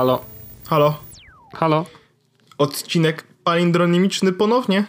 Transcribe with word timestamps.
Halo, 0.00 0.20
Halo, 0.68 0.94
halo. 1.52 1.84
odcinek 2.58 3.26
palindronimiczny 3.44 4.32
ponownie. 4.32 4.84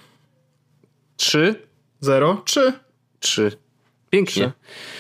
Trzy, 1.22 1.56
Zero, 2.00 2.42
trzy. 2.46 2.74
trzy. 3.20 3.52
Pięknie. 4.10 4.52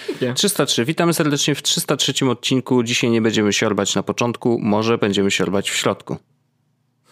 Pięknie. 0.07 0.34
303. 0.34 0.85
Witamy 0.85 1.13
serdecznie 1.13 1.55
w 1.55 1.62
303 1.62 2.29
odcinku. 2.29 2.84
Dzisiaj 2.84 3.09
nie 3.09 3.21
będziemy 3.21 3.53
siorbać 3.53 3.95
na 3.95 4.03
początku, 4.03 4.59
może 4.62 4.98
będziemy 4.98 5.31
siorbać 5.31 5.71
w 5.71 5.76
środku. 5.76 6.17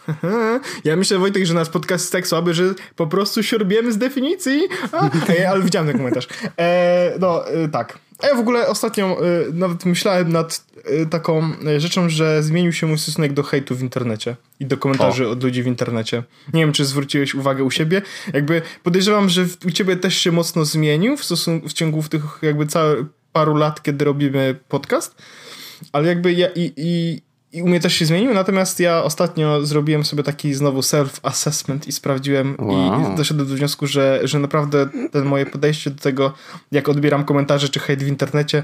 Ja 0.83 0.95
myślę, 0.95 1.17
Wojtek, 1.17 1.45
że 1.45 1.53
nasz 1.53 1.69
podcast 1.69 2.03
jest 2.03 2.11
tak 2.11 2.27
słaby, 2.27 2.53
że 2.53 2.63
po 2.95 3.07
prostu 3.07 3.43
siorbiemy 3.43 3.91
z 3.91 3.97
definicji. 3.97 4.61
A, 4.91 5.09
ale 5.51 5.61
widziałem 5.63 5.87
ten 5.87 5.97
komentarz. 5.97 6.27
E, 6.57 7.13
no, 7.19 7.47
e, 7.47 7.67
tak. 7.67 7.99
A 8.19 8.27
ja 8.27 8.35
w 8.35 8.39
ogóle 8.39 8.67
ostatnio 8.67 9.17
e, 9.25 9.53
nawet 9.53 9.85
myślałem 9.85 10.31
nad 10.31 10.65
e, 10.85 11.05
taką 11.05 11.51
e, 11.67 11.79
rzeczą, 11.79 12.09
że 12.09 12.43
zmienił 12.43 12.73
się 12.73 12.87
mój 12.87 12.97
stosunek 12.97 13.33
do 13.33 13.43
hejtu 13.43 13.75
w 13.75 13.81
internecie 13.81 14.35
i 14.59 14.65
do 14.65 14.77
komentarzy 14.77 15.27
od 15.27 15.43
ludzi 15.43 15.63
w 15.63 15.67
internecie. 15.67 16.23
Nie 16.53 16.61
wiem, 16.61 16.73
czy 16.73 16.85
zwróciłeś 16.85 17.35
uwagę 17.35 17.63
u 17.63 17.71
siebie. 17.71 18.01
Jakby 18.33 18.61
podejrzewam, 18.83 19.29
że 19.29 19.45
u 19.67 19.71
ciebie 19.71 19.95
też 19.95 20.17
się 20.17 20.31
mocno 20.31 20.65
zmienił 20.65 21.17
w, 21.17 21.23
w 21.67 21.73
ciągu 21.73 22.03
tych 22.03 22.23
jakby 22.41 22.67
całe 22.67 23.05
paru 23.33 23.55
lat, 23.55 23.83
kiedy 23.83 24.05
robimy 24.05 24.59
podcast. 24.67 25.15
Ale 25.91 26.07
jakby 26.07 26.33
ja 26.33 26.47
i, 26.55 26.73
i, 26.77 27.21
i 27.51 27.61
u 27.61 27.67
mnie 27.67 27.79
też 27.79 27.93
się 27.93 28.05
zmienił, 28.05 28.33
natomiast 28.33 28.79
ja 28.79 29.03
ostatnio 29.03 29.65
zrobiłem 29.65 30.05
sobie 30.05 30.23
taki 30.23 30.53
znowu 30.53 30.79
self-assessment 30.79 31.87
i 31.87 31.91
sprawdziłem 31.91 32.55
Wow. 32.59 33.13
i 33.13 33.17
doszedłem 33.17 33.47
do 33.47 33.55
wniosku, 33.55 33.87
że, 33.87 34.19
że 34.23 34.39
naprawdę 34.39 34.89
ten 35.11 35.25
moje 35.25 35.45
podejście 35.45 35.89
do 35.89 36.01
tego, 36.01 36.33
jak 36.71 36.89
odbieram 36.89 37.25
komentarze 37.25 37.69
czy 37.69 37.79
hejt 37.79 38.03
w 38.03 38.07
internecie, 38.07 38.63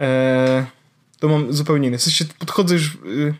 e, 0.00 0.66
to 1.18 1.28
mam 1.28 1.52
zupełnie 1.52 1.88
inny. 1.88 1.98
W 1.98 2.02
sensie 2.02 2.24
podchodzę 2.38 2.74
już... 2.74 2.94
Y, 2.94 3.34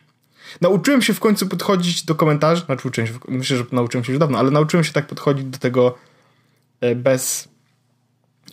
nauczyłem 0.60 1.02
się 1.02 1.14
w 1.14 1.20
końcu 1.20 1.48
podchodzić 1.48 2.04
do 2.04 2.14
komentarzy, 2.14 2.64
znaczy 2.64 2.88
uczyłem 2.88 3.08
się, 3.08 3.14
myślę, 3.28 3.56
że 3.56 3.64
nauczyłem 3.72 4.04
się 4.04 4.12
już 4.12 4.20
dawno, 4.20 4.38
ale 4.38 4.50
nauczyłem 4.50 4.84
się 4.84 4.92
tak 4.92 5.06
podchodzić 5.06 5.44
do 5.44 5.58
tego 5.58 5.98
e, 6.80 6.94
bez 6.94 7.48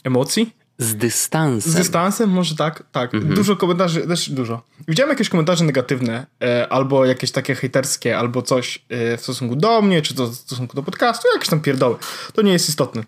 emocji. 0.04 0.54
Z 0.80 0.96
dystansem. 0.96 1.72
Z 1.72 1.76
dystansem, 1.76 2.30
może 2.30 2.56
tak, 2.56 2.84
tak. 2.92 3.20
Dużo 3.20 3.56
komentarzy, 3.56 4.08
też 4.08 4.30
dużo. 4.30 4.62
Widziałem 4.88 5.10
jakieś 5.10 5.30
komentarze 5.30 5.66
negatywne, 5.66 6.26
e, 6.42 6.68
albo 6.70 7.06
jakieś 7.06 7.32
takie 7.32 7.56
hejterskie, 7.56 8.18
albo 8.18 8.42
coś 8.42 8.86
e, 8.90 9.18
w 9.18 9.22
stosunku 9.22 9.56
do 9.56 9.82
mnie, 9.82 10.02
czy 10.02 10.14
to 10.14 10.28
w 10.28 10.36
stosunku 10.36 10.76
do 10.76 10.84
podcastu, 10.84 11.28
jakieś 11.34 11.50
tam 11.50 11.62
pierdoły. 11.62 11.96
To 12.34 12.42
nie 12.42 12.52
jest 12.52 12.70
istotne. 12.70 13.04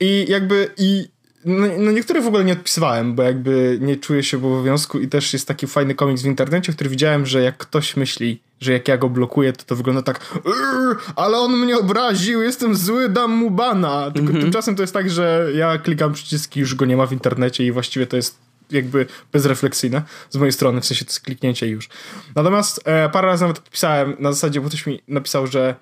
I 0.00 0.26
jakby, 0.28 0.70
i 0.76 1.08
no, 1.44 1.66
no 1.78 1.92
niektóre 1.92 2.20
w 2.20 2.26
ogóle 2.26 2.44
nie 2.44 2.52
odpisywałem, 2.52 3.14
bo 3.14 3.22
jakby 3.22 3.78
nie 3.80 3.96
czuję 3.96 4.22
się 4.22 4.38
w 4.38 4.44
obowiązku 4.44 5.00
i 5.00 5.08
też 5.08 5.32
jest 5.32 5.48
taki 5.48 5.66
fajny 5.66 5.94
komiks 5.94 6.22
w 6.22 6.26
internecie, 6.26 6.72
który 6.72 6.90
widziałem, 6.90 7.26
że 7.26 7.42
jak 7.42 7.56
ktoś 7.56 7.96
myśli, 7.96 8.40
że 8.60 8.72
jak 8.72 8.88
ja 8.88 8.98
go 8.98 9.08
blokuję, 9.08 9.52
to 9.52 9.64
to 9.64 9.76
wygląda 9.76 10.02
tak 10.02 10.38
"Urr, 10.44 10.98
ale 11.16 11.38
on 11.38 11.58
mnie 11.58 11.78
obraził, 11.78 12.42
jestem 12.42 12.76
zły, 12.76 13.08
dam 13.08 13.30
mu 13.30 13.50
bana. 13.50 14.10
Tylko 14.10 14.32
tymczasem 14.32 14.76
to 14.76 14.82
jest 14.82 14.94
tak, 14.94 15.10
że 15.10 15.48
ja 15.54 15.78
klikam 15.78 16.12
przyciski, 16.12 16.60
już 16.60 16.74
go 16.74 16.84
nie 16.84 16.96
ma 16.96 17.06
w 17.06 17.12
internecie 17.12 17.66
i 17.66 17.72
właściwie 17.72 18.06
to 18.06 18.16
jest 18.16 18.38
jakby 18.70 19.06
bezrefleksyjne 19.32 20.02
z 20.30 20.36
mojej 20.36 20.52
strony, 20.52 20.80
w 20.80 20.84
sensie 20.84 21.04
to 21.04 21.08
jest 21.10 21.20
kliknięcie 21.20 21.66
już. 21.66 21.88
Natomiast 22.34 22.80
e, 22.84 23.08
parę 23.08 23.28
razy 23.28 23.42
nawet 23.42 23.58
odpisałem 23.58 24.16
na 24.18 24.32
zasadzie, 24.32 24.60
bo 24.60 24.68
ktoś 24.68 24.86
mi 24.86 25.02
napisał, 25.08 25.46
że 25.46 25.74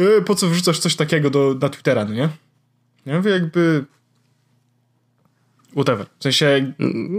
y, 0.00 0.22
po 0.22 0.34
co 0.34 0.48
wrzucasz 0.48 0.78
coś 0.78 0.96
takiego 0.96 1.30
do, 1.30 1.56
na 1.60 1.68
Twittera, 1.68 2.04
no 2.04 2.14
nie? 2.14 2.28
Ja 3.06 3.16
mówię 3.16 3.30
jakby 3.30 3.84
whatever. 5.72 6.06
W 6.18 6.22
sensie 6.22 6.72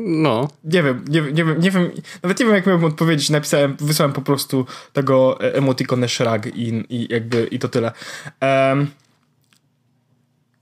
No. 0.05 0.47
nie 0.63 0.83
wiem, 0.83 1.05
nie, 1.09 1.21
wiem- 1.21 1.33
nie 1.35 1.43
wiem, 1.43 1.59
nie 1.61 1.71
wiem, 1.71 1.91
nawet 2.23 2.39
nie 2.39 2.45
wiem 2.45 2.55
jak 2.55 2.65
miałbym 2.67 2.85
odpowiedzieć, 2.85 3.29
napisałem, 3.29 3.77
wysłałem 3.79 4.13
po 4.13 4.21
prostu 4.21 4.65
tego 4.93 5.41
e, 5.41 5.55
emotikonę 5.55 6.09
shrug 6.09 6.45
i, 6.45 6.83
i 6.89 7.07
jakby, 7.13 7.47
i 7.51 7.59
to 7.59 7.69
tyle. 7.69 7.91
Em, 8.39 8.87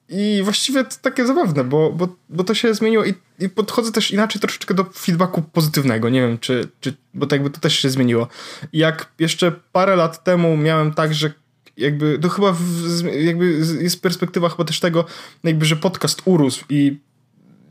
I 0.09 0.41
właściwie 0.43 0.83
to 0.83 0.95
takie 1.01 1.27
zabawne, 1.27 1.63
bo, 1.63 1.91
bo, 1.91 2.15
bo 2.29 2.43
to 2.43 2.53
się 2.53 2.73
zmieniło 2.73 3.05
i, 3.05 3.13
i 3.39 3.49
podchodzę 3.49 3.91
też 3.91 4.11
inaczej 4.11 4.41
troszeczkę 4.41 4.73
do 4.73 4.83
feedbacku 4.83 5.41
pozytywnego, 5.41 6.09
nie 6.09 6.21
wiem 6.21 6.37
czy, 6.39 6.67
czy 6.81 6.93
bo 7.13 7.27
to 7.27 7.35
jakby 7.35 7.49
to 7.49 7.59
też 7.59 7.79
się 7.79 7.89
zmieniło. 7.89 8.27
Jak 8.73 9.11
jeszcze 9.19 9.51
parę 9.71 9.95
lat 9.95 10.23
temu 10.23 10.57
miałem 10.57 10.93
tak, 10.93 11.13
że 11.13 11.31
jakby, 11.77 12.19
to 12.19 12.29
chyba 12.29 12.51
w, 12.51 12.63
jakby 13.19 13.45
jest 13.81 14.01
perspektywa 14.01 14.49
chyba 14.49 14.63
też 14.63 14.79
tego, 14.79 15.05
jakby, 15.43 15.65
że 15.65 15.75
podcast 15.75 16.21
urósł 16.25 16.65
i 16.69 16.97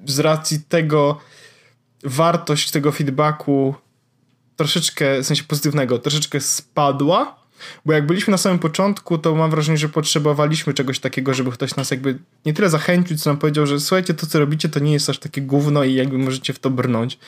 z 0.07 0.19
racji 0.19 0.61
tego 0.69 1.21
wartość 2.05 2.71
tego 2.71 2.93
feedbacku 2.93 3.75
troszeczkę, 4.57 5.23
w 5.23 5.27
sensie 5.27 5.45
pozytywnego, 5.45 5.99
troszeczkę 5.99 6.41
spadła, 6.41 7.37
bo 7.87 7.93
jak 7.93 8.07
byliśmy 8.07 8.31
na 8.31 8.39
samym 8.39 8.59
początku, 8.59 9.19
to 9.19 9.35
mam 9.35 9.51
wrażenie, 9.51 9.79
że 9.79 9.89
potrzebowaliśmy 9.89 10.75
czegoś 10.75 10.99
takiego, 10.99 11.35
żeby 11.35 11.53
ktoś 11.53 11.77
nas 11.77 11.91
jakby 11.91 12.19
nie 12.47 12.53
tyle 12.53 12.71
zachęcił, 12.71 13.17
co 13.17 13.31
nam 13.31 13.39
powiedział, 13.39 13.67
że 13.67 13.81
słuchajcie, 13.81 14.15
to 14.15 14.27
co 14.27 14.39
robicie, 14.39 14.69
to 14.69 14.81
nie 14.81 14.93
jest 14.93 15.11
aż 15.11 15.19
takie 15.19 15.43
gówno 15.43 15.85
i 15.85 15.95
jakby 15.95 16.19
możecie 16.19 16.53
w 16.53 16.59
to 16.59 16.71
brnąć. 16.71 17.19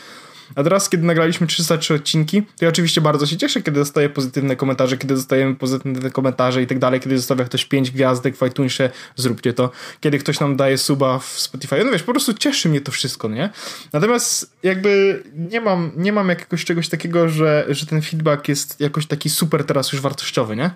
A 0.54 0.62
teraz, 0.62 0.88
kiedy 0.88 1.06
nagraliśmy 1.06 1.46
303 1.46 1.94
odcinki, 1.94 2.42
to 2.42 2.64
ja 2.64 2.68
oczywiście 2.68 3.00
bardzo 3.00 3.26
się 3.26 3.36
cieszę, 3.36 3.62
kiedy 3.62 3.80
dostaję 3.80 4.08
pozytywne 4.08 4.56
komentarze, 4.56 4.96
kiedy 4.96 5.14
dostajemy 5.14 5.54
pozytywne 5.54 6.10
komentarze 6.10 6.62
i 6.62 6.66
tak 6.66 6.78
dalej, 6.78 7.00
kiedy 7.00 7.16
zostawia 7.18 7.44
ktoś 7.44 7.64
5 7.64 7.90
gwiazdek 7.90 8.36
w 8.36 8.46
iTunesie, 8.46 8.90
zróbcie 9.16 9.52
to. 9.52 9.70
Kiedy 10.00 10.18
ktoś 10.18 10.40
nam 10.40 10.56
daje 10.56 10.78
suba 10.78 11.18
w 11.18 11.24
Spotify. 11.24 11.84
No 11.84 11.90
wiesz, 11.90 12.02
po 12.02 12.12
prostu 12.12 12.34
cieszy 12.34 12.68
mnie 12.68 12.80
to 12.80 12.92
wszystko, 12.92 13.28
nie? 13.28 13.50
Natomiast 13.92 14.52
jakby 14.62 15.22
nie 15.50 15.60
mam, 15.60 15.92
nie 15.96 16.12
mam 16.12 16.28
jakiegoś 16.28 16.64
czegoś 16.64 16.88
takiego, 16.88 17.28
że, 17.28 17.66
że 17.68 17.86
ten 17.86 18.02
feedback 18.02 18.48
jest 18.48 18.80
jakoś 18.80 19.06
taki 19.06 19.30
super 19.30 19.64
teraz 19.64 19.92
już 19.92 20.00
wartościowy, 20.00 20.56
nie? 20.56 20.70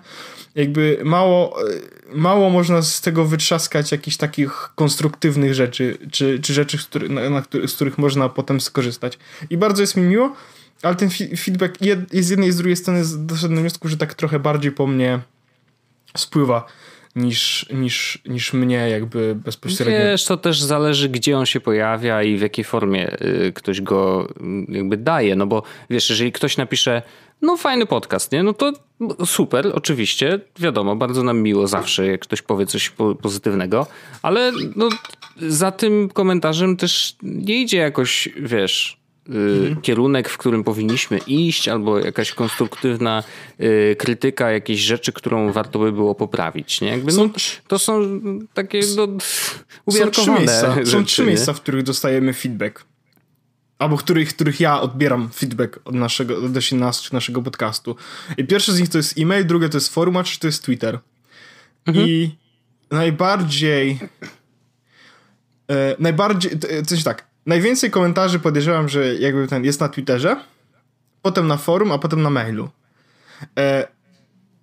Jakby 0.55 0.99
mało, 1.03 1.57
mało 2.13 2.49
można 2.49 2.81
z 2.81 3.01
tego 3.01 3.25
wytrzaskać 3.25 3.91
jakichś 3.91 4.17
takich 4.17 4.69
konstruktywnych 4.75 5.53
rzeczy, 5.53 5.97
czy, 6.11 6.39
czy 6.39 6.53
rzeczy, 6.53 6.77
z, 6.77 6.89
na, 7.09 7.29
na, 7.29 7.43
z 7.67 7.73
których 7.73 7.97
można 7.97 8.29
potem 8.29 8.61
skorzystać. 8.61 9.19
I 9.49 9.57
bardzo 9.63 9.81
jest 9.83 9.97
mi 9.97 10.03
miło, 10.03 10.35
ale 10.81 10.95
ten 10.95 11.09
feedback 11.37 11.77
z 12.11 12.29
jednej 12.29 12.49
i 12.49 12.51
z 12.51 12.57
drugiej 12.57 12.75
strony 12.75 13.01
doszedłem 13.17 13.55
do 13.55 13.61
wniosku, 13.61 13.87
że 13.87 13.97
tak 13.97 14.13
trochę 14.13 14.39
bardziej 14.39 14.71
po 14.71 14.87
mnie 14.87 15.19
spływa 16.17 16.65
niż, 17.15 17.65
niż, 17.73 18.21
niż 18.25 18.53
mnie 18.53 18.89
jakby 18.89 19.35
bezpośrednio. 19.35 19.99
Wiesz, 19.99 20.25
to 20.25 20.37
też 20.37 20.61
zależy, 20.61 21.09
gdzie 21.09 21.37
on 21.37 21.45
się 21.45 21.59
pojawia 21.59 22.23
i 22.23 22.37
w 22.37 22.41
jakiej 22.41 22.65
formie 22.65 23.21
y, 23.21 23.51
ktoś 23.55 23.81
go 23.81 24.29
y, 24.69 24.73
jakby 24.77 24.97
daje. 24.97 25.35
No 25.35 25.47
bo 25.47 25.63
wiesz, 25.89 26.09
jeżeli 26.09 26.31
ktoś 26.31 26.57
napisze, 26.57 27.01
no 27.41 27.57
fajny 27.57 27.85
podcast, 27.85 28.31
nie? 28.31 28.43
No 28.43 28.53
to 28.53 28.73
super, 29.25 29.71
oczywiście, 29.73 30.39
wiadomo, 30.59 30.95
bardzo 30.95 31.23
nam 31.23 31.41
miło 31.41 31.67
zawsze, 31.67 32.05
jak 32.07 32.21
ktoś 32.21 32.41
powie 32.41 32.65
coś 32.65 32.89
po- 32.89 33.15
pozytywnego, 33.15 33.87
ale 34.21 34.51
no, 34.75 34.89
za 35.37 35.71
tym 35.71 36.09
komentarzem 36.09 36.77
też 36.77 37.15
nie 37.23 37.61
idzie 37.61 37.77
jakoś, 37.77 38.29
wiesz, 38.41 39.02
y, 39.29 39.75
kierunek, 39.81 40.29
w 40.29 40.37
którym 40.37 40.63
powinniśmy 40.63 41.17
iść, 41.17 41.67
albo 41.67 41.99
jakaś 41.99 42.31
konstruktywna 42.31 43.23
y, 43.59 43.95
krytyka 43.99 44.51
jakiejś 44.51 44.79
rzeczy, 44.79 45.13
którą 45.13 45.51
warto 45.51 45.79
by 45.79 45.91
było 45.91 46.15
poprawić. 46.15 46.81
Nie? 46.81 46.87
Jakby, 46.87 47.11
no, 47.13 47.17
Są- 47.17 47.29
to 47.67 47.79
są 47.79 48.19
takie 48.53 48.79
no, 48.95 49.07
Są 49.91 50.11
trzy, 50.11 50.31
miejsca, 50.31 50.75
są 50.85 51.05
trzy 51.05 51.25
miejsca, 51.25 51.53
w 51.53 51.61
których 51.61 51.83
dostajemy 51.83 52.33
feedback. 52.33 52.85
Albo 53.79 53.97
których, 53.97 54.29
których 54.29 54.59
ja 54.59 54.81
odbieram 54.81 55.29
feedback 55.29 55.79
od 55.85 55.95
naszego, 55.95 56.37
odnośnie 56.37 56.77
nas 56.77 57.13
naszego 57.13 57.41
podcastu. 57.41 57.95
I 58.37 58.43
pierwszy 58.45 58.73
z 58.73 58.79
nich 58.79 58.89
to 58.89 58.97
jest 58.97 59.17
e-mail, 59.17 59.45
drugie 59.45 59.69
to 59.69 59.77
jest 59.77 59.93
forum, 59.93 60.17
a 60.17 60.23
to 60.39 60.47
jest 60.47 60.63
Twitter. 60.63 60.99
I 61.93 62.31
najbardziej 62.91 63.99
e, 65.69 65.95
najbardziej, 65.99 66.51
t- 66.59 66.83
w 66.83 66.89
sensie 66.89 67.03
tak, 67.03 67.27
najwięcej 67.45 67.91
komentarzy 67.91 68.39
podejrzewam, 68.39 68.89
że 68.89 69.15
jakby 69.15 69.47
ten 69.47 69.65
jest 69.65 69.79
na 69.79 69.89
Twitterze, 69.89 70.35
potem 71.21 71.47
na 71.47 71.57
forum, 71.57 71.91
a 71.91 71.97
potem 71.97 72.21
na 72.21 72.29
mailu. 72.29 72.69
E, 73.57 73.87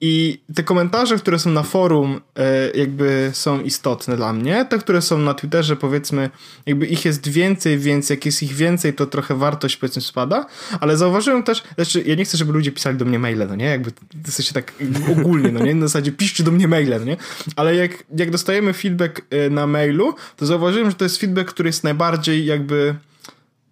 I 0.01 0.41
te 0.55 0.63
komentarze, 0.63 1.17
które 1.17 1.39
są 1.39 1.51
na 1.51 1.63
forum, 1.63 2.21
e, 2.37 2.71
jakby 2.71 3.31
są 3.35 3.61
istotne 3.61 4.17
dla 4.17 4.33
mnie. 4.33 4.65
Te, 4.65 4.79
które 4.79 5.03
są 5.03 5.19
na 5.19 5.35
Twitterze, 5.35 5.77
powiedzmy, 5.77 6.31
jakby 6.67 6.87
ich 6.87 7.05
jest 7.05 7.29
więcej, 7.29 7.79
więc 7.79 8.11
jak 8.11 8.27
jest 8.27 8.43
ich 8.43 8.53
więcej, 8.53 8.95
to 8.95 9.07
trochę 9.07 9.35
wartość 9.35 9.77
powiedzmy 9.77 10.03
spada. 10.03 10.47
Ale 10.81 10.97
zauważyłem 10.97 11.43
też, 11.43 11.63
znaczy, 11.75 12.03
ja 12.07 12.15
nie 12.15 12.25
chcę, 12.25 12.39
żeby 12.39 12.53
ludzie 12.53 12.73
pisali 12.73 12.99
do 12.99 13.05
mnie 13.05 13.19
maile, 13.19 13.47
no 13.49 13.57
nie? 13.57 13.65
Jakby 13.65 13.93
w 14.25 14.33
sensie 14.33 14.53
tak 14.53 14.73
ogólnie, 15.13 15.53
no 15.53 15.61
nie? 15.61 15.75
Na 15.75 15.87
zasadzie 15.87 16.13
piszcie 16.13 16.45
do 16.45 16.51
mnie 16.51 16.69
maile, 16.69 16.99
no 16.99 17.05
nie? 17.05 17.17
Ale 17.57 17.75
jak, 17.75 18.05
jak 18.17 18.31
dostajemy 18.31 18.73
feedback 18.73 19.23
e, 19.31 19.51
na 19.51 19.67
mailu, 19.67 20.15
to 20.37 20.47
zauważyłem, 20.47 20.91
że 20.91 20.97
to 20.97 21.05
jest 21.05 21.17
feedback, 21.17 21.49
który 21.49 21.69
jest 21.69 21.85
najbardziej 21.85 22.47
jakby. 22.47 22.95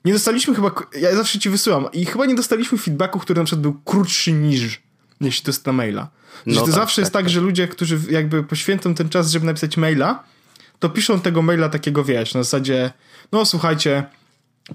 Nie 0.04 0.12
dostaliśmy 0.12 0.54
chyba. 0.54 0.70
Ja 1.00 1.16
zawsze 1.16 1.38
ci 1.38 1.50
wysyłam. 1.50 1.86
I 1.92 2.06
chyba 2.06 2.26
nie 2.26 2.34
dostaliśmy 2.34 2.78
feedbacku, 2.78 3.18
który 3.18 3.40
na 3.40 3.44
przykład 3.44 3.62
był 3.62 3.74
krótszy 3.84 4.32
niż 4.32 4.87
jeśli 5.20 5.44
to 5.44 5.50
jest 5.50 5.66
na 5.66 5.72
maila. 5.72 6.08
No 6.46 6.60
to 6.60 6.66
tak, 6.66 6.74
zawsze 6.74 6.96
tak, 6.96 7.02
jest 7.02 7.12
tak, 7.12 7.22
tak, 7.22 7.30
że 7.30 7.40
ludzie, 7.40 7.68
którzy 7.68 7.98
jakby 8.10 8.44
poświęcą 8.44 8.94
ten 8.94 9.08
czas, 9.08 9.30
żeby 9.30 9.46
napisać 9.46 9.76
maila, 9.76 10.24
to 10.78 10.88
piszą 10.88 11.20
tego 11.20 11.42
maila 11.42 11.68
takiego, 11.68 12.04
wiesz, 12.04 12.34
na 12.34 12.42
zasadzie, 12.42 12.90
no 13.32 13.44
słuchajcie, 13.44 14.04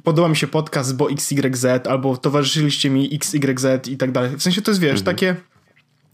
podoba 0.03 0.29
mi 0.29 0.35
się 0.35 0.47
podcast, 0.47 0.95
bo 0.95 1.11
XYZ, 1.11 1.65
albo 1.89 2.17
towarzyszyliście 2.17 2.89
mi 2.89 3.15
XYZ 3.15 3.87
i 3.87 3.97
tak 3.97 4.11
dalej. 4.11 4.37
W 4.37 4.43
sensie 4.43 4.61
to 4.61 4.71
jest, 4.71 4.81
wiesz, 4.81 4.99
mhm. 4.99 5.05
takie... 5.05 5.35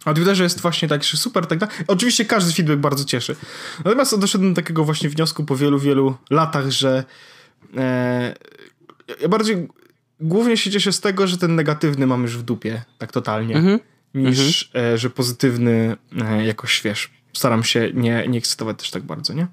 A 0.06 0.14
Twitterze 0.14 0.44
jest 0.44 0.62
właśnie 0.62 0.88
tak, 0.88 1.04
że 1.04 1.18
super, 1.18 1.48
tak 1.48 1.60
dalej. 1.60 1.76
Oczywiście 1.88 2.26
każdy 2.26 2.54
feedback 2.54 2.80
bardzo 2.80 3.06
cieszy. 3.06 3.36
Natomiast 3.86 4.20
doszedłem 4.20 4.54
do 4.54 4.62
takiego 4.62 4.84
właśnie 4.86 5.10
wniosku 5.10 5.46
po 5.46 5.56
wielu, 5.56 5.80
wielu 5.80 6.18
latach, 6.30 6.70
że 6.72 7.04
e, 7.78 8.36
ja 9.22 9.28
bardziej 9.28 9.68
głównie 10.20 10.58
się 10.58 10.72
cieszę 10.72 10.92
z 10.92 11.00
tego, 11.00 11.28
że 11.28 11.38
ten 11.38 11.56
negatywny 11.56 12.08
mam 12.08 12.22
już 12.22 12.38
w 12.38 12.42
dupie, 12.42 12.84
tak 12.98 13.12
totalnie. 13.12 13.56
Mhm 13.56 13.80
niż 14.14 14.70
mhm. 14.74 14.94
e, 14.94 14.98
że 14.98 15.10
pozytywny 15.10 15.98
e, 16.22 16.46
jakoś, 16.46 16.82
wiesz, 16.82 17.10
staram 17.34 17.64
się 17.64 17.92
nie, 17.94 18.26
nie 18.28 18.38
ekscytować 18.38 18.78
też 18.78 18.92
tak 18.92 19.04
bardzo, 19.04 19.34
nie? 19.34 19.48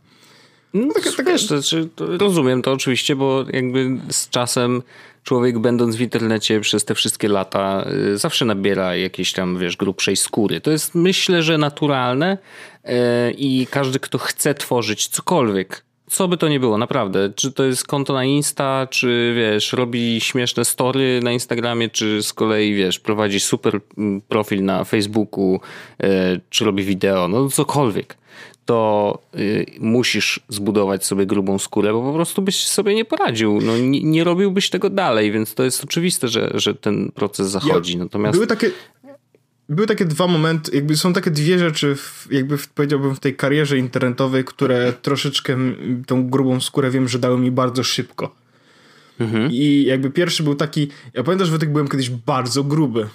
No, 0.74 0.94
takie, 0.94 1.12
takie... 1.12 1.32
Wiesz, 1.32 1.46
to, 1.46 1.56
to, 1.94 2.16
rozumiem 2.16 2.62
to 2.62 2.72
oczywiście, 2.72 3.16
bo 3.16 3.44
jakby 3.52 3.98
z 4.10 4.28
czasem 4.28 4.82
człowiek 5.22 5.58
będąc 5.58 5.96
w 5.96 6.00
internecie 6.00 6.60
przez 6.60 6.84
te 6.84 6.94
wszystkie 6.94 7.28
lata 7.28 7.86
y, 8.14 8.18
zawsze 8.18 8.44
nabiera 8.44 8.96
jakiejś 8.96 9.32
tam, 9.32 9.58
wiesz, 9.58 9.76
grubszej 9.76 10.16
skóry. 10.16 10.60
To 10.60 10.70
jest 10.70 10.94
myślę, 10.94 11.42
że 11.42 11.58
naturalne 11.58 12.38
y, 12.84 12.90
i 13.38 13.66
każdy, 13.70 13.98
kto 13.98 14.18
chce 14.18 14.54
tworzyć 14.54 15.08
cokolwiek, 15.08 15.85
co 16.10 16.28
by 16.28 16.36
to 16.36 16.48
nie 16.48 16.60
było, 16.60 16.78
naprawdę. 16.78 17.32
Czy 17.34 17.52
to 17.52 17.64
jest 17.64 17.86
konto 17.86 18.12
na 18.12 18.24
Insta, 18.24 18.86
czy 18.90 19.34
wiesz, 19.36 19.72
robi 19.72 20.20
śmieszne 20.20 20.64
story 20.64 21.20
na 21.22 21.32
Instagramie, 21.32 21.88
czy 21.88 22.22
z 22.22 22.32
kolei 22.32 22.74
wiesz, 22.74 22.98
prowadzi 22.98 23.40
super 23.40 23.80
mm, 23.98 24.20
profil 24.20 24.64
na 24.64 24.84
Facebooku, 24.84 25.60
e, 26.02 26.40
czy 26.50 26.64
robi 26.64 26.84
wideo, 26.84 27.28
no 27.28 27.48
cokolwiek. 27.48 28.16
To 28.64 29.18
y, 29.34 29.66
musisz 29.80 30.40
zbudować 30.48 31.06
sobie 31.06 31.26
grubą 31.26 31.58
skórę, 31.58 31.92
bo 31.92 32.02
po 32.02 32.12
prostu 32.12 32.42
byś 32.42 32.66
sobie 32.66 32.94
nie 32.94 33.04
poradził. 33.04 33.60
No, 33.60 33.78
nie, 33.78 34.02
nie 34.02 34.24
robiłbyś 34.24 34.70
tego 34.70 34.90
dalej, 34.90 35.32
więc 35.32 35.54
to 35.54 35.64
jest 35.64 35.84
oczywiste, 35.84 36.28
że, 36.28 36.50
że 36.54 36.74
ten 36.74 37.12
proces 37.14 37.48
zachodzi. 37.48 37.96
Natomiast... 37.96 38.36
Były 38.36 38.46
takie, 38.46 38.70
były 39.68 39.86
takie 39.86 40.04
dwa 40.04 40.26
momenty, 40.26 40.76
jakby 40.76 40.96
są 40.96 41.12
takie 41.12 41.30
dwie 41.30 41.58
rzeczy, 41.58 41.96
w, 41.96 42.28
jakby 42.30 42.58
w, 42.58 42.68
powiedziałbym 42.68 43.14
w 43.14 43.20
tej 43.20 43.36
karierze 43.36 43.78
internetowej, 43.78 44.44
które 44.44 44.92
troszeczkę 44.92 45.56
tą 46.06 46.30
grubą 46.30 46.60
skórę 46.60 46.90
wiem, 46.90 47.08
że 47.08 47.18
dały 47.18 47.38
mi 47.38 47.50
bardzo 47.50 47.84
szybko. 47.84 48.34
Mhm. 49.20 49.50
I 49.52 49.84
jakby 49.84 50.10
pierwszy 50.10 50.42
był 50.42 50.54
taki, 50.54 50.88
ja 51.14 51.22
pamiętam, 51.22 51.46
że 51.48 51.58
byłem 51.58 51.88
kiedyś 51.88 52.10
bardzo 52.10 52.64
gruby. 52.64 53.08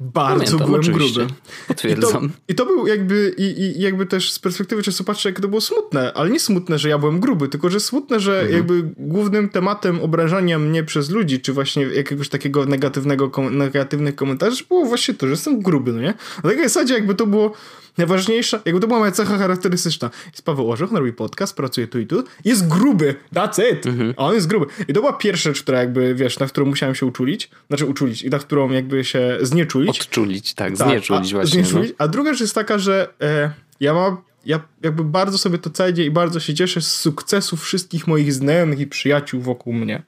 Bardzo 0.00 0.44
Pamiętam, 0.44 0.66
byłem 0.66 0.80
oczywiście. 0.80 1.20
gruby. 1.20 1.34
Potwierdzam. 1.68 2.24
I 2.24 2.28
to, 2.28 2.34
I 2.48 2.54
to, 2.54 2.66
był 2.66 2.86
jakby, 2.86 3.34
i, 3.38 3.42
i 3.60 3.80
jakby 3.80 4.06
też 4.06 4.32
z 4.32 4.38
perspektywy 4.38 4.82
czasu 4.82 5.04
patrzę, 5.04 5.28
jak 5.28 5.40
to 5.40 5.48
było 5.48 5.60
smutne, 5.60 6.12
ale 6.12 6.30
nie 6.30 6.40
smutne, 6.40 6.78
że 6.78 6.88
ja 6.88 6.98
byłem 6.98 7.20
gruby, 7.20 7.48
tylko 7.48 7.70
że 7.70 7.80
smutne, 7.80 8.20
że 8.20 8.32
mhm. 8.40 8.52
jakby 8.52 8.82
głównym 8.96 9.48
tematem 9.48 10.00
obrażania 10.00 10.58
mnie 10.58 10.84
przez 10.84 11.10
ludzi, 11.10 11.40
czy 11.40 11.52
właśnie 11.52 11.82
jakiegoś 11.82 12.28
takiego 12.28 12.66
negatywnego, 12.66 13.30
negatywnych 13.50 14.14
komentarzy 14.14 14.64
było 14.68 14.84
właśnie 14.84 15.14
to, 15.14 15.26
że 15.26 15.30
jestem 15.30 15.60
gruby, 15.60 15.92
no 15.92 16.00
nie? 16.00 16.14
Na 16.44 16.50
takiej 16.50 16.64
zasadzie 16.64 16.94
jakby 16.94 17.14
to 17.14 17.26
było 17.26 17.52
Najważniejsza, 17.98 18.60
jakby 18.64 18.80
to 18.80 18.86
była 18.86 18.98
moja 18.98 19.12
cecha 19.12 19.38
charakterystyczna. 19.38 20.10
Jest 20.26 20.42
Paweł 20.42 20.70
Orzeł, 20.70 20.88
robi 20.92 21.12
podcast, 21.12 21.56
pracuje 21.56 21.86
tu 21.86 22.00
i 22.00 22.06
tu. 22.06 22.24
Jest 22.44 22.68
gruby, 22.68 23.14
that's 23.34 23.72
it. 23.72 23.86
Mhm. 23.86 24.14
A 24.16 24.26
on 24.26 24.34
jest 24.34 24.46
gruby. 24.46 24.66
I 24.88 24.92
to 24.92 25.00
była 25.00 25.12
pierwsza 25.12 25.50
rzecz, 25.50 25.62
która 25.62 25.78
jakby, 25.78 26.14
wiesz, 26.14 26.38
na 26.38 26.46
którą 26.46 26.66
musiałem 26.66 26.94
się 26.94 27.06
uczulić. 27.06 27.50
Znaczy 27.68 27.86
uczulić 27.86 28.22
i 28.22 28.30
na 28.30 28.38
którą 28.38 28.70
jakby 28.70 29.04
się 29.04 29.38
znieczulić. 29.40 30.00
Odczulić, 30.00 30.54
tak, 30.54 30.76
tak 30.76 30.88
znieczulić 30.88 31.32
a, 31.32 31.36
właśnie. 31.36 31.64
Znieczulić. 31.64 31.90
No. 31.90 31.94
A 31.98 32.08
druga 32.08 32.32
rzecz 32.32 32.40
jest 32.40 32.54
taka, 32.54 32.78
że 32.78 33.08
e, 33.20 33.50
ja 33.80 33.94
mam 33.94 34.16
ja 34.46 34.60
jakby 34.82 35.04
bardzo 35.04 35.38
sobie 35.38 35.58
to 35.58 35.70
cenię 35.70 36.04
i 36.04 36.10
bardzo 36.10 36.40
się 36.40 36.54
cieszę 36.54 36.80
z 36.80 36.96
sukcesów 36.96 37.62
wszystkich 37.62 38.06
moich 38.06 38.32
znajomych 38.32 38.80
i 38.80 38.86
przyjaciół 38.86 39.40
wokół 39.40 39.72
mnie. 39.72 40.02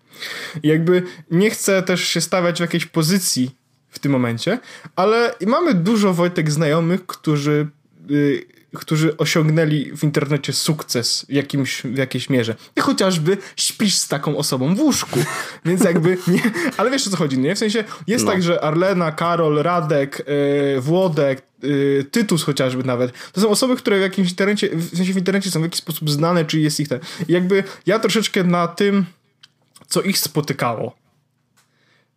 I 0.63 0.69
jakby 0.69 1.03
nie 1.31 1.51
chcę 1.51 1.83
też 1.83 2.09
się 2.09 2.21
stawiać 2.21 2.57
w 2.57 2.61
jakiejś 2.61 2.87
pozycji 2.87 3.51
w 3.97 3.99
tym 3.99 4.13
momencie, 4.13 4.59
ale 4.97 5.35
mamy 5.47 5.75
dużo 5.75 6.15
Wojtek 6.15 6.51
znajomych, 6.51 7.07
którzy 7.07 7.67
y, 8.11 8.57
którzy 8.77 9.17
osiągnęli 9.17 9.93
w 9.97 10.05
internecie 10.05 10.53
sukces 10.53 11.27
w, 11.29 11.33
jakimś, 11.33 11.83
w 11.83 11.97
jakiejś 11.97 12.31
mierze. 12.31 12.55
I 12.77 12.81
chociażby 12.81 13.37
śpisz 13.57 13.95
z 13.95 14.09
taką 14.09 14.37
osobą 14.37 14.75
w 14.75 14.81
łóżku. 14.81 15.21
Więc 15.65 15.85
jakby 15.85 16.19
nie, 16.29 16.43
ale 16.77 16.91
wiesz 16.91 17.07
o 17.07 17.11
co 17.11 17.17
chodzi, 17.17 17.39
nie? 17.39 17.55
W 17.55 17.59
sensie 17.59 17.85
jest 18.07 18.25
no. 18.25 18.31
tak, 18.33 18.43
że 18.43 18.61
Arlena, 18.61 19.13
Karol, 19.13 19.63
Radek, 19.63 20.23
yy, 20.75 20.81
Włodek, 20.81 21.43
yy, 21.63 22.07
Tytus 22.11 22.43
chociażby 22.43 22.85
nawet, 22.85 23.13
to 23.33 23.41
są 23.41 23.49
osoby, 23.49 23.77
które 23.77 23.99
w 23.99 24.03
jakimś 24.03 24.31
internecie, 24.31 24.71
w 24.77 24.97
sensie 24.97 25.13
w 25.13 25.17
internecie 25.17 25.51
są 25.51 25.61
w 25.61 25.63
jakiś 25.63 25.81
sposób 25.81 26.11
znane, 26.11 26.45
czy 26.45 26.61
jest 26.61 26.81
ich 26.81 26.89
ten. 26.89 27.01
I 27.29 27.33
jakby 27.33 27.65
ja 27.87 27.99
troszeczkę 27.99 28.45
na 28.45 28.69
tym, 28.69 29.05
co 29.89 30.03
ich 30.03 30.19
spotykało, 30.19 30.97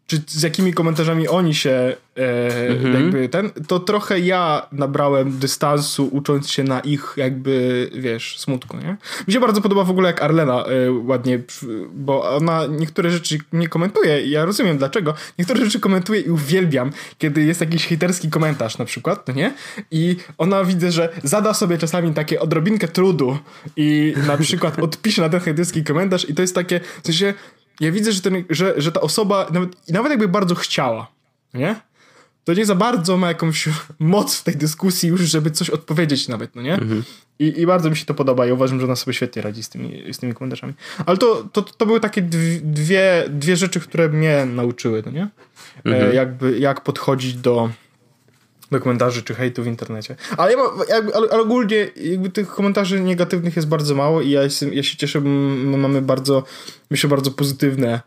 czy 0.10 0.22
z 0.28 0.44
jakimi 0.44 0.74
komentarzami 0.74 1.28
oni 1.28 1.56
się 1.56 1.96
e, 2.18 2.68
mhm. 2.68 2.94
jakby 2.94 3.30
ten, 3.30 3.52
to 3.68 3.80
trochę 3.80 4.20
ja 4.20 4.68
nabrałem 4.72 5.40
dystansu 5.40 6.10
ucząc 6.12 6.50
się 6.50 6.64
na 6.64 6.80
ich 6.80 7.14
jakby, 7.18 7.90
wiesz, 7.94 8.40
smutku, 8.40 8.78
nie? 8.78 8.98
Mi 9.28 9.34
się 9.34 9.40
bardzo 9.40 9.62
podoba 9.62 9.84
w 9.84 9.90
ogóle 9.90 10.08
jak 10.08 10.22
Arlena 10.22 10.66
e, 10.66 10.92
ładnie, 10.92 11.40
bo 11.94 12.36
ona 12.36 12.68
niektóre 12.68 13.12
rzeczy 13.12 13.38
nie 13.54 13.68
komentuje 13.68 14.22
i 14.22 14.30
ja 14.30 14.46
rozumiem 14.46 14.78
dlaczego. 14.78 15.14
Niektóre 15.40 15.66
rzeczy 15.66 15.80
komentuje 15.80 16.22
i 16.22 16.30
uwielbiam, 16.30 16.92
kiedy 17.18 17.44
jest 17.44 17.62
jakiś 17.62 17.88
hejterski 17.88 18.30
komentarz 18.30 18.78
na 18.78 18.86
przykład, 18.86 19.28
no 19.28 19.34
nie? 19.34 19.54
I 19.92 20.16
ona 20.38 20.64
widzę, 20.64 20.92
że 20.92 21.10
zada 21.24 21.54
sobie 21.54 21.78
czasami 21.78 22.14
takie 22.14 22.40
odrobinkę 22.40 22.88
trudu 22.88 23.38
i 23.76 24.14
na 24.28 24.38
przykład 24.38 24.80
odpisze 24.80 25.22
na 25.22 25.30
ten 25.30 25.40
hejterski 25.40 25.84
komentarz 25.84 26.30
i 26.30 26.34
to 26.34 26.42
jest 26.42 26.56
takie, 26.56 26.80
w 27.04 27.06
sensie 27.06 27.34
ja 27.80 27.92
widzę, 27.92 28.12
że, 28.12 28.22
ten, 28.22 28.44
że, 28.50 28.74
że 28.78 28.92
ta 28.92 29.02
osoba, 29.02 29.48
nawet, 29.52 29.90
nawet 29.90 30.10
jakby 30.10 30.28
bardzo 30.28 30.56
chciała, 30.56 31.08
nie? 31.54 31.76
To 32.44 32.54
nie 32.54 32.66
za 32.66 32.76
bardzo 32.76 33.18
ma 33.18 33.28
jakąś 33.28 33.70
moc 34.00 34.36
w 34.36 34.44
tej 34.44 34.56
dyskusji 34.56 35.10
już, 35.10 35.22
żeby 35.22 35.52
coś 35.52 35.70
odpowiedzieć 35.70 36.28
nawet, 36.28 36.56
no 36.56 36.62
nie? 36.62 36.74
Mhm. 36.74 37.04
I, 37.40 37.62
I 37.62 37.66
bardzo 37.66 37.90
mi 37.90 37.98
się 37.98 38.06
to 38.06 38.14
podoba 38.14 38.48
i 38.48 38.52
uważam, 38.52 38.80
że 38.80 38.86
ona 38.86 38.96
sobie 38.96 39.14
świetnie 39.14 39.42
radzi 39.42 39.64
z 39.64 39.70
tymi, 39.70 40.14
z 40.14 40.18
tymi 40.18 40.34
komentarzami. 40.34 40.74
Ale 41.06 41.18
to, 41.18 41.44
to, 41.54 41.62
to 41.62 41.86
były 41.86 42.00
takie 42.00 42.22
dwie, 42.62 43.26
dwie 43.30 43.58
rzeczy, 43.58 43.80
które 43.80 44.10
mnie 44.10 44.46
nauczyły, 44.46 45.04
no 45.06 45.12
nie? 45.12 45.24
E, 45.24 45.30
mhm. 45.86 46.12
E, 46.12 46.16
jakby, 46.16 46.60
jak 46.60 46.82
podchodzić 46.82 47.36
do 47.36 47.70
do 48.72 48.80
komentarzy 48.80 49.24
czy 49.24 49.36
hejtu 49.36 49.64
w 49.64 49.68
internecie. 49.68 50.16
Ale, 50.38 50.52
ja 50.52 50.58
ma, 50.58 50.64
jakby, 50.90 51.16
ale, 51.16 51.28
ale, 51.32 51.42
ogólnie 51.42 51.88
jakby 51.96 52.30
tych 52.30 52.48
komentarzy 52.48 53.00
negatywnych 53.00 53.56
jest 53.56 53.68
bardzo 53.68 53.96
mało 53.96 54.22
i 54.22 54.30
ja, 54.30 54.44
jestem, 54.44 54.74
ja 54.74 54.84
się 54.84 54.98
cieszę, 54.98 55.22
bo 55.22 55.30
my 55.30 55.78
mamy 55.78 56.02
bardzo, 56.02 56.44
myślę, 56.90 57.10
bardzo 57.10 57.32
pozytywne 57.32 58.02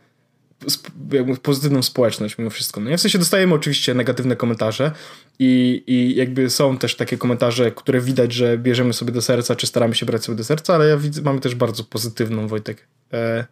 jakby 1.13 1.37
pozytywną 1.37 1.83
społeczność 1.83 2.39
mimo 2.39 2.51
wszystko. 2.51 2.81
No, 2.81 2.97
w 2.97 3.01
sensie 3.01 3.19
dostajemy 3.19 3.55
oczywiście 3.55 3.95
negatywne 3.95 4.37
komentarze 4.37 4.93
i, 5.39 5.83
i 5.87 6.17
jakby 6.17 6.51
są 6.51 6.79
też 6.79 6.97
takie 6.97 7.19
komentarze, 7.19 7.71
które 7.71 8.01
widać, 8.01 8.33
że 8.33 8.59
bierzemy 8.59 8.93
sobie 8.93 9.13
do 9.13 9.23
serca, 9.23 9.57
czy 9.57 9.67
staramy 9.67 9.95
się 9.95 10.07
brać 10.07 10.25
sobie 10.25 10.37
do 10.37 10.45
serca, 10.45 10.75
ale 10.75 10.89
ja 10.89 10.97
widzę, 10.97 11.23
mamy 11.23 11.41
też 11.41 11.55
bardzo 11.55 11.85
pozytywną, 11.85 12.49
Wojtek, 12.49 12.87
e, 13.13 13.47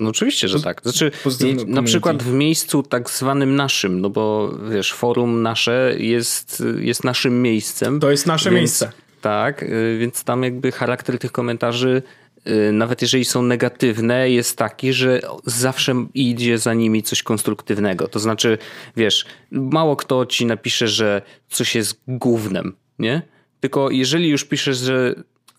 no 0.00 0.10
oczywiście, 0.10 0.48
że 0.48 0.60
tak. 0.60 0.82
Znaczy, 0.82 1.10
na 1.66 1.82
przykład 1.82 2.22
w 2.22 2.32
miejscu 2.32 2.82
tak 2.82 3.10
zwanym 3.10 3.56
naszym, 3.56 4.00
no 4.00 4.10
bo 4.10 4.54
wiesz, 4.70 4.92
forum 4.92 5.42
nasze 5.42 5.94
jest, 5.98 6.62
jest 6.78 7.04
naszym 7.04 7.42
miejscem. 7.42 8.00
To 8.00 8.10
jest 8.10 8.26
nasze 8.26 8.50
więc, 8.50 8.60
miejsce. 8.60 8.92
Tak, 9.20 9.62
y, 9.62 9.98
więc 10.00 10.24
tam 10.24 10.42
jakby 10.42 10.72
charakter 10.72 11.18
tych 11.18 11.32
komentarzy, 11.32 12.02
y, 12.46 12.72
nawet 12.72 13.02
jeżeli 13.02 13.24
są 13.24 13.42
negatywne, 13.42 14.30
jest 14.30 14.58
taki, 14.58 14.92
że 14.92 15.20
zawsze 15.44 16.06
idzie 16.14 16.58
za 16.58 16.74
nimi 16.74 17.02
coś 17.02 17.22
konstruktywnego. 17.22 18.08
To 18.08 18.18
znaczy, 18.18 18.58
wiesz, 18.96 19.24
mało 19.50 19.96
kto 19.96 20.26
ci 20.26 20.46
napisze, 20.46 20.88
że 20.88 21.22
coś 21.48 21.74
jest 21.74 22.00
głównym, 22.08 22.76
nie? 22.98 23.22
Tylko 23.60 23.90
jeżeli 23.90 24.28
już 24.28 24.44
piszesz, 24.44 24.78
że 24.78 25.14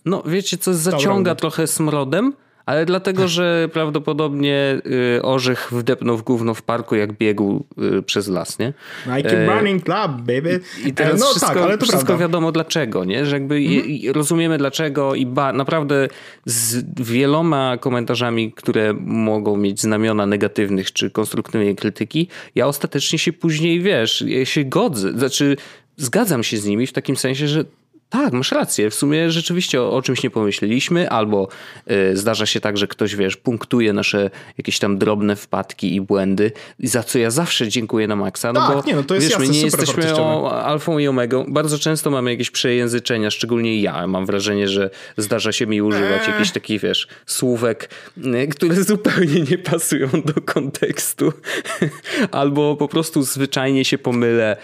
no 0.06 0.24
wiecie 0.26 0.58
co, 0.58 0.74
zaciąga 0.74 1.36
trochę 1.36 1.68
smrodem, 1.68 2.34
ale 2.66 2.86
dlatego, 2.86 3.28
że 3.28 3.70
prawdopodobnie 3.74 4.82
y, 5.18 5.22
orzech 5.22 5.70
wdepnął 5.72 6.18
w 6.18 6.24
gówno 6.24 6.54
w 6.54 6.62
parku, 6.62 6.96
jak 6.96 7.14
biegł 7.14 7.66
y, 7.98 8.02
przez 8.02 8.28
las, 8.28 8.60
nie? 8.60 8.74
Nike 9.18 9.32
e, 9.32 9.56
Running 9.56 9.84
Club, 9.84 10.12
baby. 10.12 10.60
I, 10.86 10.88
i 10.88 10.94
teraz 10.94 11.20
no, 11.20 11.26
wszystko, 11.26 11.54
tak, 11.54 11.64
ale 11.64 11.78
to 11.78 11.86
wszystko 11.86 12.06
prawda. 12.06 12.26
wiadomo 12.26 12.52
dlaczego, 12.52 13.06
nie? 13.06 13.26
Że 13.26 13.36
jakby 13.36 13.56
mhm. 13.56 14.14
rozumiemy 14.14 14.58
dlaczego 14.58 15.16
i 15.16 15.26
ba, 15.26 15.54
naprawdę 15.54 16.08
z 16.46 16.86
wieloma 17.02 17.78
komentarzami, 17.78 18.52
które 18.52 18.94
mogą 19.06 19.58
mieć 19.58 19.82
znamiona 19.82 20.26
negatywnych 20.26 20.94
czy 20.94 21.12
konstruktywnej 21.12 21.76
krytyki, 21.76 22.28
ja 22.56 22.68
ostatecznie 22.68 23.20
się 23.20 23.34
później, 23.34 23.82
wiesz, 23.82 24.26
się 24.44 24.64
godzę, 24.64 25.12
znaczy 25.12 25.58
zgadzam 25.98 26.44
się 26.44 26.58
z 26.58 26.66
nimi 26.66 26.88
w 26.88 26.94
takim 26.94 27.16
sensie, 27.16 27.48
że 27.48 27.66
tak, 28.14 28.34
masz 28.34 28.52
rację. 28.52 28.90
W 28.90 28.96
sumie 28.96 29.32
rzeczywiście 29.32 29.82
o, 29.82 29.92
o 29.92 30.02
czymś 30.02 30.24
nie 30.24 30.30
pomyśleliśmy, 30.30 31.10
albo 31.10 31.48
y, 31.92 32.18
zdarza 32.18 32.46
się 32.46 32.60
tak, 32.60 32.78
że 32.78 32.88
ktoś, 32.88 33.16
wiesz, 33.16 33.38
punktuje 33.38 33.94
nasze 33.94 34.30
jakieś 34.58 34.80
tam 34.80 34.98
drobne 34.98 35.36
wpadki 35.36 35.96
i 35.96 36.02
błędy, 36.02 36.52
za 36.80 37.04
co 37.04 37.20
ja 37.20 37.32
zawsze 37.32 37.68
dziękuję 37.68 38.08
na 38.08 38.16
maksa. 38.16 38.54
No 38.54 38.68
tak, 38.68 38.78
bo, 38.78 38.84
nie, 38.88 38.96
no 38.96 39.04
to 39.04 39.16
jest 39.16 39.28
wiesz, 39.28 39.32
jasne, 39.32 39.48
my 39.48 39.54
nie 39.54 39.62
jesteśmy 39.62 40.16
o 40.16 40.64
alfą 40.64 40.98
i 40.98 41.08
omegą. 41.08 41.46
Bardzo 41.48 41.80
często 41.80 42.12
mamy 42.12 42.32
jakieś 42.32 42.52
przejęzyczenia, 42.52 43.32
szczególnie 43.32 43.82
ja. 43.82 44.08
Mam 44.08 44.26
wrażenie, 44.26 44.68
że 44.68 44.90
zdarza 45.18 45.52
się 45.52 45.68
mi 45.68 45.82
używać 45.82 46.22
eee. 46.22 46.32
jakichś 46.32 46.52
takich, 46.52 46.82
wiesz, 46.82 47.08
słówek, 47.26 47.90
y, 48.18 48.48
które 48.48 48.84
zupełnie 48.84 49.42
nie 49.52 49.58
pasują 49.58 50.08
do 50.26 50.42
kontekstu. 50.42 51.34
albo 52.32 52.76
po 52.76 52.88
prostu 52.88 53.24
zwyczajnie 53.24 53.86
się 53.86 53.98
pomylę, 53.98 54.58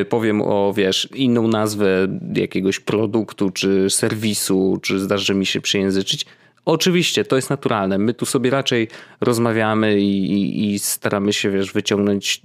y, 0.00 0.04
powiem 0.04 0.42
o, 0.42 0.72
wiesz, 0.76 1.08
inną 1.14 1.48
nazwę 1.48 2.08
jakiegoś 2.34 2.79
produktu, 2.80 3.50
czy 3.50 3.90
serwisu, 3.90 4.78
czy 4.82 5.00
zdarzy 5.00 5.34
mi 5.34 5.46
się 5.46 5.60
przejęzyczyć. 5.60 6.26
Oczywiście, 6.64 7.24
to 7.24 7.36
jest 7.36 7.50
naturalne. 7.50 7.98
My 7.98 8.14
tu 8.14 8.26
sobie 8.26 8.50
raczej 8.50 8.88
rozmawiamy 9.20 10.00
i, 10.00 10.32
i, 10.32 10.74
i, 10.74 10.78
staramy 10.78 11.32
się, 11.32 11.50
wiesz, 11.50 11.72
wyciągnąć 11.72 12.42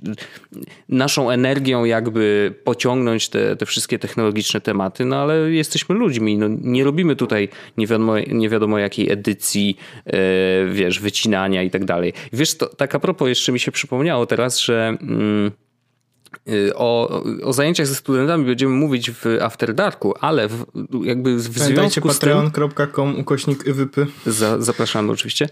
naszą 0.89 1.29
energią, 1.29 1.85
jakby 1.85 2.53
pociągnąć 2.63 3.29
te, 3.29 3.55
te 3.55 3.65
wszystkie 3.65 3.99
technologiczne 3.99 4.61
tematy, 4.61 5.05
no 5.05 5.15
ale 5.15 5.51
jesteśmy 5.51 5.95
ludźmi. 5.95 6.37
No, 6.37 6.47
nie 6.61 6.83
robimy 6.83 7.15
tutaj 7.15 7.49
nie 7.77 7.87
wiadomo, 7.87 8.19
nie 8.19 8.49
wiadomo 8.49 8.79
jakiej 8.79 9.11
edycji, 9.11 9.77
yy, 10.05 10.13
wiesz, 10.71 10.99
wycinania 10.99 11.63
i 11.63 11.69
tak 11.69 11.85
dalej. 11.85 12.13
Wiesz, 12.33 12.57
to, 12.57 12.65
tak 12.67 12.95
a 12.95 12.99
propos, 12.99 13.29
jeszcze 13.29 13.51
mi 13.51 13.59
się 13.59 13.71
przypomniało 13.71 14.25
teraz, 14.25 14.59
że. 14.59 14.97
Yy, 15.01 15.64
o, 16.75 17.23
o 17.43 17.53
zajęciach 17.53 17.87
ze 17.87 17.95
studentami 17.95 18.45
będziemy 18.45 18.75
mówić 18.75 19.11
w 19.11 19.25
After 19.41 19.73
Darku, 19.73 20.13
ale 20.21 20.47
w, 20.47 20.65
jakby 21.03 21.35
w 21.35 21.41
związku 21.41 22.13
z 22.13 22.19
tym... 22.19 22.51
patreon.com 22.51 23.19
ukośnik 23.19 23.63
wypy. 23.63 24.07
Za, 24.25 24.61
zapraszamy 24.61 25.11
oczywiście. 25.11 25.49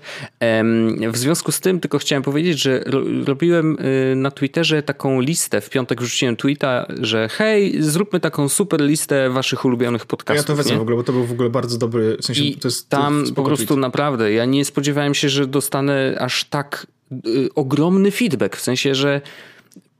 W 1.11 1.17
związku 1.17 1.51
z 1.51 1.59
tym 1.59 1.79
tylko 1.79 1.97
chciałem 1.97 2.23
powiedzieć, 2.23 2.61
że 2.61 2.83
robiłem 3.25 3.77
y, 3.79 4.15
na 4.15 4.31
Twitterze 4.31 4.83
taką 4.83 5.21
listę, 5.21 5.61
w 5.61 5.69
piątek 5.69 6.01
wrzuciłem 6.01 6.35
tweeta, 6.35 6.85
że 7.01 7.29
hej, 7.29 7.83
zróbmy 7.83 8.19
taką 8.19 8.49
super 8.49 8.81
listę 8.81 9.29
waszych 9.29 9.65
ulubionych 9.65 10.05
podcastów. 10.05 10.43
Ja 10.43 10.47
to 10.47 10.55
wezmę 10.55 10.77
w 10.77 10.81
ogóle, 10.81 10.97
bo 10.97 11.03
to 11.03 11.13
był 11.13 11.25
w 11.25 11.31
ogóle 11.31 11.49
bardzo 11.49 11.77
dobry, 11.77 12.17
w 12.21 12.25
sensie 12.25 12.43
I 12.43 12.57
to 12.57 12.67
jest 12.67 12.89
tam 12.89 13.23
po 13.35 13.43
prostu 13.43 13.67
tweet. 13.67 13.81
naprawdę, 13.81 14.33
ja 14.33 14.45
nie 14.45 14.65
spodziewałem 14.65 15.13
się, 15.13 15.29
że 15.29 15.47
dostanę 15.47 16.17
aż 16.19 16.45
tak 16.45 16.87
y, 17.27 17.49
ogromny 17.55 18.11
feedback, 18.11 18.55
w 18.55 18.61
sensie, 18.61 18.95
że 18.95 19.21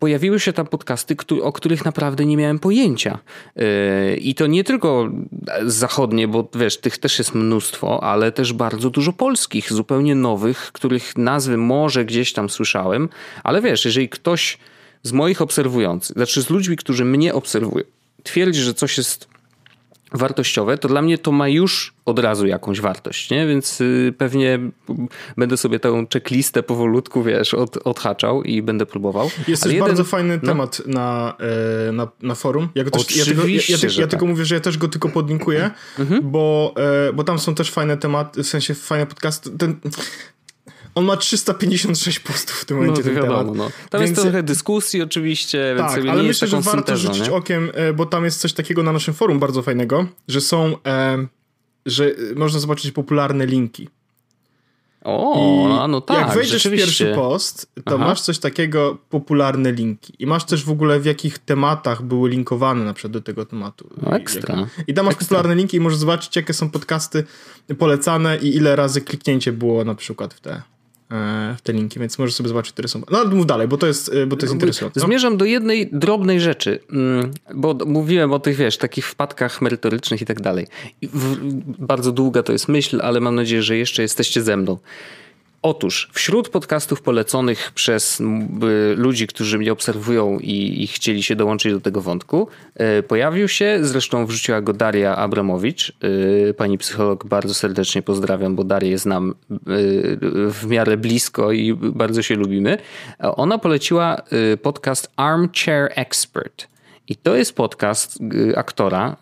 pojawiły 0.03 0.39
się 0.39 0.53
tam 0.53 0.67
podcasty, 0.67 1.15
o 1.41 1.51
których 1.51 1.85
naprawdę 1.85 2.25
nie 2.25 2.37
miałem 2.37 2.59
pojęcia. 2.59 3.19
Yy, 3.55 4.15
I 4.15 4.35
to 4.35 4.47
nie 4.47 4.63
tylko 4.63 5.09
zachodnie, 5.65 6.27
bo 6.27 6.49
wiesz, 6.55 6.77
tych 6.77 6.97
też 6.97 7.19
jest 7.19 7.35
mnóstwo, 7.35 8.03
ale 8.03 8.31
też 8.31 8.53
bardzo 8.53 8.89
dużo 8.89 9.13
polskich, 9.13 9.73
zupełnie 9.73 10.15
nowych, 10.15 10.71
których 10.73 11.17
nazwy 11.17 11.57
może 11.57 12.05
gdzieś 12.05 12.33
tam 12.33 12.49
słyszałem, 12.49 13.09
ale 13.43 13.61
wiesz, 13.61 13.85
jeżeli 13.85 14.09
ktoś 14.09 14.57
z 15.03 15.11
moich 15.11 15.41
obserwujących, 15.41 16.15
znaczy 16.15 16.41
z 16.41 16.49
ludźmi, 16.49 16.77
którzy 16.77 17.05
mnie 17.05 17.33
obserwują, 17.33 17.85
twierdzi, 18.23 18.61
że 18.61 18.73
coś 18.73 18.97
jest 18.97 19.27
wartościowe, 20.13 20.77
to 20.77 20.87
dla 20.87 21.01
mnie 21.01 21.17
to 21.17 21.31
ma 21.31 21.47
już 21.47 21.93
od 22.05 22.19
razu 22.19 22.47
jakąś 22.47 22.81
wartość, 22.81 23.29
nie? 23.29 23.47
Więc 23.47 23.81
y, 23.81 24.13
pewnie 24.17 24.59
będę 25.37 25.57
sobie 25.57 25.79
tę 25.79 26.05
checklistę 26.13 26.63
powolutku, 26.63 27.23
wiesz, 27.23 27.53
od, 27.53 27.77
odhaczał 27.77 28.43
i 28.43 28.61
będę 28.61 28.85
próbował. 28.85 29.29
Jest 29.47 29.63
też 29.63 29.71
jeden... 29.71 29.87
bardzo 29.87 30.03
fajny 30.03 30.39
no. 30.43 30.49
temat 30.49 30.81
na, 30.87 31.37
e, 31.87 31.91
na, 31.91 32.07
na 32.21 32.35
forum. 32.35 32.69
Ja, 32.75 32.83
też, 32.83 33.01
Oczywiście, 33.01 33.19
ja, 33.19 33.25
tylko, 33.25 33.47
ja, 33.47 33.53
ja, 33.53 33.95
ja, 33.95 34.01
ja 34.01 34.07
tylko 34.07 34.25
mówię, 34.25 34.45
że 34.45 34.55
ja 34.55 34.61
też 34.61 34.77
go 34.77 34.87
tylko 34.87 35.09
podlinkuję, 35.09 35.71
mhm. 35.99 36.31
bo, 36.31 36.73
e, 37.09 37.13
bo 37.13 37.23
tam 37.23 37.39
są 37.39 37.55
też 37.55 37.71
fajne 37.71 37.97
tematy, 37.97 38.43
w 38.43 38.47
sensie 38.47 38.73
fajne 38.73 39.05
podcasty. 39.05 39.49
Ten, 39.57 39.79
on 40.95 41.05
ma 41.05 41.17
356 41.17 42.19
postów 42.19 42.55
w 42.55 42.65
tym 42.65 42.77
momencie. 42.77 43.01
No, 43.01 43.05
ten 43.05 43.15
wiadomo, 43.15 43.37
temat. 43.37 43.55
No. 43.55 43.71
Tam 43.89 44.01
więc... 44.01 44.09
jest 44.09 44.21
trochę 44.21 44.43
dyskusji 44.43 45.01
oczywiście, 45.01 45.75
tak, 45.77 45.95
więc 45.95 46.09
ale 46.09 46.23
myślę, 46.23 46.47
że 46.47 46.61
warto 46.61 46.71
syntezą, 46.71 47.13
rzucić 47.13 47.27
nie? 47.27 47.33
okiem, 47.33 47.71
e, 47.73 47.93
bo 47.93 48.05
tam 48.05 48.25
jest 48.25 48.41
coś 48.41 48.53
takiego 48.53 48.83
na 48.83 48.91
naszym 48.91 49.13
forum 49.13 49.39
bardzo 49.39 49.61
fajnego, 49.61 50.05
że 50.27 50.41
są, 50.41 50.75
e, 50.87 51.27
że 51.85 52.11
można 52.35 52.59
zobaczyć 52.59 52.91
popularne 52.91 53.45
linki. 53.45 53.89
O, 55.03 55.87
no 55.89 56.01
tak. 56.01 56.17
Jak 56.17 56.35
wejdziesz 56.35 56.67
w 56.67 56.71
pierwszy 56.71 57.11
post, 57.15 57.71
to 57.85 57.95
Aha. 57.95 58.07
masz 58.07 58.21
coś 58.21 58.39
takiego, 58.39 58.97
popularne 59.09 59.71
linki. 59.71 60.13
I 60.19 60.25
masz 60.25 60.43
też 60.43 60.63
w 60.63 60.69
ogóle 60.69 60.99
w 60.99 61.05
jakich 61.05 61.39
tematach 61.39 62.01
były 62.01 62.29
linkowane 62.29 62.85
na 62.85 62.93
przykład 62.93 63.13
do 63.13 63.21
tego 63.21 63.45
tematu. 63.45 63.89
No 64.01 64.15
ekstra. 64.15 64.67
I 64.87 64.93
tam 64.93 65.05
masz 65.05 65.13
ekstra. 65.13 65.27
popularne 65.27 65.55
linki 65.55 65.77
i 65.77 65.79
możesz 65.79 65.99
zobaczyć, 65.99 66.35
jakie 66.35 66.53
są 66.53 66.69
podcasty 66.69 67.23
polecane 67.77 68.37
i 68.37 68.55
ile 68.55 68.75
razy 68.75 69.01
kliknięcie 69.01 69.51
było 69.51 69.83
na 69.83 69.95
przykład 69.95 70.33
w 70.33 70.39
te 70.39 70.51
E, 70.53 70.61
w 71.57 71.61
te 71.63 71.73
linki, 71.73 71.99
więc 71.99 72.19
możesz 72.19 72.35
sobie 72.35 72.49
zobaczyć, 72.49 72.73
które 72.73 72.87
są. 72.87 73.01
No 73.11 73.19
ale 73.19 73.29
mów 73.29 73.45
dalej, 73.45 73.67
bo 73.67 73.77
to 73.77 73.87
jest, 73.87 74.13
e, 74.13 74.25
bo 74.25 74.35
to 74.35 74.45
jest 74.45 74.53
interesujące. 74.53 74.99
Zmierzam 74.99 75.37
do 75.37 75.45
jednej 75.45 75.89
drobnej 75.91 76.39
rzeczy, 76.39 76.79
mm, 76.91 77.31
bo 77.55 77.77
mówiłem 77.85 78.33
o 78.33 78.39
tych, 78.39 78.55
wiesz, 78.55 78.77
takich 78.77 79.05
wpadkach 79.05 79.61
merytorycznych 79.61 80.21
i 80.21 80.25
tak 80.25 80.41
dalej. 80.41 80.67
Bardzo 81.79 82.11
długa 82.11 82.43
to 82.43 82.51
jest 82.51 82.67
myśl, 82.67 82.99
ale 83.03 83.19
mam 83.19 83.35
nadzieję, 83.35 83.63
że 83.63 83.77
jeszcze 83.77 84.01
jesteście 84.01 84.41
ze 84.41 84.57
mną. 84.57 84.77
Otóż 85.65 86.09
wśród 86.13 86.49
podcastów 86.49 87.01
poleconych 87.01 87.71
przez 87.75 88.21
ludzi, 88.95 89.27
którzy 89.27 89.57
mnie 89.57 89.71
obserwują 89.71 90.39
i, 90.39 90.83
i, 90.83 90.87
chcieli 90.87 91.23
się 91.23 91.35
dołączyć 91.35 91.73
do 91.73 91.81
tego 91.81 92.01
wątku, 92.01 92.47
e, 92.75 93.03
pojawił 93.03 93.47
się, 93.47 93.79
zresztą 93.81 94.25
wrzuciła 94.25 94.61
go 94.61 94.73
Daria 94.73 95.15
Abramowicz. 95.15 95.93
E, 96.49 96.53
pani 96.53 96.77
psycholog 96.77 97.25
bardzo 97.25 97.53
serdecznie 97.53 98.01
pozdrawiam, 98.01 98.55
bo 98.55 98.63
Darię 98.63 98.97
znam 98.97 99.29
e, 99.29 99.33
w 100.49 100.65
miarę 100.67 100.97
blisko 100.97 101.51
i 101.51 101.73
bardzo 101.73 102.21
się 102.21 102.35
lubimy. 102.35 102.77
Ona 103.19 103.57
poleciła 103.57 104.17
podcast 104.61 105.11
Armchair 105.15 105.91
Expert. 105.95 106.67
I 107.07 107.15
to 107.15 107.35
jest 107.35 107.55
podcast 107.55 108.19
aktora. 108.55 109.17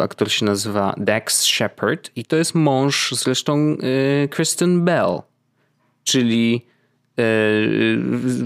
Aktor 0.00 0.30
się 0.30 0.44
nazywa 0.44 0.94
Dax 0.96 1.42
Shepard 1.42 2.10
i 2.16 2.24
to 2.24 2.36
jest 2.36 2.54
mąż 2.54 3.12
zresztą 3.12 3.76
Kristen 4.30 4.84
Bell 4.84 5.22
czyli 6.06 6.66
e, 7.18 7.22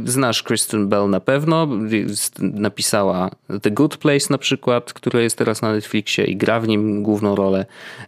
Znasz 0.04 0.42
Kristen 0.42 0.88
Bell 0.88 1.10
na 1.10 1.20
pewno, 1.20 1.68
napisała 2.38 3.30
The 3.62 3.70
Good 3.70 3.96
Place 3.96 4.26
na 4.30 4.38
przykład, 4.38 4.92
które 4.92 5.22
jest 5.22 5.38
teraz 5.38 5.62
na 5.62 5.72
Netflixie 5.72 6.24
i 6.24 6.36
gra 6.36 6.60
w 6.60 6.68
nim 6.68 7.02
główną 7.02 7.34
rolę. 7.34 7.66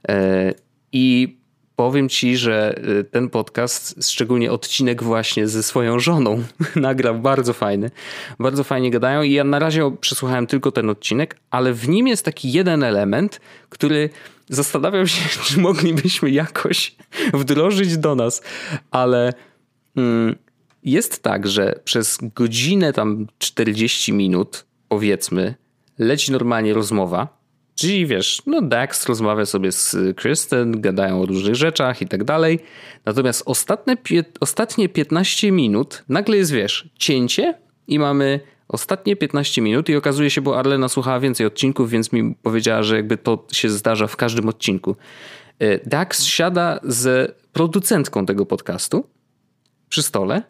E, 0.08 0.54
I 0.92 1.36
powiem 1.76 2.08
ci, 2.08 2.36
że 2.36 2.74
e, 3.00 3.04
ten 3.04 3.30
podcast, 3.30 4.10
szczególnie 4.10 4.52
odcinek 4.52 5.02
właśnie 5.02 5.48
ze 5.48 5.62
swoją 5.62 5.98
żoną, 5.98 6.44
nagrał 6.76 7.18
bardzo 7.18 7.52
fajny. 7.52 7.90
Bardzo 8.38 8.64
fajnie 8.64 8.90
gadają 8.90 9.22
i 9.22 9.32
ja 9.32 9.44
na 9.44 9.58
razie 9.58 9.96
przesłuchałem 10.00 10.46
tylko 10.46 10.72
ten 10.72 10.90
odcinek, 10.90 11.36
ale 11.50 11.72
w 11.72 11.88
nim 11.88 12.08
jest 12.08 12.24
taki 12.24 12.52
jeden 12.52 12.82
element, 12.82 13.40
który 13.68 14.10
zastanawiam 14.48 15.06
się, 15.06 15.28
czy 15.44 15.60
moglibyśmy 15.60 16.30
jakoś 16.30 16.96
wdrożyć 17.34 17.98
do 17.98 18.14
nas, 18.14 18.42
ale 18.90 19.32
mm, 19.96 20.36
jest 20.84 21.22
tak, 21.22 21.46
że 21.48 21.80
przez 21.84 22.18
godzinę 22.34 22.92
tam 22.92 23.26
40 23.38 24.12
minut, 24.12 24.64
powiedzmy, 24.88 25.54
leci 25.98 26.32
normalnie 26.32 26.74
rozmowa. 26.74 27.41
Czyli 27.82 28.06
wiesz, 28.06 28.42
no 28.46 28.62
Dax 28.62 29.08
rozmawia 29.08 29.46
sobie 29.46 29.72
z 29.72 29.96
Kristen, 30.16 30.80
gadają 30.80 31.22
o 31.22 31.26
różnych 31.26 31.54
rzeczach 31.54 32.02
i 32.02 32.06
tak 32.06 32.24
dalej. 32.24 32.60
Natomiast 33.04 33.42
ostatnie, 33.46 33.96
ostatnie 34.40 34.88
15 34.88 35.52
minut 35.52 36.04
nagle 36.08 36.36
jest, 36.36 36.52
wiesz, 36.52 36.88
cięcie 36.98 37.54
i 37.86 37.98
mamy 37.98 38.40
ostatnie 38.68 39.16
15 39.16 39.62
minut 39.62 39.88
i 39.88 39.96
okazuje 39.96 40.30
się, 40.30 40.40
bo 40.40 40.58
Arlena 40.58 40.88
słuchała 40.88 41.20
więcej 41.20 41.46
odcinków, 41.46 41.90
więc 41.90 42.12
mi 42.12 42.34
powiedziała, 42.42 42.82
że 42.82 42.96
jakby 42.96 43.16
to 43.16 43.46
się 43.52 43.70
zdarza 43.70 44.06
w 44.06 44.16
każdym 44.16 44.48
odcinku. 44.48 44.96
E, 45.58 45.88
Dax 45.88 46.24
siada 46.24 46.80
z 46.82 47.34
producentką 47.52 48.26
tego 48.26 48.46
podcastu 48.46 49.06
przy 49.88 50.02
stole 50.02 50.42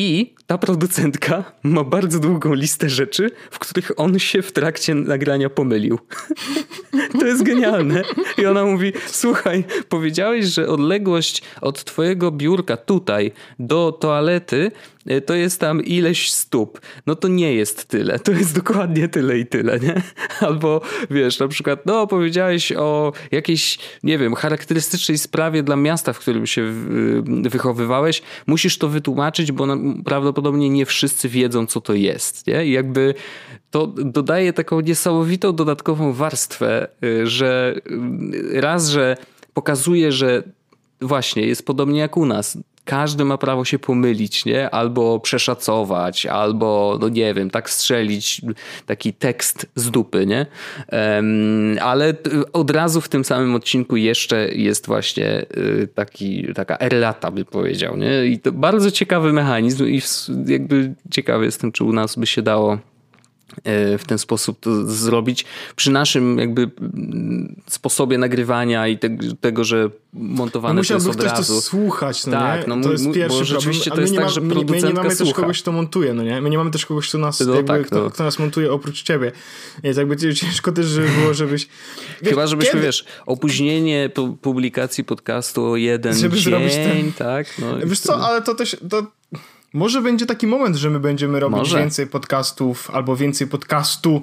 I 0.00 0.34
ta 0.46 0.58
producentka 0.58 1.44
ma 1.62 1.84
bardzo 1.84 2.18
długą 2.18 2.54
listę 2.54 2.88
rzeczy, 2.88 3.30
w 3.50 3.58
których 3.58 3.92
on 3.96 4.18
się 4.18 4.42
w 4.42 4.52
trakcie 4.52 4.94
nagrania 4.94 5.50
pomylił. 5.50 5.98
to 7.20 7.26
jest 7.26 7.42
genialne. 7.42 8.02
I 8.38 8.46
ona 8.46 8.64
mówi: 8.64 8.92
Słuchaj, 9.06 9.64
powiedziałeś, 9.88 10.46
że 10.46 10.68
odległość 10.68 11.42
od 11.60 11.84
twojego 11.84 12.30
biurka 12.30 12.76
tutaj 12.76 13.32
do 13.58 13.92
toalety 13.92 14.70
to 15.26 15.34
jest 15.34 15.60
tam 15.60 15.84
ileś 15.84 16.32
stóp. 16.32 16.80
No 17.06 17.14
to 17.14 17.28
nie 17.28 17.54
jest 17.54 17.84
tyle. 17.84 18.18
To 18.18 18.32
jest 18.32 18.54
dokładnie 18.54 19.08
tyle 19.08 19.38
i 19.38 19.46
tyle, 19.46 19.80
nie? 19.80 20.02
Albo 20.48 20.80
wiesz, 21.10 21.38
na 21.38 21.48
przykład, 21.48 21.86
no 21.86 22.06
powiedziałeś 22.06 22.72
o 22.72 23.12
jakiejś, 23.30 23.78
nie 24.02 24.18
wiem, 24.18 24.34
charakterystycznej 24.34 25.18
sprawie 25.18 25.62
dla 25.62 25.76
miasta, 25.76 26.12
w 26.12 26.18
którym 26.18 26.46
się 26.46 26.72
wychowywałeś. 27.50 28.22
Musisz 28.46 28.78
to 28.78 28.88
wytłumaczyć, 28.88 29.52
bo 29.52 29.66
prawdopodobnie 30.04 30.70
nie 30.70 30.86
wszyscy 30.86 31.28
wiedzą, 31.28 31.66
co 31.66 31.80
to 31.80 31.94
jest, 31.94 32.46
nie? 32.46 32.66
I 32.66 32.70
jakby 32.72 33.14
to 33.70 33.86
dodaje 33.86 34.52
taką 34.52 34.80
niesamowitą 34.80 35.52
dodatkową 35.52 36.12
warstwę, 36.12 36.88
y, 37.04 37.26
że 37.26 37.74
y, 38.54 38.60
raz, 38.60 38.88
że 38.88 39.16
pokazuje, 39.54 40.12
że 40.12 40.42
właśnie 41.00 41.46
jest 41.46 41.66
podobnie 41.66 42.00
jak 42.00 42.16
u 42.16 42.26
nas 42.26 42.58
każdy 42.90 43.24
ma 43.24 43.38
prawo 43.38 43.64
się 43.64 43.78
pomylić, 43.78 44.44
nie? 44.44 44.70
Albo 44.70 45.20
przeszacować, 45.20 46.26
albo, 46.26 46.98
no 47.00 47.08
nie 47.08 47.34
wiem, 47.34 47.50
tak 47.50 47.70
strzelić 47.70 48.42
taki 48.86 49.12
tekst 49.12 49.66
z 49.74 49.90
dupy, 49.90 50.26
nie? 50.26 50.46
Ale 51.80 52.14
od 52.52 52.70
razu 52.70 53.00
w 53.00 53.08
tym 53.08 53.24
samym 53.24 53.54
odcinku 53.54 53.96
jeszcze 53.96 54.48
jest 54.48 54.86
właśnie 54.86 55.46
y, 55.56 55.88
taki, 55.94 56.54
taka 56.54 56.76
errata, 56.78 57.30
by 57.30 57.44
powiedział, 57.44 57.96
nie? 57.96 58.26
I 58.26 58.38
to 58.38 58.52
bardzo 58.52 58.90
ciekawy 58.90 59.32
mechanizm 59.32 59.86
i 59.86 60.02
jakby 60.46 60.94
ciekawy 61.10 61.44
jestem, 61.44 61.72
czy 61.72 61.84
u 61.84 61.92
nas 61.92 62.16
by 62.16 62.26
się 62.26 62.42
dało 62.42 62.78
w 63.98 64.02
ten 64.06 64.18
sposób 64.18 64.60
to 64.60 64.86
zrobić 64.86 65.44
przy 65.76 65.90
naszym 65.90 66.38
jakby 66.38 66.70
mm, 66.80 67.62
sposobie 67.66 68.18
nagrywania 68.18 68.88
i 68.88 68.98
te, 68.98 69.08
tego, 69.40 69.64
że 69.64 69.90
montowane 70.12 70.74
no 70.74 70.86
to 70.86 70.94
jest 70.94 71.06
od 71.06 71.22
razu. 71.22 71.54
to 71.54 71.60
słuchać, 71.60 72.26
no 72.26 72.32
tak, 72.32 72.60
nie? 72.68 72.76
No, 72.76 72.82
to 72.82 72.92
jest 72.92 73.12
pierwszy 73.14 73.38
bo 73.38 73.44
rzeczywiście 73.44 73.90
to 73.90 74.00
jest 74.00 74.16
tak, 74.16 74.30
że 74.30 74.40
producentka 74.40 74.86
My 74.86 74.92
nie 74.92 74.94
mamy 74.94 75.16
słucha. 75.16 75.32
też 75.32 75.40
kogoś, 75.40 75.62
kto 75.62 75.72
montuje, 75.72 76.14
no 76.14 76.22
nie? 76.22 76.40
My 76.40 76.50
nie 76.50 76.58
mamy 76.58 76.70
też 76.70 76.86
kogoś, 76.86 77.08
kto 77.08 77.18
nas, 77.18 77.40
no, 77.40 77.54
jakby, 77.54 77.68
tak, 77.68 77.86
kto, 77.86 78.02
no. 78.02 78.10
kto, 78.10 78.24
nas 78.24 78.38
montuje 78.38 78.72
oprócz 78.72 79.02
ciebie. 79.02 79.32
Więc 79.82 79.96
jakby 79.96 80.16
ciężko 80.16 80.72
też, 80.72 80.86
żeby 80.86 81.08
było, 81.08 81.34
żebyś... 81.34 81.68
Chyba, 82.28 82.46
żebyśmy, 82.46 82.72
kiedy? 82.72 82.86
wiesz, 82.86 83.04
opóźnienie 83.26 84.10
publikacji 84.42 85.04
podcastu 85.04 85.64
o 85.64 85.76
jeden 85.76 86.14
żeby 86.14 86.36
dzień, 86.36 86.70
ten... 86.70 87.12
tak? 87.12 87.46
No, 87.58 87.86
wiesz 87.86 88.00
co, 88.00 88.26
ale 88.28 88.42
to 88.42 88.54
też... 88.54 88.76
To 88.90 89.06
może 89.72 90.02
będzie 90.02 90.26
taki 90.26 90.46
moment, 90.46 90.76
że 90.76 90.90
my 90.90 91.00
będziemy 91.00 91.40
robić 91.40 91.58
Może. 91.58 91.78
więcej 91.78 92.06
podcastów 92.06 92.90
albo 92.90 93.16
więcej 93.16 93.46
podcastu 93.46 94.22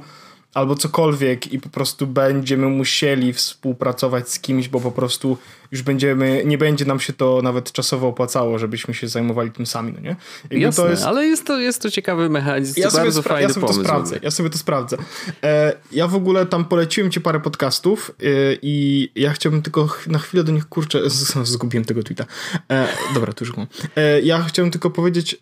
albo 0.58 0.76
cokolwiek 0.76 1.54
i 1.54 1.60
po 1.60 1.70
prostu 1.70 2.08
będziemy 2.08 2.68
musieli 2.68 3.34
współpracować 3.34 4.30
z 4.30 4.40
kimś, 4.40 4.68
bo 4.68 4.80
po 4.80 4.92
prostu 4.92 5.38
już 5.72 5.82
będziemy, 5.82 6.44
nie 6.46 6.58
będzie 6.58 6.86
nam 6.86 7.00
się 7.00 7.14
to 7.14 7.42
nawet 7.44 7.72
czasowo 7.72 8.08
opłacało, 8.08 8.60
żebyśmy 8.60 8.94
się 8.94 9.08
zajmowali 9.08 9.52
tym 9.52 9.66
sami, 9.66 9.94
no 9.94 10.00
nie? 10.00 10.16
Jakby 10.44 10.60
Jasne, 10.60 10.84
to 10.84 10.90
jest... 10.90 11.04
ale 11.04 11.26
jest 11.26 11.46
to, 11.46 11.58
jest 11.58 11.82
to 11.82 11.92
ciekawy 11.92 12.30
mechanizm, 12.30 12.82
ja 12.82 12.92
bardzo 12.92 13.22
fajny 13.22 13.42
ja 13.42 13.50
sobie 13.50 13.62
pomysł. 13.62 13.80
To 13.80 13.86
sprawdzę, 13.86 14.20
ja 14.22 14.32
sobie 14.32 14.50
to 14.50 14.58
sprawdzę. 14.58 14.98
E, 15.44 15.74
ja 15.92 16.08
w 16.08 16.16
ogóle 16.16 16.46
tam 16.46 16.66
poleciłem 16.66 17.12
ci 17.12 17.22
parę 17.22 17.40
podcastów 17.40 18.12
e, 18.20 18.24
i 18.62 19.10
ja 19.16 19.34
chciałbym 19.34 19.62
tylko 19.62 19.90
na 20.08 20.20
chwilę 20.20 20.44
do 20.44 20.52
nich, 20.52 20.66
kurczę, 20.66 21.00
zgubiłem 21.44 21.86
tego 21.86 22.04
tweeta. 22.04 22.26
E, 22.72 22.88
dobra, 23.14 23.34
tu 23.34 23.46
już 23.46 23.58
mam. 23.58 23.68
E, 23.96 24.22
ja 24.22 24.44
chciałbym 24.44 24.72
tylko 24.72 24.90
powiedzieć... 24.90 25.38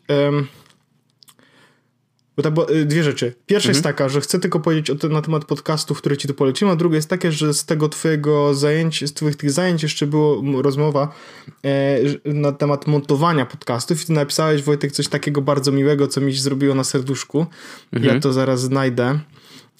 Bo 2.38 2.44
tak, 2.44 2.54
bo, 2.54 2.74
y, 2.74 2.86
dwie 2.86 3.04
rzeczy. 3.04 3.34
Pierwsza 3.46 3.70
mhm. 3.70 3.76
jest 3.76 3.84
taka, 3.84 4.10
że 4.10 4.22
chcę 4.22 4.40
tylko 4.40 4.60
powiedzieć 4.60 4.90
o, 4.90 5.08
na 5.10 5.22
temat 5.22 5.46
podcastów, 5.46 5.98
które 5.98 6.18
ci 6.18 6.28
tu 6.28 6.34
poleciłem, 6.34 6.74
a 6.74 6.76
druga 6.76 6.96
jest 6.96 7.10
takie, 7.10 7.32
że 7.32 7.54
z 7.54 7.66
tego 7.66 7.90
twojego 7.90 8.54
zajęć, 8.54 9.10
z 9.10 9.14
twoich 9.14 9.36
tych 9.36 9.52
zajęć 9.52 9.84
jeszcze 9.84 10.08
było 10.08 10.62
rozmowa 10.62 11.14
e, 11.66 11.98
na 12.26 12.52
temat 12.52 12.88
montowania 12.88 13.46
podcastów 13.46 14.04
i 14.04 14.06
ty 14.06 14.14
napisałeś, 14.14 14.62
Wojtek, 14.62 14.92
coś 14.92 15.08
takiego 15.08 15.42
bardzo 15.42 15.72
miłego, 15.72 16.08
co 16.08 16.22
mi 16.22 16.34
zrobiło 16.34 16.76
na 16.76 16.84
serduszku. 16.84 17.46
Mhm. 17.94 18.16
Ja 18.16 18.22
to 18.22 18.34
zaraz 18.34 18.62
znajdę. 18.62 19.20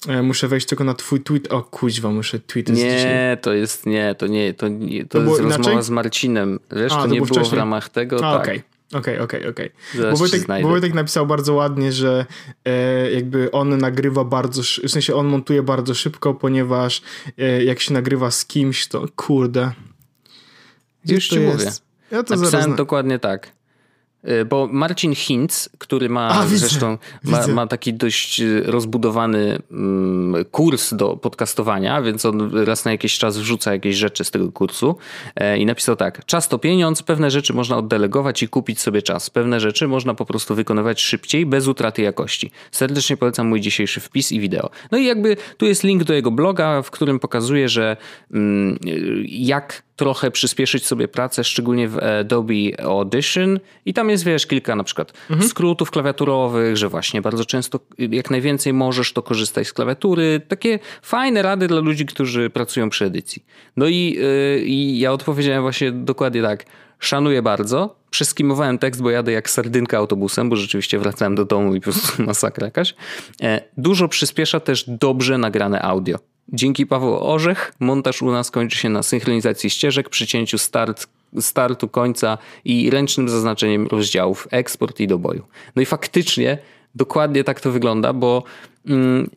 E, 0.08 0.22
muszę 0.22 0.48
wejść 0.48 0.66
tylko 0.66 0.84
na 0.84 0.94
twój 0.94 1.20
tweet. 1.20 1.52
O 1.52 1.62
kuźwa, 1.62 2.10
muszę 2.10 2.38
tweet 2.38 2.68
Nie, 2.68 3.38
to 3.42 3.52
jest 3.52 3.86
nie, 3.86 4.14
to 4.18 4.26
nie, 4.26 4.54
to, 4.54 4.68
nie, 4.68 5.04
to, 5.04 5.18
to 5.18 5.24
jest 5.24 5.40
rozmowa 5.40 5.82
z 5.82 5.90
Marcinem. 5.90 6.58
Wiesz, 6.76 6.92
a, 6.92 6.96
to, 6.96 7.02
to, 7.02 7.06
nie 7.06 7.14
było 7.14 7.26
wcześniej. 7.26 7.50
w 7.50 7.58
ramach 7.58 7.88
tego. 7.88 8.16
A, 8.16 8.20
tak. 8.20 8.42
Okay. 8.42 8.75
Okej, 8.94 9.18
okej, 9.18 9.46
okej. 9.46 9.70
Bo 10.10 10.16
Wojtek, 10.16 10.46
bo 10.62 10.68
Wojtek 10.68 10.94
napisał 10.94 11.26
bardzo 11.26 11.54
ładnie, 11.54 11.92
że 11.92 12.26
e, 12.64 13.10
jakby 13.10 13.50
on 13.50 13.78
nagrywa 13.78 14.24
bardzo, 14.24 14.62
w 14.62 14.90
sensie 14.90 15.14
on 15.14 15.26
montuje 15.26 15.62
bardzo 15.62 15.94
szybko, 15.94 16.34
ponieważ 16.34 17.02
e, 17.38 17.64
jak 17.64 17.80
się 17.80 17.94
nagrywa 17.94 18.30
z 18.30 18.44
kimś, 18.44 18.86
to 18.86 19.06
kurde. 19.16 19.72
Gdzie 21.04 21.14
Już 21.14 21.28
ci 21.28 21.40
jest? 21.40 21.58
mówię. 21.58 21.70
Ja 22.10 22.22
to 22.22 22.36
Napisałem 22.36 22.76
dokładnie 22.76 23.18
tak. 23.18 23.55
Y, 24.28 24.44
bo 24.44 24.68
Marcin 24.72 25.14
Hinz, 25.14 25.68
który 25.78 26.08
ma 26.08 26.28
A, 26.28 26.46
zresztą 26.46 26.98
ma, 27.24 27.46
ma, 27.46 27.66
taki 27.66 27.94
dość 27.94 28.40
y, 28.40 28.62
rozbudowany 28.66 29.58
mm, 29.70 30.44
kurs 30.44 30.94
do 30.94 31.16
podcastowania, 31.16 32.02
więc 32.02 32.24
on 32.24 32.64
raz 32.64 32.84
na 32.84 32.90
jakiś 32.90 33.18
czas 33.18 33.38
wrzuca 33.38 33.72
jakieś 33.72 33.96
rzeczy 33.96 34.24
z 34.24 34.30
tego 34.30 34.52
kursu 34.52 34.96
e, 35.36 35.58
i 35.58 35.66
napisał 35.66 35.96
tak: 35.96 36.24
Czas 36.24 36.48
to 36.48 36.58
pieniądz, 36.58 37.02
pewne 37.02 37.30
rzeczy 37.30 37.54
można 37.54 37.76
oddelegować 37.76 38.42
i 38.42 38.48
kupić 38.48 38.80
sobie 38.80 39.02
czas. 39.02 39.30
Pewne 39.30 39.60
rzeczy 39.60 39.88
można 39.88 40.14
po 40.14 40.26
prostu 40.26 40.54
wykonywać 40.54 41.00
szybciej, 41.00 41.46
bez 41.46 41.68
utraty 41.68 42.02
jakości. 42.02 42.50
Serdecznie 42.72 43.16
polecam 43.16 43.48
mój 43.48 43.60
dzisiejszy 43.60 44.00
wpis 44.00 44.32
i 44.32 44.40
wideo. 44.40 44.70
No 44.90 44.98
i 44.98 45.04
jakby 45.04 45.36
tu 45.56 45.66
jest 45.66 45.84
link 45.84 46.04
do 46.04 46.14
jego 46.14 46.30
bloga, 46.30 46.82
w 46.82 46.90
którym 46.90 47.20
pokazuje, 47.20 47.68
że 47.68 47.96
mm, 48.32 48.78
jak 49.28 49.85
trochę 49.96 50.30
przyspieszyć 50.30 50.86
sobie 50.86 51.08
pracę, 51.08 51.44
szczególnie 51.44 51.88
w 51.88 51.98
Adobe 51.98 52.54
Audition 52.82 53.60
i 53.84 53.94
tam 53.94 54.10
jest, 54.10 54.24
wiesz, 54.24 54.46
kilka 54.46 54.76
na 54.76 54.84
przykład 54.84 55.12
mhm. 55.30 55.48
skrótów 55.48 55.90
klawiaturowych, 55.90 56.76
że 56.76 56.88
właśnie 56.88 57.22
bardzo 57.22 57.44
często 57.44 57.80
jak 57.98 58.30
najwięcej 58.30 58.72
możesz, 58.72 59.12
to 59.12 59.22
korzystaj 59.22 59.64
z 59.64 59.72
klawiatury. 59.72 60.40
Takie 60.48 60.78
fajne 61.02 61.42
rady 61.42 61.68
dla 61.68 61.80
ludzi, 61.80 62.06
którzy 62.06 62.50
pracują 62.50 62.90
przy 62.90 63.04
edycji. 63.04 63.44
No 63.76 63.86
i, 63.86 64.16
yy, 64.18 64.64
i 64.66 64.98
ja 64.98 65.12
odpowiedziałem 65.12 65.62
właśnie 65.62 65.92
dokładnie 65.92 66.42
tak. 66.42 66.64
Szanuję 66.98 67.42
bardzo. 67.42 67.96
Przeskimowałem 68.10 68.78
tekst, 68.78 69.02
bo 69.02 69.10
jadę 69.10 69.32
jak 69.32 69.50
sardynka 69.50 69.98
autobusem, 69.98 70.48
bo 70.48 70.56
rzeczywiście 70.56 70.98
wracałem 70.98 71.34
do 71.34 71.44
domu 71.44 71.74
i 71.74 71.80
po 71.80 71.84
prostu 71.90 72.22
masakra 72.22 72.64
jakaś. 72.64 72.94
E, 73.42 73.62
dużo 73.76 74.08
przyspiesza 74.08 74.60
też 74.60 74.84
dobrze 74.88 75.38
nagrane 75.38 75.82
audio. 75.82 76.18
Dzięki 76.48 76.86
Paweł 76.86 77.16
Orzech 77.20 77.72
montaż 77.80 78.22
u 78.22 78.32
nas 78.32 78.50
kończy 78.50 78.78
się 78.78 78.88
na 78.88 79.02
synchronizacji 79.02 79.70
ścieżek, 79.70 80.08
przycięciu 80.08 80.58
start, 80.58 81.06
startu, 81.40 81.88
końca 81.88 82.38
i 82.64 82.90
ręcznym 82.90 83.28
zaznaczeniem 83.28 83.86
rozdziałów, 83.86 84.48
eksport 84.50 85.00
i 85.00 85.06
do 85.06 85.18
boju. 85.18 85.46
No 85.76 85.82
i 85.82 85.86
faktycznie 85.86 86.58
dokładnie 86.94 87.44
tak 87.44 87.60
to 87.60 87.70
wygląda, 87.70 88.12
bo 88.12 88.42
mm, 88.86 89.30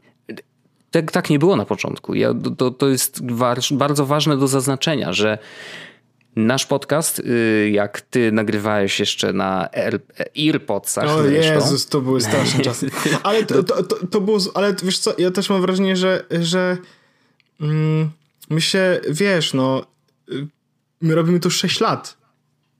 tak, 0.91 1.11
tak 1.11 1.29
nie 1.29 1.39
było 1.39 1.55
na 1.55 1.65
początku. 1.65 2.15
Ja, 2.15 2.33
to, 2.57 2.71
to 2.71 2.89
jest 2.89 3.21
bardzo 3.71 4.05
ważne 4.05 4.37
do 4.37 4.47
zaznaczenia, 4.47 5.13
że 5.13 5.37
Nasz 6.35 6.65
podcast, 6.65 7.19
y, 7.19 7.69
jak 7.73 8.01
ty 8.01 8.31
nagrywałeś 8.31 8.99
jeszcze 8.99 9.33
na 9.33 9.69
Earpodsach. 10.37 11.09
O 11.09 11.23
zresztą. 11.23 11.53
Jezus, 11.53 11.87
to 11.87 12.01
były 12.01 12.21
straszne 12.21 12.63
czasy. 12.63 12.89
Ale 13.23 13.43
to, 13.45 13.63
to, 13.63 13.83
to, 13.83 14.07
to 14.07 14.21
było, 14.21 14.39
ale 14.53 14.75
wiesz 14.83 14.99
co, 14.99 15.13
ja 15.17 15.31
też 15.31 15.49
mam 15.49 15.61
wrażenie, 15.61 15.95
że, 15.95 16.25
że 16.41 16.77
my 18.49 18.61
się, 18.61 18.99
wiesz, 19.09 19.53
no, 19.53 19.85
my 21.01 21.15
robimy 21.15 21.39
to 21.39 21.49
6 21.49 21.79
lat. 21.79 22.19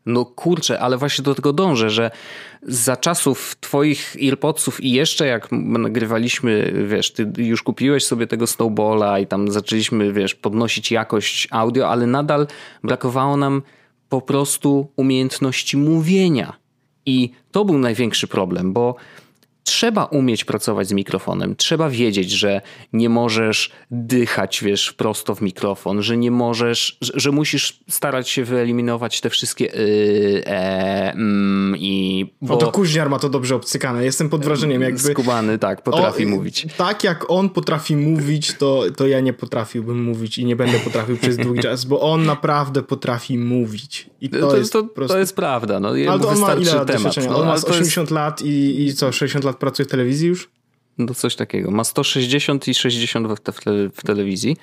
No 0.06 0.26
kurczę, 0.26 0.80
ale 0.80 0.98
właśnie 0.98 1.24
do 1.24 1.36
tego 1.36 1.54
dążę, 1.54 1.90
że 1.90 2.12
za 2.62 2.98
czasów 2.98 3.56
twoich 3.60 4.16
earpodsów 4.24 4.84
i 4.84 4.92
jeszcze 4.92 5.28
jak 5.28 5.48
nagrywaliśmy, 5.52 6.74
wiesz, 6.88 7.14
ty 7.14 7.32
już 7.38 7.64
kupiłeś 7.64 8.06
sobie 8.06 8.28
tego 8.28 8.48
snowballa 8.48 9.20
i 9.20 9.28
tam 9.28 9.52
zaczęliśmy, 9.52 10.14
wiesz, 10.14 10.36
podnosić 10.36 10.92
jakość 10.92 11.48
audio, 11.52 11.90
ale 11.90 12.08
nadal 12.08 12.48
brakowało 12.84 13.38
nam 13.38 13.62
po 14.10 14.22
prostu 14.22 14.92
umiejętności 14.96 15.78
mówienia. 15.78 16.54
I 17.06 17.32
to 17.52 17.66
był 17.66 17.78
największy 17.78 18.28
problem, 18.28 18.74
bo 18.74 18.96
trzeba 19.64 20.06
umieć 20.06 20.46
pracować 20.46 20.88
z 20.88 20.92
mikrofonem. 20.92 21.56
Trzeba 21.56 21.90
wiedzieć, 21.90 22.32
że 22.32 22.62
nie 22.94 23.10
możesz 23.10 23.72
dychać, 23.92 24.64
wiesz, 24.64 24.94
prosto 24.94 25.36
w 25.36 25.42
mikrofon, 25.42 26.02
że 26.02 26.18
nie 26.18 26.32
możesz, 26.32 26.98
że, 27.02 27.14
że 27.16 27.32
musisz 27.32 27.80
starać 27.90 28.30
się 28.30 28.44
wyeliminować 28.44 29.22
te 29.22 29.30
wszystkie 29.30 29.66
yy, 29.66 30.44
e, 30.46 31.14
mm, 31.14 31.78
i... 31.78 32.26
Bo... 32.42 32.54
O, 32.54 32.58
to 32.58 32.72
Kuźniar 32.72 33.10
ma 33.10 33.20
to 33.20 33.30
dobrze 33.30 33.56
obcykane. 33.56 34.06
Jestem 34.06 34.30
pod 34.30 34.46
wrażeniem, 34.46 34.82
jakby... 34.82 35.00
Skubany, 35.00 35.58
tak, 35.58 35.82
potrafi 35.82 36.26
o, 36.26 36.30
mówić. 36.30 36.68
Tak 36.78 37.04
jak 37.04 37.32
on 37.32 37.50
potrafi 37.50 37.96
mówić, 37.96 38.54
to, 38.58 38.84
to 38.98 39.08
ja 39.08 39.20
nie 39.20 39.34
potrafiłbym 39.34 40.04
mówić 40.04 40.38
i 40.38 40.46
nie 40.46 40.56
będę 40.56 40.80
potrafił 40.80 41.18
przez 41.18 41.38
długi 41.38 41.60
czas, 41.60 41.86
bo 41.86 42.02
on 42.02 42.26
naprawdę 42.26 42.84
potrafi 42.84 43.38
mówić. 43.38 44.10
I 44.22 44.30
to, 44.30 44.50
to 44.50 44.58
jest 44.58 44.74
to, 44.74 44.84
prostu... 44.84 45.14
to 45.14 45.20
jest 45.20 45.36
prawda. 45.36 45.80
No, 45.80 45.90
Ale 45.90 46.20
to 46.20 46.30
on 46.30 46.40
ma 46.40 46.54
ile 46.54 46.86
temat. 46.86 47.16
No, 47.30 47.38
on 47.38 47.48
ma 47.48 47.54
80 47.54 47.98
jest... 47.98 48.12
lat 48.12 48.42
i, 48.42 48.86
i 48.86 48.94
co, 48.94 49.12
60 49.12 49.46
lat 49.46 49.49
pracuje 49.58 49.88
w 49.88 49.90
telewizji 49.90 50.28
już? 50.28 50.50
No 51.00 51.14
coś 51.14 51.36
takiego. 51.36 51.72
Ma 51.72 51.84
160 51.84 52.68
i 52.68 52.74
60 52.74 53.28
w, 53.28 53.40
te, 53.40 53.52
w 53.94 54.04
telewizji. 54.04 54.58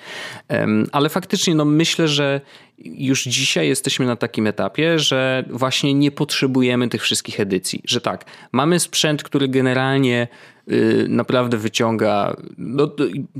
Um, 0.49 0.87
ale 0.91 1.09
faktycznie 1.09 1.55
no 1.55 1.65
myślę, 1.65 2.07
że 2.07 2.41
już 2.77 3.23
dzisiaj 3.23 3.67
jesteśmy 3.67 4.05
na 4.05 4.15
takim 4.15 4.47
etapie, 4.47 4.99
że 4.99 5.45
właśnie 5.49 5.93
nie 5.93 6.11
potrzebujemy 6.11 6.89
tych 6.89 7.01
wszystkich 7.01 7.39
edycji. 7.39 7.81
Że 7.85 8.01
tak, 8.01 8.25
mamy 8.51 8.79
sprzęt, 8.79 9.23
który 9.23 9.47
generalnie 9.47 10.27
y, 10.71 11.05
naprawdę 11.09 11.57
wyciąga, 11.57 12.35
no, 12.57 12.91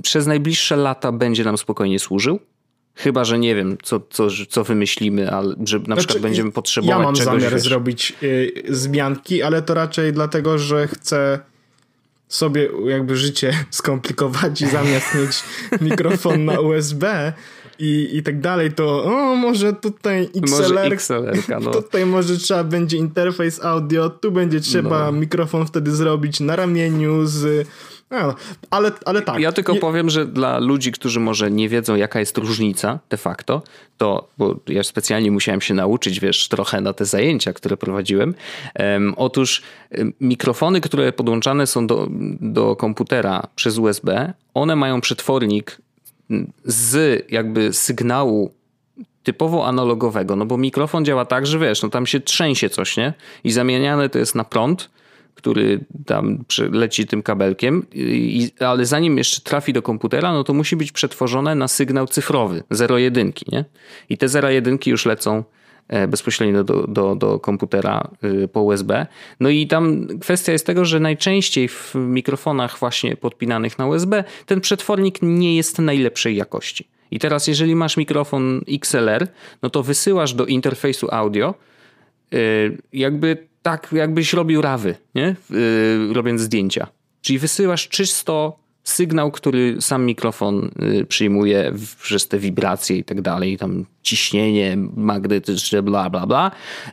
przez 0.03 0.27
najbliższe 0.27 0.75
lata 0.75 1.11
będzie 1.11 1.43
nam 1.43 1.57
spokojnie 1.57 1.99
służył. 1.99 2.39
Chyba, 2.97 3.25
że 3.25 3.39
nie 3.39 3.55
wiem, 3.55 3.77
co, 3.83 4.01
co, 4.09 4.27
co 4.49 4.63
wymyślimy, 4.63 5.31
ale 5.31 5.55
że 5.65 5.79
na 5.79 5.85
znaczy, 5.85 5.99
przykład 5.99 6.21
będziemy 6.21 6.51
potrzebować 6.51 6.97
Ja 6.97 7.03
mam 7.03 7.15
czegoś, 7.15 7.33
zamiar 7.33 7.53
wiesz. 7.53 7.63
zrobić 7.63 8.13
y, 8.23 8.63
zmianki, 8.69 9.43
ale 9.43 9.61
to 9.61 9.73
raczej 9.73 10.13
dlatego, 10.13 10.57
że 10.57 10.87
chcę 10.87 11.39
sobie 12.27 12.69
jakby 12.85 13.17
życie 13.17 13.53
skomplikować 13.69 14.61
i 14.61 14.67
zamiast 14.67 15.15
mieć 15.15 15.43
mikrofon 15.89 16.45
na 16.45 16.59
USB 16.59 17.33
i, 17.79 18.09
i 18.13 18.23
tak 18.23 18.39
dalej, 18.39 18.71
to 18.71 19.03
o, 19.03 19.35
może 19.35 19.73
tutaj 19.73 20.29
XLR, 20.35 20.89
może 20.89 21.59
no. 21.59 21.71
tutaj 21.71 22.05
może 22.05 22.37
trzeba 22.37 22.63
będzie 22.63 22.97
interfejs 22.97 23.65
audio, 23.65 24.09
tu 24.09 24.31
będzie 24.31 24.59
trzeba 24.59 25.05
no. 25.05 25.11
mikrofon 25.11 25.65
wtedy 25.65 25.91
zrobić 25.91 26.39
na 26.39 26.55
ramieniu 26.55 27.25
z 27.25 27.67
no, 28.11 28.35
ale, 28.69 28.91
ale 29.05 29.21
tak. 29.21 29.39
Ja 29.39 29.51
tylko 29.51 29.75
powiem, 29.75 30.09
że 30.09 30.25
dla 30.25 30.59
ludzi, 30.59 30.91
którzy 30.91 31.19
może 31.19 31.51
nie 31.51 31.69
wiedzą, 31.69 31.95
jaka 31.95 32.19
jest 32.19 32.37
różnica 32.37 32.99
de 33.09 33.17
facto, 33.17 33.61
to, 33.97 34.27
bo 34.37 34.55
ja 34.67 34.83
specjalnie 34.83 35.31
musiałem 35.31 35.61
się 35.61 35.73
nauczyć, 35.73 36.19
wiesz, 36.19 36.47
trochę 36.47 36.81
na 36.81 36.93
te 36.93 37.05
zajęcia, 37.05 37.53
które 37.53 37.77
prowadziłem. 37.77 38.35
Um, 38.79 39.13
otóż 39.17 39.61
mikrofony, 40.21 40.81
które 40.81 41.13
podłączane 41.13 41.67
są 41.67 41.87
do, 41.87 42.07
do 42.41 42.75
komputera 42.75 43.47
przez 43.55 43.77
USB, 43.77 44.33
one 44.53 44.75
mają 44.75 45.01
przetwornik 45.01 45.81
z 46.65 47.25
jakby 47.31 47.73
sygnału 47.73 48.51
typowo 49.23 49.67
analogowego, 49.67 50.35
no 50.35 50.45
bo 50.45 50.57
mikrofon 50.57 51.05
działa 51.05 51.25
tak, 51.25 51.47
że 51.47 51.59
wiesz, 51.59 51.83
no 51.83 51.89
tam 51.89 52.05
się 52.05 52.19
trzęsie 52.19 52.69
coś, 52.69 52.97
nie? 52.97 53.13
I 53.43 53.51
zamieniane 53.51 54.09
to 54.09 54.19
jest 54.19 54.35
na 54.35 54.43
prąd, 54.43 54.89
który 55.37 55.85
tam 56.05 56.43
leci 56.71 57.07
tym 57.07 57.23
kabelkiem, 57.23 57.85
i, 57.93 58.51
ale 58.59 58.85
zanim 58.85 59.17
jeszcze 59.17 59.41
trafi 59.41 59.73
do 59.73 59.81
komputera, 59.81 60.33
no 60.33 60.43
to 60.43 60.53
musi 60.53 60.75
być 60.75 60.91
przetworzone 60.91 61.55
na 61.55 61.67
sygnał 61.67 62.07
cyfrowy, 62.07 62.63
0,1, 62.71 63.51
nie? 63.51 63.65
I 64.09 64.17
te 64.17 64.25
0,1 64.25 64.87
już 64.87 65.05
lecą 65.05 65.43
e, 65.87 66.07
bezpośrednio 66.07 66.63
do, 66.63 66.87
do, 66.87 67.15
do 67.15 67.39
komputera 67.39 68.07
y, 68.23 68.47
po 68.47 68.61
USB. 68.61 69.07
No 69.39 69.49
i 69.49 69.67
tam 69.67 70.07
kwestia 70.21 70.51
jest 70.51 70.65
tego, 70.65 70.85
że 70.85 70.99
najczęściej 70.99 71.67
w 71.67 71.95
mikrofonach 71.95 72.79
właśnie 72.79 73.17
podpinanych 73.17 73.79
na 73.79 73.87
USB 73.87 74.23
ten 74.45 74.61
przetwornik 74.61 75.19
nie 75.21 75.55
jest 75.55 75.79
najlepszej 75.79 76.35
jakości. 76.35 76.87
I 77.11 77.19
teraz 77.19 77.47
jeżeli 77.47 77.75
masz 77.75 77.97
mikrofon 77.97 78.61
XLR, 78.67 79.27
no 79.61 79.69
to 79.69 79.83
wysyłasz 79.83 80.33
do 80.33 80.45
interfejsu 80.45 81.07
audio 81.11 81.53
jakby 82.93 83.47
tak 83.61 83.87
jakbyś 83.91 84.33
robił 84.33 84.61
rawy, 84.61 84.95
nie? 85.15 85.35
Yy, 85.49 86.13
robiąc 86.13 86.41
zdjęcia. 86.41 86.87
Czyli 87.21 87.39
wysyłasz 87.39 87.89
czysto 87.89 88.59
sygnał, 88.87 89.31
który 89.31 89.81
sam 89.81 90.05
mikrofon 90.05 90.71
yy, 90.79 91.05
przyjmuje 91.05 91.73
przez 92.01 92.27
te 92.27 92.39
wibracje 92.39 92.97
i 92.97 93.03
tak 93.03 93.21
dalej, 93.21 93.57
tam 93.57 93.85
ciśnienie 94.01 94.77
magnetyczne, 94.95 95.81
bla, 95.81 96.09
bla, 96.09 96.25
bla. 96.25 96.51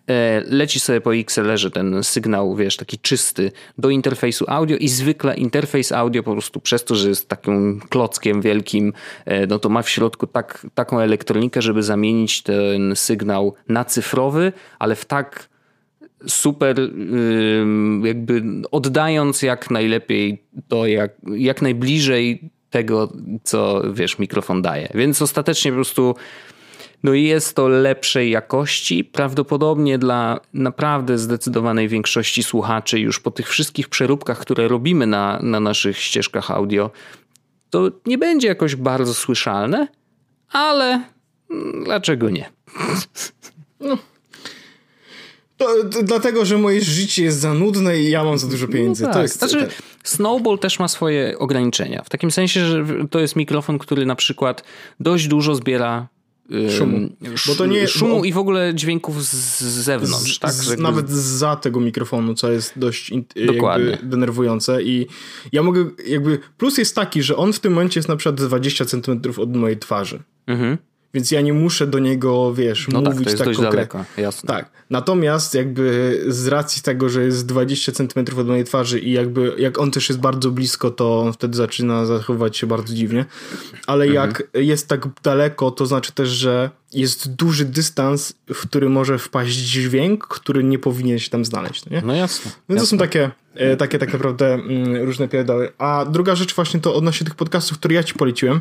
Yy, 0.08 0.14
leci 0.46 0.80
sobie 0.80 1.00
po 1.00 1.14
XLR-ze 1.14 1.70
ten 1.70 2.02
sygnał, 2.02 2.56
wiesz, 2.56 2.76
taki 2.76 2.98
czysty 2.98 3.52
do 3.78 3.90
interfejsu 3.90 4.44
audio 4.48 4.76
i 4.76 4.88
zwykle 4.88 5.36
interfejs 5.36 5.92
audio 5.92 6.22
po 6.22 6.32
prostu 6.32 6.60
przez 6.60 6.84
to, 6.84 6.94
że 6.94 7.08
jest 7.08 7.28
takim 7.28 7.80
klockiem 7.88 8.42
wielkim, 8.42 8.92
yy, 9.26 9.46
no 9.46 9.58
to 9.58 9.68
ma 9.68 9.82
w 9.82 9.88
środku 9.88 10.26
tak, 10.26 10.66
taką 10.74 11.00
elektronikę, 11.00 11.62
żeby 11.62 11.82
zamienić 11.82 12.42
ten 12.42 12.96
sygnał 12.96 13.54
na 13.68 13.84
cyfrowy, 13.84 14.52
ale 14.78 14.94
w 14.94 15.04
tak 15.04 15.53
super 16.26 16.76
jakby 18.02 18.42
oddając 18.70 19.42
jak 19.42 19.70
najlepiej 19.70 20.42
to, 20.68 20.86
jak, 20.86 21.12
jak 21.36 21.62
najbliżej 21.62 22.50
tego, 22.70 23.12
co 23.42 23.82
wiesz, 23.92 24.18
mikrofon 24.18 24.62
daje. 24.62 24.88
Więc 24.94 25.22
ostatecznie 25.22 25.70
po 25.70 25.74
prostu 25.74 26.14
no 27.02 27.14
jest 27.14 27.56
to 27.56 27.68
lepszej 27.68 28.30
jakości. 28.30 29.04
Prawdopodobnie 29.04 29.98
dla 29.98 30.40
naprawdę 30.52 31.18
zdecydowanej 31.18 31.88
większości 31.88 32.42
słuchaczy, 32.42 33.00
już 33.00 33.20
po 33.20 33.30
tych 33.30 33.48
wszystkich 33.48 33.88
przeróbkach, 33.88 34.38
które 34.38 34.68
robimy 34.68 35.06
na, 35.06 35.38
na 35.42 35.60
naszych 35.60 35.98
ścieżkach 35.98 36.50
audio, 36.50 36.90
to 37.70 37.90
nie 38.06 38.18
będzie 38.18 38.48
jakoś 38.48 38.76
bardzo 38.76 39.14
słyszalne, 39.14 39.88
ale 40.52 41.02
dlaczego 41.84 42.30
nie? 42.30 42.50
No. 43.80 43.98
To, 45.90 46.02
dlatego, 46.02 46.44
że 46.44 46.58
moje 46.58 46.80
życie 46.80 47.24
jest 47.24 47.40
za 47.40 47.54
nudne 47.54 48.00
i 48.00 48.10
ja 48.10 48.24
mam 48.24 48.38
za 48.38 48.46
dużo 48.46 48.68
pieniędzy. 48.68 49.02
No 49.02 49.08
tak. 49.08 49.16
To 49.16 49.22
jest, 49.22 49.38
znaczy, 49.38 49.58
tak. 49.58 49.82
Snowball 50.04 50.58
też 50.58 50.78
ma 50.78 50.88
swoje 50.88 51.38
ograniczenia. 51.38 52.02
W 52.02 52.10
takim 52.10 52.30
sensie, 52.30 52.66
że 52.66 52.84
to 53.10 53.20
jest 53.20 53.36
mikrofon, 53.36 53.78
który 53.78 54.06
na 54.06 54.16
przykład 54.16 54.64
dość 55.00 55.28
dużo 55.28 55.54
zbiera 55.54 56.08
szumu. 56.78 57.08
Bo 57.46 57.54
to 57.54 57.66
nie, 57.66 57.88
szumu 57.88 58.18
bo... 58.18 58.24
i 58.24 58.32
w 58.32 58.38
ogóle 58.38 58.74
dźwięków 58.74 59.24
z 59.24 59.62
zewnątrz. 59.62 60.36
Z, 60.36 60.38
tak? 60.38 60.52
Z, 60.52 60.78
nawet 60.78 61.10
za 61.10 61.56
tego 61.56 61.80
mikrofonu, 61.80 62.34
co 62.34 62.52
jest 62.52 62.78
dość 62.78 63.12
Dokładnie. 63.46 63.98
denerwujące 64.02 64.82
i 64.82 65.06
ja 65.52 65.62
mogę 65.62 65.90
jakby, 66.06 66.38
plus 66.58 66.78
jest 66.78 66.94
taki, 66.94 67.22
że 67.22 67.36
on 67.36 67.52
w 67.52 67.60
tym 67.60 67.72
momencie 67.72 67.98
jest 67.98 68.08
na 68.08 68.16
przykład 68.16 68.46
20 68.46 68.84
cm 68.84 69.20
od 69.36 69.56
mojej 69.56 69.78
twarzy. 69.78 70.22
Mhm. 70.46 70.78
Więc 71.14 71.30
ja 71.30 71.40
nie 71.40 71.52
muszę 71.52 71.86
do 71.86 71.98
niego, 71.98 72.54
wiesz, 72.54 72.88
no 72.88 73.00
mówić 73.00 73.16
tak, 73.16 73.24
to 73.24 73.30
jest 73.30 73.38
tak 73.38 73.46
dość 73.46 73.60
daleko, 73.60 74.04
jasne. 74.16 74.46
Tak. 74.46 74.70
Natomiast 74.90 75.54
jakby 75.54 76.20
z 76.28 76.46
racji 76.46 76.82
tego, 76.82 77.08
że 77.08 77.24
jest 77.24 77.46
20 77.46 77.92
cm 77.92 78.38
od 78.38 78.46
mojej 78.46 78.64
twarzy 78.64 79.00
i 79.00 79.12
jakby 79.12 79.54
jak 79.58 79.78
on 79.78 79.90
też 79.90 80.08
jest 80.08 80.20
bardzo 80.20 80.50
blisko, 80.50 80.90
to 80.90 81.20
on 81.20 81.32
wtedy 81.32 81.56
zaczyna 81.56 82.06
zachowywać 82.06 82.56
się 82.56 82.66
bardzo 82.66 82.94
dziwnie. 82.94 83.24
Ale 83.86 84.04
mhm. 84.04 84.28
jak 84.28 84.42
jest 84.54 84.88
tak 84.88 85.08
daleko, 85.22 85.70
to 85.70 85.86
znaczy 85.86 86.12
też, 86.12 86.28
że 86.28 86.70
jest 86.94 87.34
duży 87.34 87.64
dystans, 87.64 88.34
w 88.54 88.60
który 88.60 88.88
może 88.88 89.18
wpaść 89.18 89.54
dźwięk, 89.54 90.26
który 90.26 90.64
nie 90.64 90.78
powinien 90.78 91.18
się 91.18 91.30
tam 91.30 91.44
znaleźć. 91.44 91.84
No, 91.86 91.96
nie? 91.96 92.02
no 92.06 92.14
jasne. 92.14 92.50
Więc 92.68 92.80
jasne. 92.80 92.80
to 92.80 92.86
są 92.86 92.98
takie, 92.98 93.30
e, 93.54 93.76
takie 93.76 93.98
tak 93.98 94.12
naprawdę 94.12 94.54
mm, 94.54 94.96
różne 95.02 95.28
pierdoły. 95.28 95.72
A 95.78 96.04
druga 96.10 96.34
rzecz 96.34 96.54
właśnie 96.54 96.80
to 96.80 96.94
odnośnie 96.94 97.24
tych 97.24 97.34
podcastów, 97.34 97.78
które 97.78 97.94
ja 97.94 98.02
ci 98.02 98.14
poleciłem, 98.14 98.60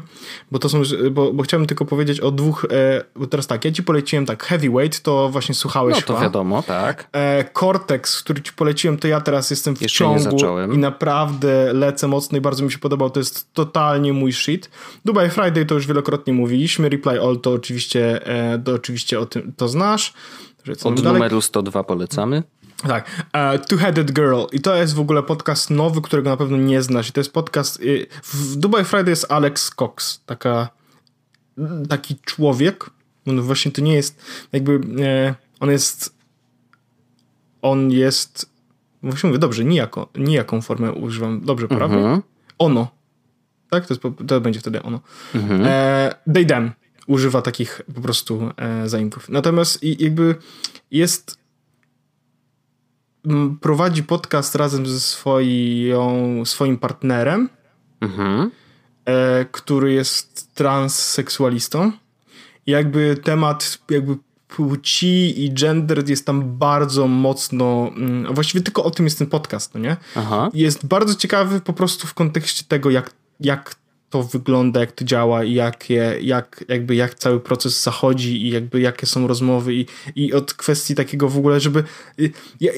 bo 0.51 0.59
to 0.59 0.69
są, 0.69 0.81
bo, 1.11 1.33
bo 1.33 1.43
chciałbym 1.43 1.67
tylko 1.67 1.85
powiedzieć 1.85 2.19
o 2.19 2.31
dwóch, 2.31 2.65
e, 2.71 3.03
bo 3.15 3.27
teraz 3.27 3.47
tak, 3.47 3.65
ja 3.65 3.71
ci 3.71 3.83
poleciłem 3.83 4.25
tak, 4.25 4.43
Heavyweight, 4.43 5.01
to 5.01 5.29
właśnie 5.29 5.55
słuchałeś 5.55 5.95
No 5.95 6.01
to 6.01 6.13
chyba. 6.13 6.21
wiadomo, 6.21 6.63
tak. 6.63 7.09
E, 7.11 7.45
Cortex, 7.59 8.23
który 8.23 8.41
ci 8.41 8.53
poleciłem, 8.53 8.97
to 8.97 9.07
ja 9.07 9.21
teraz 9.21 9.49
jestem 9.49 9.75
w 9.75 9.81
Jeszcze 9.81 9.97
ciągu 9.97 10.37
i 10.73 10.77
naprawdę 10.77 11.73
lecę 11.73 12.07
mocno 12.07 12.37
i 12.37 12.41
bardzo 12.41 12.63
mi 12.63 12.71
się 12.71 12.79
podobał, 12.79 13.09
to 13.09 13.19
jest 13.19 13.53
totalnie 13.53 14.13
mój 14.13 14.33
shit. 14.33 14.69
Dubai 15.05 15.29
Friday 15.29 15.65
to 15.65 15.75
już 15.75 15.87
wielokrotnie 15.87 16.33
mówiliśmy, 16.33 16.89
Reply 16.89 17.21
All 17.21 17.39
to 17.39 17.51
oczywiście 17.51 18.22
to 18.65 18.73
oczywiście 18.73 19.19
o 19.19 19.25
tym 19.25 19.53
to 19.57 19.67
znasz. 19.67 20.13
Od 20.83 21.01
dalej. 21.01 21.13
numeru 21.13 21.41
102 21.41 21.83
polecamy. 21.83 22.43
Tak, 22.87 23.25
uh, 23.33 23.65
Two-Headed 23.65 24.11
Girl 24.11 24.43
i 24.51 24.61
to 24.61 24.75
jest 24.75 24.93
w 24.93 24.99
ogóle 24.99 25.23
podcast 25.23 25.69
nowy, 25.69 26.01
którego 26.01 26.29
na 26.29 26.37
pewno 26.37 26.57
nie 26.57 26.81
znasz. 26.81 27.09
I 27.09 27.11
to 27.11 27.19
jest 27.19 27.33
podcast, 27.33 27.79
y, 27.81 28.07
w 28.23 28.55
Dubai 28.55 28.85
Friday 28.85 29.09
jest 29.09 29.31
Alex 29.31 29.71
Cox, 29.75 30.21
taka, 30.25 30.69
taki 31.89 32.15
człowiek, 32.25 32.89
on 33.27 33.41
właśnie 33.41 33.71
to 33.71 33.81
nie 33.81 33.93
jest, 33.93 34.21
jakby, 34.51 34.81
e, 35.03 35.35
on 35.59 35.69
jest, 35.69 36.15
on 37.61 37.91
jest, 37.91 38.49
właśnie 39.03 39.27
mówię, 39.27 39.39
dobrze, 39.39 39.65
nijako, 39.65 40.09
nijaką 40.15 40.61
formę 40.61 40.91
używam, 40.91 41.41
dobrze, 41.41 41.67
prawie? 41.67 41.95
Mhm. 41.95 42.21
Ono, 42.59 42.87
tak? 43.69 43.85
To, 43.85 43.93
jest, 43.93 44.27
to 44.27 44.41
będzie 44.41 44.59
wtedy 44.59 44.83
ono. 44.83 44.99
Mhm. 45.35 45.61
E, 45.65 46.15
they, 46.33 46.45
them 46.45 46.71
używa 47.07 47.41
takich 47.41 47.81
po 47.95 48.01
prostu 48.01 48.51
e, 48.57 48.89
zaimków. 48.89 49.29
Natomiast 49.29 49.83
i, 49.83 50.03
jakby 50.03 50.35
jest 50.91 51.43
prowadzi 53.61 54.03
podcast 54.03 54.55
razem 54.55 54.87
ze 54.87 54.99
swoją, 54.99 56.41
swoim 56.45 56.77
partnerem, 56.77 57.49
mhm. 58.01 58.51
e, 59.05 59.45
który 59.45 59.93
jest 59.93 60.53
transseksualistą. 60.53 61.91
I 62.65 62.71
jakby 62.71 63.17
temat 63.23 63.79
jakby 63.89 64.17
płci 64.47 65.43
i 65.45 65.53
gender 65.53 66.09
jest 66.09 66.25
tam 66.25 66.57
bardzo 66.57 67.07
mocno, 67.07 67.91
mm, 67.95 68.33
właściwie 68.33 68.63
tylko 68.63 68.83
o 68.83 68.91
tym 68.91 69.05
jest 69.05 69.17
ten 69.17 69.27
podcast, 69.27 69.73
no 69.73 69.79
nie? 69.79 69.97
Aha. 70.15 70.49
Jest 70.53 70.85
bardzo 70.85 71.15
ciekawy 71.15 71.61
po 71.61 71.73
prostu 71.73 72.07
w 72.07 72.13
kontekście 72.13 72.63
tego, 72.67 72.89
jak, 72.89 73.13
jak 73.39 73.75
to 74.13 74.23
wygląda, 74.23 74.79
jak 74.79 74.91
to 74.91 75.05
działa 75.05 75.43
i 75.43 75.53
jakie, 75.53 76.17
jak, 76.21 76.65
jakby 76.67 76.95
jak 76.95 77.15
cały 77.15 77.39
proces 77.39 77.83
zachodzi 77.83 78.47
i 78.47 78.49
jakby 78.49 78.81
jakie 78.81 79.05
są 79.05 79.27
rozmowy 79.27 79.73
i, 79.73 79.85
i 80.15 80.33
od 80.33 80.53
kwestii 80.53 80.95
takiego 80.95 81.29
w 81.29 81.37
ogóle, 81.37 81.59
żeby 81.59 81.83
ja, 82.59 82.71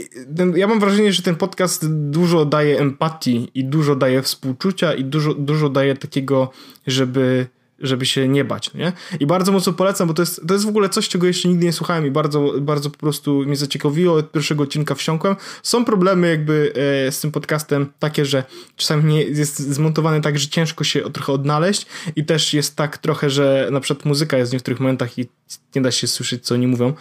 ja 0.55 0.67
mam 0.67 0.79
wrażenie, 0.79 1.13
że 1.13 1.21
ten 1.21 1.35
podcast 1.35 1.85
dużo 2.09 2.45
daje 2.45 2.79
empatii 2.79 3.51
i 3.53 3.65
dużo 3.65 3.95
daje 3.95 4.21
współczucia 4.21 4.93
i 4.93 5.03
dużo, 5.03 5.33
dużo 5.33 5.69
daje 5.69 5.95
takiego, 5.95 6.51
żeby 6.87 7.47
żeby 7.79 8.05
się 8.05 8.27
nie 8.27 8.45
bać, 8.45 8.73
nie? 8.73 8.93
I 9.19 9.25
bardzo 9.25 9.51
mocno 9.51 9.73
polecam, 9.73 10.07
bo 10.07 10.13
to 10.13 10.21
jest, 10.21 10.47
to 10.47 10.53
jest 10.53 10.65
w 10.65 10.69
ogóle 10.69 10.89
coś, 10.89 11.09
czego 11.09 11.27
jeszcze 11.27 11.47
nigdy 11.49 11.65
nie 11.65 11.73
słuchałem 11.73 12.05
i 12.05 12.11
bardzo, 12.11 12.53
bardzo 12.61 12.89
po 12.89 12.97
prostu 12.97 13.43
mnie 13.45 13.55
zaciekawiło, 13.55 14.15
od 14.15 14.31
pierwszego 14.31 14.63
odcinka 14.63 14.95
wsiąkłem. 14.95 15.35
Są 15.63 15.85
problemy 15.85 16.29
jakby 16.29 16.73
e, 17.07 17.11
z 17.11 17.21
tym 17.21 17.31
podcastem 17.31 17.87
takie, 17.99 18.25
że 18.25 18.43
czasami 18.75 19.13
nie 19.13 19.23
jest 19.23 19.59
zmontowany 19.59 20.21
tak, 20.21 20.39
że 20.39 20.47
ciężko 20.47 20.83
się 20.83 21.01
trochę 21.11 21.33
odnaleźć 21.33 21.85
i 22.15 22.25
też 22.25 22.53
jest 22.53 22.75
tak 22.75 22.97
trochę, 22.97 23.29
że 23.29 23.69
na 23.71 23.79
przykład 23.79 24.05
muzyka 24.05 24.37
jest 24.37 24.51
w 24.51 24.53
niektórych 24.53 24.79
momentach 24.79 25.17
i 25.19 25.27
nie 25.75 25.81
da 25.81 25.91
się 25.91 26.07
słyszeć, 26.07 26.45
co 26.45 26.55
oni 26.55 26.67
mówią. 26.67 26.93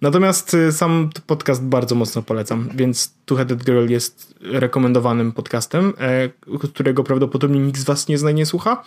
Natomiast 0.00 0.54
e, 0.54 0.72
sam 0.72 1.10
podcast 1.26 1.62
bardzo 1.62 1.94
mocno 1.94 2.22
polecam, 2.22 2.68
więc 2.74 3.14
Two 3.24 3.36
Headed 3.36 3.64
Girl 3.64 3.88
jest 3.88 4.34
rekomendowanym 4.40 5.32
podcastem, 5.32 5.92
e, 5.98 6.28
którego 6.58 7.04
prawdopodobnie 7.04 7.60
nikt 7.60 7.80
z 7.80 7.84
was 7.84 8.08
nie 8.08 8.18
zna 8.18 8.30
nie 8.30 8.46
słucha. 8.46 8.84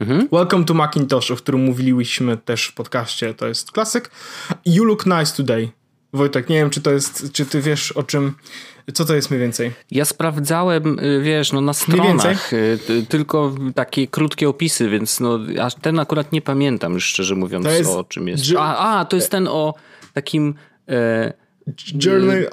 Mhm. 0.00 0.28
Welcome 0.32 0.64
to 0.64 0.74
Macintosh, 0.74 1.30
o 1.30 1.36
którym 1.36 1.64
mówiliśmy 1.64 2.36
też 2.36 2.66
w 2.66 2.74
podcaście, 2.74 3.34
to 3.34 3.48
jest 3.48 3.72
klasyk. 3.72 4.10
You 4.66 4.84
look 4.84 5.06
nice 5.06 5.36
today. 5.36 5.68
Wojtek, 6.12 6.48
nie 6.48 6.56
wiem, 6.56 6.70
czy 6.70 6.80
to 6.80 6.90
jest, 6.90 7.32
czy 7.32 7.46
ty 7.46 7.60
wiesz 7.60 7.92
o 7.92 8.02
czym, 8.02 8.34
co 8.94 9.04
to 9.04 9.14
jest 9.14 9.30
mniej 9.30 9.40
więcej? 9.40 9.72
Ja 9.90 10.04
sprawdzałem, 10.04 10.98
y, 10.98 11.20
wiesz, 11.22 11.52
no 11.52 11.60
na 11.60 11.72
stronach, 11.72 12.52
y, 12.52 12.78
tylko 13.08 13.54
takie 13.74 14.06
krótkie 14.06 14.48
opisy, 14.48 14.88
więc 14.88 15.20
no, 15.20 15.38
aż 15.62 15.74
ten 15.74 15.98
akurat 15.98 16.32
nie 16.32 16.42
pamiętam 16.42 17.00
szczerze 17.00 17.34
mówiąc 17.34 17.66
jest, 17.66 17.90
o 17.90 18.04
czym 18.04 18.28
jest. 18.28 18.44
A, 18.58 18.98
a, 18.98 19.04
to 19.04 19.16
jest 19.16 19.30
ten 19.30 19.48
o 19.48 19.74
takim... 20.14 20.54
E, 20.88 21.32
Journal 22.04 22.46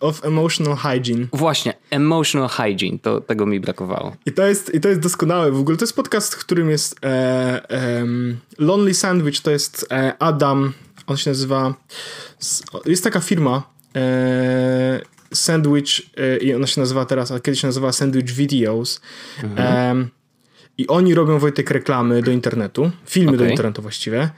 of 0.00 0.24
Emotional 0.24 0.76
Hygiene. 0.76 1.26
Właśnie, 1.32 1.74
Emotional 1.90 2.48
Hygiene, 2.48 2.98
to 2.98 3.20
tego 3.20 3.46
mi 3.46 3.60
brakowało. 3.60 4.16
I 4.26 4.32
to 4.32 4.46
jest, 4.46 4.74
i 4.74 4.80
to 4.80 4.88
jest 4.88 5.00
doskonałe 5.00 5.52
w 5.52 5.60
ogóle. 5.60 5.76
To 5.76 5.84
jest 5.84 5.96
podcast, 5.96 6.34
w 6.34 6.38
którym 6.38 6.70
jest 6.70 6.96
e, 7.04 7.08
e, 7.70 8.06
Lonely 8.58 8.94
Sandwich, 8.94 9.40
to 9.40 9.50
jest 9.50 9.86
e, 9.90 10.12
Adam, 10.18 10.72
on 11.06 11.16
się 11.16 11.30
nazywa, 11.30 11.74
jest 12.86 13.04
taka 13.04 13.20
firma, 13.20 13.62
e, 13.96 15.00
Sandwich 15.34 16.00
e, 16.16 16.36
i 16.36 16.54
ona 16.54 16.66
się 16.66 16.80
nazywa 16.80 17.04
teraz, 17.04 17.30
a 17.30 17.40
kiedyś 17.40 17.60
się 17.60 17.66
nazywała 17.66 17.92
Sandwich 17.92 18.30
Videos. 18.30 19.00
Mhm. 19.42 20.10
I 20.78 20.86
oni 20.86 21.14
robią 21.14 21.38
Wojtek 21.38 21.70
reklamy 21.70 22.22
do 22.22 22.30
internetu, 22.30 22.90
filmy 23.06 23.32
okay. 23.32 23.38
do 23.38 23.50
internetu 23.50 23.82
właściwie. 23.82 24.30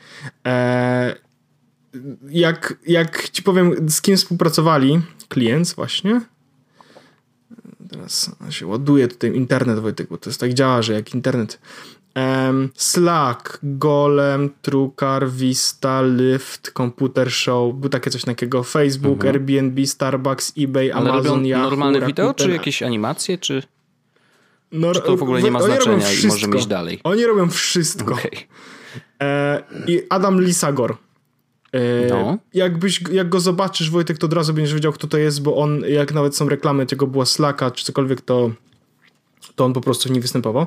E, 0.47 1.17
jak, 2.29 2.75
jak 2.87 3.31
ci 3.31 3.43
powiem, 3.43 3.91
z 3.91 4.01
kim 4.01 4.17
współpracowali, 4.17 5.01
klient 5.29 5.75
właśnie. 5.75 6.21
Teraz 7.91 8.31
się 8.51 8.67
ładuje 8.67 9.09
tutaj 9.09 9.35
internet, 9.35 9.79
Wojtek, 9.79 10.09
bo 10.09 10.19
to 10.19 10.31
jest 10.31 10.41
tak 10.41 10.55
działa, 10.55 10.83
że 10.83 10.93
jak 10.93 11.15
internet. 11.15 11.59
Um, 12.17 12.71
Slack, 12.75 13.59
Golem, 13.63 14.51
Trucar, 14.63 15.31
Vista, 15.31 16.01
Lyft, 16.03 16.73
Computer 16.77 17.31
Show, 17.31 17.75
był 17.75 17.91
takie 17.91 18.11
coś 18.11 18.23
takiego, 18.23 18.63
Facebook, 18.63 19.25
mhm. 19.25 19.35
Airbnb, 19.35 19.87
Starbucks, 19.87 20.53
eBay, 20.59 20.93
Ale 20.93 21.11
Amazon, 21.11 21.47
Yahoo, 21.47 21.71
normalne 21.71 22.07
wideo, 22.07 22.35
czy 22.35 22.51
jakieś 22.51 22.83
animacje, 22.83 23.39
czy, 23.39 23.63
no, 24.73 24.93
czy 24.93 25.01
to 25.01 25.17
w 25.17 25.23
ogóle 25.23 25.43
nie 25.43 25.51
ma 25.51 25.63
znaczenia 25.63 26.13
i 26.13 26.27
możemy 26.27 26.57
iść 26.57 26.67
dalej? 26.67 27.01
Oni 27.05 27.27
robią 27.27 27.51
wszystko. 27.51 28.15
Okay. 28.15 28.31
E, 29.23 29.63
I 29.87 30.03
Adam 30.11 30.41
Lisagor 30.41 30.97
no. 32.11 32.39
Jakbyś, 32.55 33.01
jak 33.13 33.29
go 33.29 33.41
zobaczysz, 33.41 33.91
Wojtek, 33.91 34.19
to 34.19 34.27
od 34.27 34.33
razu 34.33 34.55
będziesz 34.55 34.75
wiedział, 34.75 34.93
kto 34.93 35.07
to 35.07 35.19
jest, 35.19 35.43
bo 35.43 35.57
on, 35.57 35.81
jak 35.89 36.15
nawet 36.15 36.37
są 36.37 36.49
reklamy 36.49 36.87
tego 36.87 37.07
była 37.07 37.27
Slacka, 37.27 37.71
czy 37.71 37.85
cokolwiek, 37.85 38.21
to 38.21 38.51
to 39.57 39.65
on 39.65 39.73
po 39.73 39.81
prostu 39.81 40.09
w 40.09 40.13
nim 40.13 40.23
występował. 40.23 40.67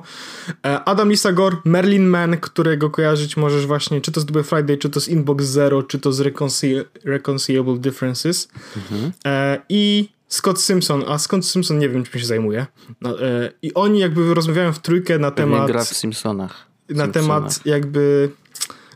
E, 0.66 0.84
Adam 0.84 1.10
Lisagor, 1.10 1.58
Merlin 1.66 2.08
Man, 2.08 2.38
którego 2.38 2.90
kojarzyć 2.90 3.38
możesz 3.38 3.66
właśnie, 3.66 4.02
czy 4.02 4.12
to 4.12 4.22
z 4.22 4.26
Double 4.26 4.44
Friday, 4.44 4.78
czy 4.78 4.90
to 4.90 5.02
z 5.02 5.08
Inbox 5.08 5.46
Zero, 5.46 5.84
czy 5.84 6.00
to 6.00 6.14
z 6.14 6.20
Reconcil 6.20 6.86
Reconcilable 7.06 7.78
Differences. 7.78 8.48
Mhm. 8.78 9.12
E, 9.26 9.62
I 9.70 10.10
Scott 10.28 10.62
Simpson, 10.62 11.04
a 11.08 11.18
Scott 11.18 11.46
Simpson 11.46 11.80
nie 11.80 11.90
wiem, 11.90 12.04
czym 12.04 12.20
się 12.20 12.28
zajmuje. 12.28 12.66
No, 13.02 13.16
I 13.62 13.74
oni 13.74 14.00
jakby 14.00 14.34
rozmawiają 14.34 14.74
w 14.74 14.80
trójkę 14.80 15.20
na 15.20 15.32
Pewnie 15.32 15.54
temat... 15.54 15.68
gra 15.68 15.84
w 15.84 15.88
Simpsonach. 15.88 16.70
Na 16.90 17.08
temat 17.08 17.66
jakby 17.66 18.30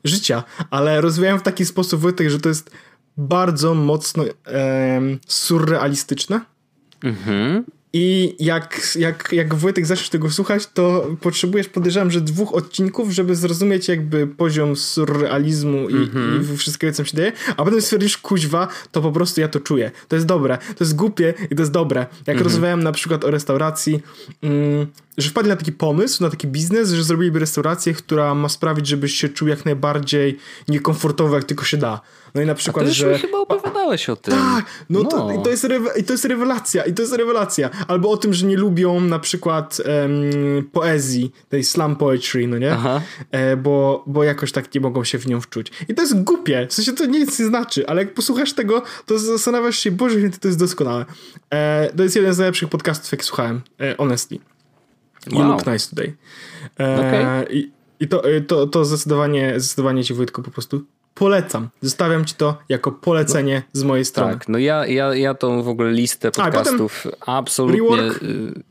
życia, 0.04 0.44
ale 0.70 1.02
rozwijałem 1.02 1.40
w 1.40 1.44
taki 1.44 1.66
sposób 1.66 2.02
Wojtek, 2.02 2.30
że 2.30 2.40
to 2.40 2.50
jest 2.50 2.72
bardzo 3.18 3.74
mocno 3.74 4.24
e, 4.48 5.02
surrealistyczne. 5.28 6.42
Mhm. 7.04 7.66
I 7.96 8.36
jak, 8.40 8.92
jak, 9.00 9.30
jak 9.32 9.56
Wojtek 9.56 9.86
zaczniesz 9.86 10.10
tego 10.10 10.32
słuchać, 10.32 10.68
to 10.74 11.08
potrzebujesz, 11.22 11.68
podejrzewam, 11.68 12.12
że 12.12 12.22
dwóch 12.22 12.54
odcinków, 12.54 13.12
żeby 13.12 13.36
zrozumieć 13.36 13.88
jakby 13.88 14.28
poziom 14.28 14.76
surrealizmu 14.76 15.90
i, 15.90 15.94
mm-hmm. 15.94 16.54
i 16.54 16.58
wszystkiego, 16.58 16.94
co 16.94 17.06
się 17.06 17.18
dzieje, 17.18 17.32
a 17.58 17.64
potem 17.64 17.82
stwierdzisz, 17.82 18.18
kuźwa, 18.18 18.68
to 18.92 19.02
po 19.02 19.12
prostu 19.12 19.42
ja 19.42 19.48
to 19.48 19.60
czuję. 19.60 19.92
To 20.08 20.16
jest 20.16 20.26
dobre, 20.28 20.58
to 20.58 20.84
jest 20.84 20.96
głupie 20.96 21.34
i 21.52 21.56
to 21.56 21.62
jest 21.62 21.72
dobre. 21.72 22.06
Jak 22.28 22.38
mm-hmm. 22.38 22.44
rozmawiałem 22.44 22.84
na 22.84 22.92
przykład 22.92 23.24
o 23.24 23.32
restauracji, 23.32 24.00
mm, 24.42 24.88
że 25.18 25.30
wpadli 25.30 25.50
na 25.50 25.56
taki 25.56 25.72
pomysł, 25.72 26.24
na 26.24 26.30
taki 26.30 26.48
biznes, 26.48 26.92
że 26.92 27.04
zrobiliby 27.04 27.40
restaurację, 27.40 27.94
która 27.94 28.36
ma 28.36 28.50
sprawić, 28.50 28.88
żebyś 28.88 29.14
się 29.14 29.30
czuł 29.30 29.48
jak 29.48 29.66
najbardziej 29.66 30.38
niekomfortowo, 30.68 31.36
jak 31.36 31.44
tylko 31.44 31.64
się 31.64 31.78
da. 31.78 32.02
No 32.36 32.42
i 32.42 32.46
na 32.46 32.56
przykład, 32.56 32.86
A 32.86 32.90
ty 32.90 32.94
że... 32.94 33.20
chyba 33.20 33.38
opowiadałeś 33.38 34.10
o 34.10 34.16
tym. 34.16 34.34
Tak, 34.34 34.66
no, 34.90 35.04
no. 35.04 35.10
To, 35.10 35.32
i 35.32 35.44
to, 35.44 35.50
jest 35.50 35.64
rewe... 35.64 35.90
i 36.00 36.04
to 36.04 36.14
jest 36.14 36.26
rewelacja, 36.26 36.84
i 36.84 36.94
to 36.94 37.02
jest 37.02 37.14
rewelacja. 37.14 37.70
Albo 37.88 38.12
o 38.12 38.18
tym, 38.18 38.34
że 38.34 38.46
nie 38.46 38.58
lubią 38.58 39.00
na 39.00 39.20
przykład 39.20 39.82
um, 39.86 40.70
poezji, 40.72 41.32
tej 41.50 41.64
slam 41.64 41.96
poetry, 41.96 42.48
no 42.48 42.58
nie? 42.58 42.78
E, 43.32 43.58
bo, 43.58 44.04
bo 44.08 44.24
jakoś 44.24 44.52
tak 44.52 44.76
nie 44.76 44.82
mogą 44.82 45.04
się 45.04 45.18
w 45.20 45.28
nią 45.28 45.42
wczuć. 45.42 45.72
I 45.90 45.94
to 45.94 46.02
jest 46.02 46.24
głupie, 46.24 46.68
w 46.70 46.74
sensie 46.74 46.94
to 46.94 47.06
nic 47.06 47.40
nie 47.40 47.46
znaczy, 47.46 47.88
ale 47.88 48.04
jak 48.04 48.14
posłuchasz 48.14 48.54
tego, 48.54 48.82
to 49.06 49.20
zastanawiasz 49.20 49.80
się, 49.80 49.92
Boże, 49.92 50.18
to 50.42 50.48
jest 50.48 50.60
doskonałe. 50.60 51.06
E, 51.50 51.90
to 51.98 52.04
jest 52.04 52.16
jeden 52.16 52.34
z 52.34 52.38
najlepszych 52.38 52.70
podcastów, 52.70 53.12
jak 53.12 53.24
słuchałem, 53.24 53.62
e, 53.80 53.96
honestly. 53.96 54.40
You 55.32 55.40
wow. 55.40 55.48
look 55.48 55.66
nice 55.66 55.90
today. 55.90 56.14
E, 56.80 56.96
okay. 56.96 57.54
I, 57.54 57.72
i 58.00 58.08
to, 58.08 58.24
e, 58.24 58.42
to, 58.42 58.68
to 58.68 58.86
zdecydowanie, 58.86 59.54
zdecydowanie 59.60 60.04
ci 60.04 60.14
Wojtku 60.14 60.44
po 60.44 60.52
prostu 60.52 60.86
polecam. 61.14 61.70
Zostawiam 61.82 62.26
ci 62.26 62.36
to 62.36 62.58
jako 62.70 62.92
polecenie 62.92 63.64
no, 63.74 63.82
z 63.82 63.84
mojej 63.84 64.06
strony. 64.06 64.34
Tak, 64.34 64.48
no 64.48 64.58
ja, 64.58 64.88
ja, 64.88 65.16
ja 65.16 65.34
tą 65.34 65.64
w 65.64 65.68
ogóle 65.68 65.92
listę 65.92 66.32
podcastów 66.32 67.08
A, 67.20 67.38
absolutnie... 67.38 67.80
Rework, 67.80 68.24
y, 68.24 68.64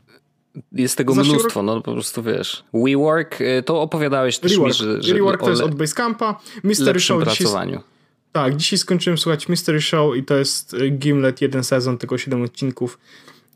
jest 0.71 0.97
tego 0.97 1.15
mnóstwo, 1.15 1.63
no 1.63 1.81
po 1.81 1.93
prostu 1.93 2.23
wiesz. 2.23 2.63
WeWork, 2.73 3.41
y, 3.41 3.63
to 3.65 3.81
opowiadałeś 3.81 4.39
też 4.39 4.51
Rework. 4.51 4.69
mi, 4.69 4.77
że... 4.77 5.03
że 5.03 5.13
Rework 5.13 5.41
to 5.41 5.49
jest 5.49 5.61
od 5.61 5.75
Basecampa. 5.75 6.39
Mystery 6.63 6.99
Show 6.99 7.23
pracowaniu. 7.23 7.71
Dzisiaj, 7.71 7.83
tak, 8.31 8.55
dzisiaj 8.55 8.79
skończyłem 8.79 9.17
słuchać 9.17 9.49
Mystery 9.49 9.81
Show 9.81 10.15
i 10.15 10.23
to 10.23 10.35
jest 10.35 10.73
y, 10.73 10.89
Gimlet, 10.89 11.41
jeden 11.41 11.63
sezon, 11.63 11.97
tylko 11.97 12.17
7 12.17 12.41
odcinków. 12.41 12.99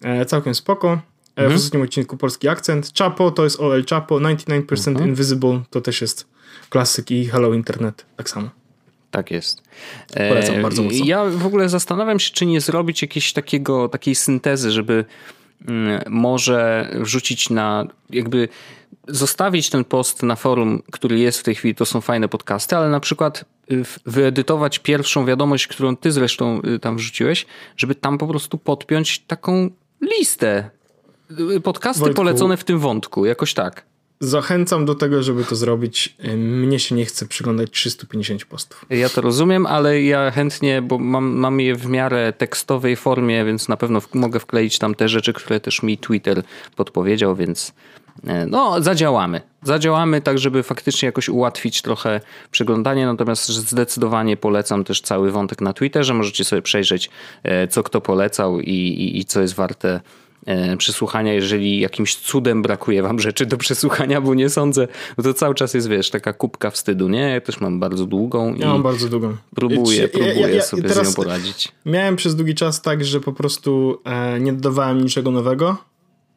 E, 0.01 0.25
całkiem 0.25 0.55
spoko. 0.55 0.87
E, 0.87 0.99
mhm. 1.35 1.51
W 1.51 1.55
ostatnim 1.55 1.83
odcinku 1.83 2.17
polski 2.17 2.47
akcent. 2.47 2.91
Chapo 2.97 3.31
to 3.31 3.43
jest 3.43 3.59
OL 3.59 3.85
Chapo, 3.89 4.15
99% 4.15 4.87
mhm. 4.87 5.09
Invisible 5.09 5.61
to 5.69 5.81
też 5.81 6.01
jest 6.01 6.27
klasyk 6.69 7.11
i 7.11 7.25
Hello 7.25 7.53
Internet 7.53 8.05
tak 8.17 8.29
samo. 8.29 8.49
Tak 9.11 9.31
jest. 9.31 9.61
Polecam 10.29 10.55
e, 10.55 10.61
bardzo 10.61 10.83
mocno. 10.83 11.05
Ja 11.05 11.25
w 11.25 11.45
ogóle 11.45 11.69
zastanawiam 11.69 12.19
się, 12.19 12.31
czy 12.31 12.45
nie 12.45 12.61
zrobić 12.61 13.01
jakiejś 13.01 13.33
takiego, 13.33 13.89
takiej 13.89 14.15
syntezy, 14.15 14.71
żeby 14.71 15.05
mm, 15.67 16.01
może 16.09 16.91
wrzucić 17.01 17.49
na 17.49 17.87
jakby 18.09 18.49
zostawić 19.07 19.69
ten 19.69 19.83
post 19.83 20.23
na 20.23 20.35
forum, 20.35 20.81
który 20.91 21.19
jest 21.19 21.39
w 21.39 21.43
tej 21.43 21.55
chwili, 21.55 21.75
to 21.75 21.85
są 21.85 22.01
fajne 22.01 22.27
podcasty, 22.27 22.75
ale 22.77 22.89
na 22.89 22.99
przykład 22.99 23.45
y, 23.71 23.83
wyedytować 24.05 24.79
pierwszą 24.79 25.25
wiadomość, 25.25 25.67
którą 25.67 25.97
ty 25.97 26.11
zresztą 26.11 26.61
y, 26.75 26.79
tam 26.79 26.97
wrzuciłeś, 26.97 27.45
żeby 27.77 27.95
tam 27.95 28.17
po 28.17 28.27
prostu 28.27 28.57
podpiąć 28.57 29.19
taką 29.19 29.69
listę 30.01 30.69
Podcasty 31.63 31.99
Wojtku. 31.99 32.15
polecone 32.15 32.57
w 32.57 32.63
tym 32.63 32.79
wątku, 32.79 33.25
jakoś 33.25 33.53
tak. 33.53 33.85
Zachęcam 34.19 34.85
do 34.85 34.95
tego, 34.95 35.23
żeby 35.23 35.43
to 35.43 35.55
zrobić. 35.55 36.15
Mnie 36.37 36.79
się 36.79 36.95
nie 36.95 37.05
chce 37.05 37.27
przyglądać 37.27 37.71
350 37.71 38.45
postów. 38.45 38.85
Ja 38.89 39.09
to 39.09 39.21
rozumiem, 39.21 39.65
ale 39.65 40.01
ja 40.01 40.31
chętnie, 40.31 40.81
bo 40.81 40.97
mam, 40.97 41.25
mam 41.25 41.59
je 41.59 41.75
w 41.75 41.85
miarę 41.85 42.33
tekstowej 42.33 42.95
formie, 42.95 43.45
więc 43.45 43.67
na 43.67 43.77
pewno 43.77 44.01
w, 44.01 44.13
mogę 44.13 44.39
wkleić 44.39 44.79
tam 44.79 44.95
te 44.95 45.09
rzeczy, 45.09 45.33
które 45.33 45.59
też 45.59 45.83
mi 45.83 45.97
Twitter 45.97 46.43
podpowiedział, 46.75 47.35
więc 47.35 47.73
e, 48.27 48.45
no, 48.45 48.81
zadziałamy. 48.81 49.41
Zadziałamy 49.63 50.21
tak, 50.21 50.39
żeby 50.39 50.63
faktycznie 50.63 51.05
jakoś 51.05 51.29
ułatwić 51.29 51.81
trochę 51.81 52.21
przeglądanie, 52.51 53.05
natomiast 53.05 53.47
zdecydowanie 53.47 54.37
polecam 54.37 54.83
też 54.83 55.01
cały 55.01 55.31
wątek 55.31 55.61
na 55.61 55.73
Twitterze. 55.73 56.13
Możecie 56.13 56.45
sobie 56.45 56.61
przejrzeć, 56.61 57.09
e, 57.43 57.67
co 57.67 57.83
kto 57.83 58.01
polecał 58.01 58.59
i, 58.59 58.71
i, 58.71 59.19
i 59.19 59.25
co 59.25 59.41
jest 59.41 59.55
warte 59.55 59.99
przesłuchania, 60.77 61.33
jeżeli 61.33 61.79
jakimś 61.79 62.15
cudem 62.15 62.61
brakuje 62.61 63.01
wam 63.01 63.19
rzeczy 63.19 63.45
do 63.45 63.57
przesłuchania, 63.57 64.21
bo 64.21 64.33
nie 64.33 64.49
sądzę, 64.49 64.87
no 65.17 65.23
to 65.23 65.33
cały 65.33 65.55
czas 65.55 65.73
jest, 65.73 65.89
wiesz, 65.89 66.09
taka 66.09 66.33
kubka 66.33 66.71
wstydu, 66.71 67.09
nie? 67.09 67.19
Ja 67.19 67.41
też 67.41 67.59
mam 67.59 67.79
bardzo 67.79 68.05
długą. 68.05 68.55
Ja 68.55 68.67
mam 68.67 68.83
bardzo 68.83 69.09
długą. 69.09 69.37
Próbuję, 69.55 70.01
ja, 70.01 70.07
próbuję 70.07 70.39
ja, 70.39 70.49
ja, 70.49 70.61
sobie 70.61 70.89
z 70.89 71.07
nią 71.07 71.13
poradzić. 71.13 71.71
Miałem 71.85 72.15
przez 72.15 72.35
długi 72.35 72.55
czas 72.55 72.81
tak, 72.81 73.05
że 73.05 73.19
po 73.19 73.33
prostu 73.33 74.01
e, 74.05 74.39
nie 74.39 74.53
dodawałem 74.53 75.01
niczego 75.01 75.31
nowego 75.31 75.77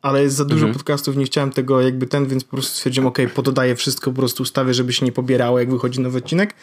ale 0.02 0.22
jest 0.22 0.36
za 0.36 0.44
dużo 0.44 0.66
mhm. 0.66 0.74
podcastów, 0.74 1.16
nie 1.16 1.24
chciałem 1.24 1.50
tego 1.50 1.80
jakby 1.80 2.06
ten, 2.06 2.26
więc 2.26 2.44
po 2.44 2.50
prostu 2.50 2.74
stwierdziłem, 2.74 3.06
ok, 3.06 3.18
pododaję 3.34 3.76
wszystko, 3.76 4.10
po 4.10 4.16
prostu 4.16 4.42
ustawię, 4.42 4.74
żeby 4.74 4.92
się 4.92 5.06
nie 5.06 5.12
pobierało, 5.12 5.58
jak 5.58 5.70
wychodzi 5.70 6.00
nowy 6.00 6.18
odcinek 6.18 6.54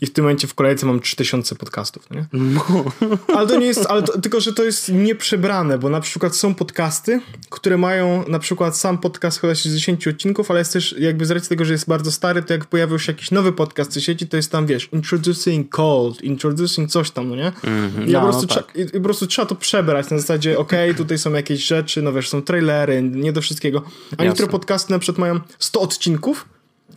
i 0.00 0.06
w 0.06 0.12
tym 0.12 0.24
momencie 0.24 0.46
w 0.46 0.54
kolejce 0.54 0.86
mam 0.86 1.00
3000 1.00 1.54
podcastów, 1.54 2.10
nie? 2.10 2.26
No. 2.32 2.84
Ale 3.36 3.46
to 3.46 3.58
nie 3.58 3.66
jest, 3.66 3.86
ale 3.88 4.02
to, 4.02 4.20
tylko, 4.20 4.40
że 4.40 4.52
to 4.52 4.64
jest 4.64 4.88
nieprzebrane, 4.92 5.78
bo 5.78 5.88
na 5.88 6.00
przykład 6.00 6.36
są 6.36 6.54
podcasty, 6.54 7.20
które 7.50 7.78
mają 7.78 8.24
na 8.28 8.38
przykład 8.38 8.76
sam 8.76 8.98
podcast 8.98 9.40
chyba 9.40 9.54
60 9.54 10.06
odcinków, 10.06 10.50
ale 10.50 10.60
jest 10.60 10.72
też 10.72 10.94
jakby 10.98 11.26
z 11.26 11.30
racji 11.30 11.48
tego, 11.48 11.64
że 11.64 11.72
jest 11.72 11.88
bardzo 11.88 12.12
stary, 12.12 12.42
to 12.42 12.52
jak 12.52 12.64
pojawił 12.64 12.98
się 12.98 13.12
jakiś 13.12 13.30
nowy 13.30 13.52
podcast 13.52 13.96
w 13.96 14.00
sieci, 14.00 14.28
to 14.28 14.36
jest 14.36 14.52
tam, 14.52 14.66
wiesz, 14.66 14.88
introducing 14.92 15.68
cold, 15.68 16.22
introducing 16.22 16.90
coś 16.90 17.10
tam, 17.10 17.28
no 17.28 17.36
nie? 17.36 17.52
Mm-hmm. 17.52 18.08
I, 18.08 18.12
no, 18.12 18.20
po 18.20 18.26
prostu 18.26 18.46
no 18.48 18.54
tak. 18.54 18.76
i, 18.76 18.80
i, 18.80 18.86
po 18.86 19.00
prostu 19.00 19.26
trzeba 19.26 19.46
to 19.46 19.54
przebrać 19.54 20.10
na 20.10 20.18
zasadzie, 20.18 20.58
ok, 20.58 20.72
tutaj 20.96 21.18
są 21.18 21.32
jakieś 21.32 21.66
rzeczy, 21.66 22.02
no 22.02 22.12
wiesz, 22.12 22.28
są 22.28 22.42
trailery, 22.42 22.81
nie 23.02 23.32
do 23.32 23.40
wszystkiego. 23.40 23.82
A 24.16 24.24
niektóre 24.24 24.48
podcasty 24.48 24.92
na 24.92 24.98
przykład 24.98 25.18
mają 25.18 25.40
100 25.58 25.80
odcinków, 25.80 26.48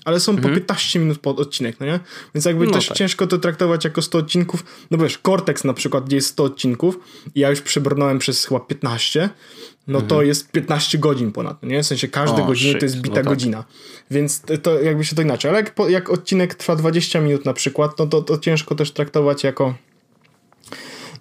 ale 0.05 0.19
są 0.19 0.31
mhm. 0.31 0.53
po 0.53 0.55
15 0.55 0.99
minut 0.99 1.19
pod 1.19 1.39
odcinek, 1.39 1.79
no 1.79 1.85
nie? 1.85 1.99
Więc 2.35 2.45
jakby 2.45 2.65
no 2.65 2.71
też 2.71 2.87
tak. 2.87 2.97
ciężko 2.97 3.27
to 3.27 3.37
traktować 3.37 3.85
jako 3.85 4.01
100 4.01 4.17
odcinków. 4.17 4.65
No 4.91 4.97
wiesz, 4.97 5.17
Cortex 5.17 5.63
na 5.63 5.73
przykład, 5.73 6.05
gdzie 6.05 6.15
jest 6.15 6.27
100 6.27 6.43
odcinków 6.43 6.99
i 7.35 7.39
ja 7.39 7.49
już 7.49 7.61
przebrnąłem 7.61 8.19
przez 8.19 8.45
chyba 8.45 8.59
15, 8.59 9.29
no 9.87 9.99
mhm. 9.99 10.09
to 10.09 10.21
jest 10.21 10.51
15 10.51 10.97
godzin 10.97 11.31
ponad, 11.31 11.63
no 11.63 11.69
nie? 11.69 11.83
W 11.83 11.85
sensie 11.85 12.07
każde 12.07 12.43
o, 12.43 12.45
godziny 12.45 12.71
shit. 12.71 12.79
to 12.79 12.85
jest 12.85 12.95
bita 12.95 13.09
no 13.09 13.15
tak. 13.15 13.25
godzina. 13.25 13.63
Więc 14.11 14.41
to 14.63 14.79
jakby 14.79 15.05
się 15.05 15.15
to 15.15 15.21
inaczej. 15.21 15.49
Ale 15.49 15.59
jak, 15.59 15.73
jak 15.89 16.09
odcinek 16.09 16.55
trwa 16.55 16.75
20 16.75 17.21
minut 17.21 17.45
na 17.45 17.53
przykład, 17.53 17.99
no 17.99 18.07
to, 18.07 18.21
to 18.21 18.37
ciężko 18.37 18.75
też 18.75 18.91
traktować 18.91 19.43
jako 19.43 19.75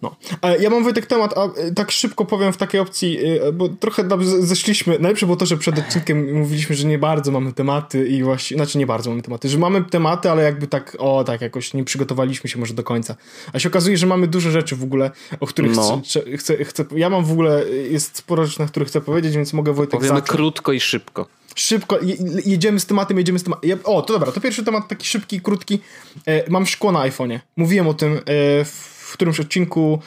no. 0.05 0.17
Ja 0.61 0.71
mam 0.71 0.85
Wojtek 0.85 1.07
temat, 1.07 1.39
a 1.39 1.61
y, 1.61 1.75
tak 1.75 1.91
szybko 1.91 2.25
powiem 2.25 2.53
w 2.53 2.57
takiej 2.57 2.81
opcji, 2.81 3.19
y, 3.49 3.53
bo 3.53 3.69
trochę 3.69 4.09
zeszliśmy. 4.41 4.99
Najlepsze 4.99 5.27
było 5.27 5.37
to, 5.37 5.47
że 5.47 5.57
przed 5.57 5.79
odcinkiem 5.79 6.39
mówiliśmy, 6.39 6.77
że 6.77 6.87
nie 6.87 6.99
bardzo 6.99 7.33
mamy 7.33 7.53
tematy 7.53 8.09
i 8.09 8.23
właśnie, 8.23 8.57
znaczy 8.57 8.79
nie 8.79 8.87
bardzo 8.87 9.11
mamy 9.11 9.23
tematy, 9.23 9.49
że 9.49 9.59
mamy 9.59 9.85
tematy, 9.85 10.31
ale 10.31 10.43
jakby 10.43 10.67
tak, 10.67 10.97
o 10.99 11.25
tak, 11.25 11.41
jakoś 11.41 11.75
nie 11.75 11.85
przygotowaliśmy 11.85 12.51
się 12.51 12.59
może 12.59 12.75
do 12.75 12.83
końca. 12.83 13.17
A 13.53 13.59
się 13.59 13.69
okazuje, 13.69 13.97
że 13.97 14.07
mamy 14.07 14.27
dużo 14.27 14.51
rzeczy 14.51 14.77
w 14.77 14.83
ogóle, 14.83 15.11
o 15.41 15.47
których 15.47 15.77
no. 15.77 16.03
chcę, 16.05 16.37
chcę, 16.37 16.65
chcę, 16.65 16.85
ja 16.97 17.11
mam 17.11 17.25
w 17.25 17.33
ogóle, 17.33 17.65
jest 17.91 18.17
sporo 18.17 18.47
rzeczy, 18.47 18.61
na 18.61 18.67
których 18.67 18.89
chcę 18.89 19.01
powiedzieć, 19.01 19.37
więc 19.37 19.53
mogę 19.53 19.73
Wojtek 19.73 20.01
Powiemy 20.01 20.21
zacząć. 20.21 20.31
krótko 20.31 20.73
i 20.73 20.81
szybko. 20.81 21.27
Szybko, 21.55 21.99
jedziemy 22.47 22.81
z 22.81 22.87
tematem, 22.87 23.19
jedziemy 23.19 23.39
z 23.39 23.43
tematem. 23.43 23.79
O, 23.85 24.03
to 24.03 24.13
dobra, 24.13 24.33
to 24.33 24.41
pierwszy 24.41 24.65
temat 24.65 24.89
taki 24.89 25.07
szybki, 25.07 25.41
krótki. 25.41 25.81
E, 26.27 26.51
mam 26.51 26.67
szkło 26.67 26.93
na 26.93 26.99
iPhone'ie. 26.99 27.39
Mówiłem 27.57 27.89
o 27.89 27.95
tym 27.95 28.13
e, 28.13 28.21
w 28.65 28.94
w 29.15 29.17
którymś 29.17 29.41
odcinku 29.41 30.01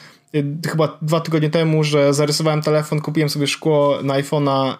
chyba 0.70 0.98
dwa 1.02 1.20
tygodnie 1.20 1.50
temu, 1.50 1.84
że 1.84 2.14
zarysowałem 2.14 2.62
telefon, 2.62 3.00
kupiłem 3.00 3.28
sobie 3.28 3.46
szkło 3.46 3.98
na 4.02 4.14
iPhone'a 4.14 4.76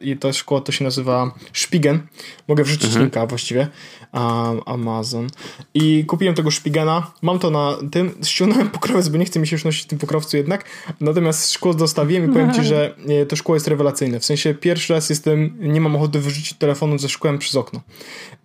yy, 0.00 0.12
i 0.12 0.16
to 0.16 0.32
szkło 0.32 0.60
to 0.60 0.72
się 0.72 0.84
nazywa 0.84 1.34
Spigen. 1.52 2.06
Mogę 2.48 2.64
wrzucić 2.64 2.84
mhm. 2.84 3.02
linka 3.02 3.26
właściwie. 3.26 3.68
Um, 4.12 4.60
Amazon. 4.66 5.26
I 5.74 6.04
kupiłem 6.04 6.34
tego 6.34 6.50
Spigena. 6.50 7.12
Mam 7.22 7.38
to 7.38 7.50
na 7.50 7.76
tym. 7.90 8.14
Ściągnąłem 8.24 8.70
pokrowiec, 8.70 9.08
bo 9.08 9.18
nie 9.18 9.24
chcę 9.24 9.40
mi 9.40 9.46
się 9.46 9.56
już 9.56 9.64
nosić 9.64 9.82
w 9.82 9.86
tym 9.86 9.98
pokrowcu 9.98 10.36
jednak. 10.36 10.64
Natomiast 11.00 11.52
szkło 11.52 11.74
dostawiłem 11.74 12.30
i 12.30 12.32
powiem 12.32 12.54
ci, 12.54 12.64
że 12.70 12.94
y, 13.22 13.26
to 13.26 13.36
szkło 13.36 13.54
jest 13.56 13.68
rewelacyjne. 13.68 14.20
W 14.20 14.24
sensie 14.24 14.54
pierwszy 14.54 14.92
raz 14.92 15.10
jestem, 15.10 15.56
nie 15.60 15.80
mam 15.80 15.96
ochoty 15.96 16.20
wyrzucić 16.20 16.52
telefonu 16.52 16.98
ze 16.98 17.08
szkłem 17.08 17.38
przez 17.38 17.56
okno. 17.56 17.80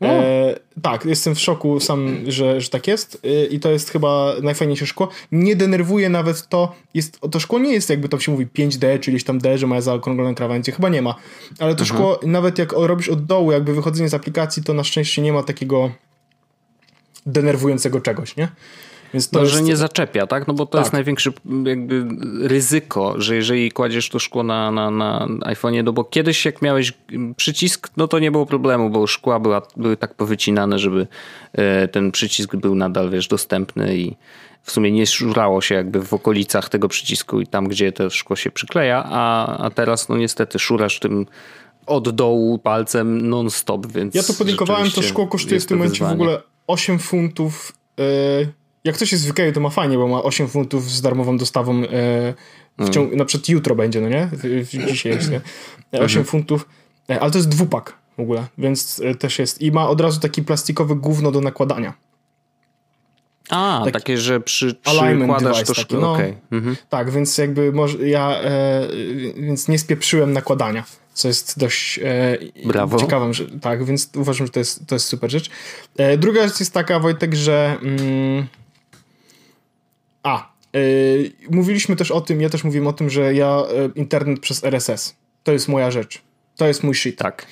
E, 0.01 0.59
tak, 0.81 1.05
jestem 1.05 1.35
w 1.35 1.39
szoku 1.39 1.79
sam, 1.79 2.17
że, 2.27 2.61
że 2.61 2.69
tak 2.69 2.87
jest 2.87 3.21
e, 3.23 3.45
i 3.45 3.59
to 3.59 3.71
jest 3.71 3.89
chyba 3.89 4.33
najfajniejsze 4.43 4.85
szkło. 4.85 5.09
Nie 5.31 5.55
denerwuje 5.55 6.09
nawet 6.09 6.28
to, 6.33 6.75
jest, 6.93 7.19
to 7.31 7.39
szkło 7.39 7.59
nie 7.59 7.73
jest 7.73 7.89
jakby 7.89 8.09
to 8.09 8.19
się 8.19 8.31
mówi 8.31 8.47
5D, 8.47 8.99
czyli 8.99 9.23
tam 9.23 9.39
D, 9.39 9.57
że 9.57 9.67
ma 9.67 9.81
zaokrągloną 9.81 10.35
krawędzie, 10.35 10.71
chyba 10.71 10.89
nie 10.89 11.01
ma. 11.01 11.15
Ale 11.59 11.75
to 11.75 11.83
mhm. 11.83 11.85
szkło, 11.85 12.19
nawet 12.23 12.57
jak 12.57 12.71
robisz 12.71 13.09
od 13.09 13.25
dołu, 13.25 13.51
jakby 13.51 13.73
wychodzenie 13.73 14.09
z 14.09 14.13
aplikacji, 14.13 14.63
to 14.63 14.73
na 14.73 14.83
szczęście 14.83 15.21
nie 15.21 15.33
ma 15.33 15.43
takiego 15.43 15.91
denerwującego 17.25 18.01
czegoś, 18.01 18.35
nie? 18.35 18.47
Więc 19.13 19.29
to 19.29 19.39
no, 19.39 19.45
jest... 19.45 19.55
że 19.55 19.61
nie 19.61 19.75
zaczepia, 19.75 20.27
tak? 20.27 20.47
No 20.47 20.53
bo 20.53 20.65
to 20.65 20.71
tak. 20.71 20.81
jest 20.81 20.93
największe 20.93 21.31
jakby 21.65 22.05
ryzyko, 22.41 23.21
że 23.21 23.35
jeżeli 23.35 23.71
kładziesz 23.71 24.09
to 24.09 24.19
szkło 24.19 24.43
na, 24.43 24.71
na, 24.71 24.91
na 24.91 25.27
iPhone'ie, 25.27 25.83
no 25.83 25.93
bo 25.93 26.03
kiedyś 26.03 26.45
jak 26.45 26.61
miałeś 26.61 26.93
przycisk, 27.35 27.89
no 27.97 28.07
to 28.07 28.19
nie 28.19 28.31
było 28.31 28.45
problemu, 28.45 28.89
bo 28.89 29.07
szkła 29.07 29.39
była, 29.39 29.61
były 29.77 29.97
tak 29.97 30.13
powycinane, 30.13 30.79
żeby 30.79 31.07
e, 31.53 31.87
ten 31.87 32.11
przycisk 32.11 32.55
był 32.55 32.75
nadal, 32.75 33.09
wiesz, 33.09 33.27
dostępny 33.27 33.97
i 33.97 34.15
w 34.63 34.71
sumie 34.71 34.91
nie 34.91 35.07
szurało 35.07 35.61
się 35.61 35.75
jakby 35.75 36.01
w 36.01 36.13
okolicach 36.13 36.69
tego 36.69 36.87
przycisku 36.87 37.41
i 37.41 37.47
tam, 37.47 37.67
gdzie 37.67 37.91
to 37.91 38.09
szkło 38.09 38.35
się 38.35 38.51
przykleja, 38.51 39.03
a, 39.05 39.57
a 39.57 39.69
teraz 39.69 40.09
no 40.09 40.17
niestety 40.17 40.59
szurasz 40.59 40.99
tym 40.99 41.25
od 41.85 42.09
dołu 42.09 42.59
palcem 42.59 43.29
non-stop, 43.29 43.87
więc... 43.87 44.15
Ja 44.15 44.23
to 44.23 44.33
podlinkowałem, 44.33 44.91
to 44.91 45.01
szkło 45.01 45.27
kosztuje 45.27 45.59
w 45.59 45.65
tym 45.65 45.77
momencie 45.77 46.05
w 46.05 46.11
ogóle 46.11 46.41
8 46.67 46.99
funtów 46.99 47.73
yy, 47.97 48.05
jak 48.83 48.95
ktoś 48.95 49.11
jest 49.11 49.29
w 49.29 49.53
to 49.53 49.59
ma 49.59 49.69
fajnie, 49.69 49.97
bo 49.97 50.07
ma 50.07 50.23
8 50.23 50.47
funtów 50.47 50.91
z 50.91 51.01
darmową 51.01 51.37
dostawą 51.37 51.83
e, 51.83 52.33
w 52.79 52.89
ciągu, 52.89 53.07
mm. 53.07 53.17
na 53.17 53.25
przykład 53.25 53.49
jutro 53.49 53.75
będzie, 53.75 54.01
no 54.01 54.09
nie? 54.09 54.29
Dzisiaj 54.87 55.11
jest, 55.11 55.31
nie? 55.31 55.41
8 55.91 56.03
mhm. 56.03 56.25
funtów, 56.25 56.69
e, 57.09 57.19
ale 57.19 57.31
to 57.31 57.37
jest 57.37 57.49
dwupak 57.49 57.97
w 58.17 58.21
ogóle, 58.21 58.45
więc 58.57 59.01
e, 59.05 59.15
też 59.15 59.39
jest. 59.39 59.61
I 59.61 59.71
ma 59.71 59.89
od 59.89 60.01
razu 60.01 60.19
taki 60.19 60.43
plastikowy 60.43 60.95
gówno 60.95 61.31
do 61.31 61.41
nakładania. 61.41 61.93
A, 63.49 63.81
taki 63.83 63.91
takie, 63.91 64.17
że 64.17 64.39
przy, 64.39 64.73
przykładasz 64.73 65.63
to 65.63 65.73
szkło, 65.73 65.99
no, 65.99 66.13
okay. 66.13 66.37
mhm. 66.51 66.75
Tak, 66.89 67.11
więc 67.11 67.37
jakby 67.37 67.71
może, 67.71 68.09
ja 68.09 68.41
e, 68.41 68.87
więc 69.35 69.67
nie 69.67 69.79
spieprzyłem 69.79 70.33
nakładania, 70.33 70.83
co 71.13 71.27
jest 71.27 71.59
dość 71.59 71.99
e, 72.03 72.37
Brawo. 72.65 72.97
ciekawą, 72.99 73.33
że, 73.33 73.45
tak, 73.61 73.85
więc 73.85 74.09
uważam, 74.15 74.47
że 74.47 74.53
to 74.53 74.59
jest, 74.59 74.87
to 74.87 74.95
jest 74.95 75.05
super 75.05 75.31
rzecz. 75.31 75.49
E, 75.97 76.17
druga 76.17 76.47
rzecz 76.47 76.59
jest 76.59 76.73
taka, 76.73 76.99
Wojtek, 76.99 77.35
że 77.35 77.77
mm, 77.81 78.47
a, 80.23 80.53
yy, 80.73 81.31
mówiliśmy 81.51 81.95
też 81.95 82.11
o 82.11 82.21
tym, 82.21 82.41
ja 82.41 82.49
też 82.49 82.63
mówiłem 82.63 82.87
o 82.87 82.93
tym, 82.93 83.09
że 83.09 83.33
ja 83.33 83.63
yy, 83.73 83.91
internet 83.95 84.39
przez 84.39 84.63
RSS. 84.63 85.15
To 85.43 85.51
jest 85.51 85.67
moja 85.67 85.91
rzecz. 85.91 86.21
To 86.55 86.67
jest 86.67 86.83
mój 86.83 86.95
shit. 86.95 87.17
Tak. 87.17 87.47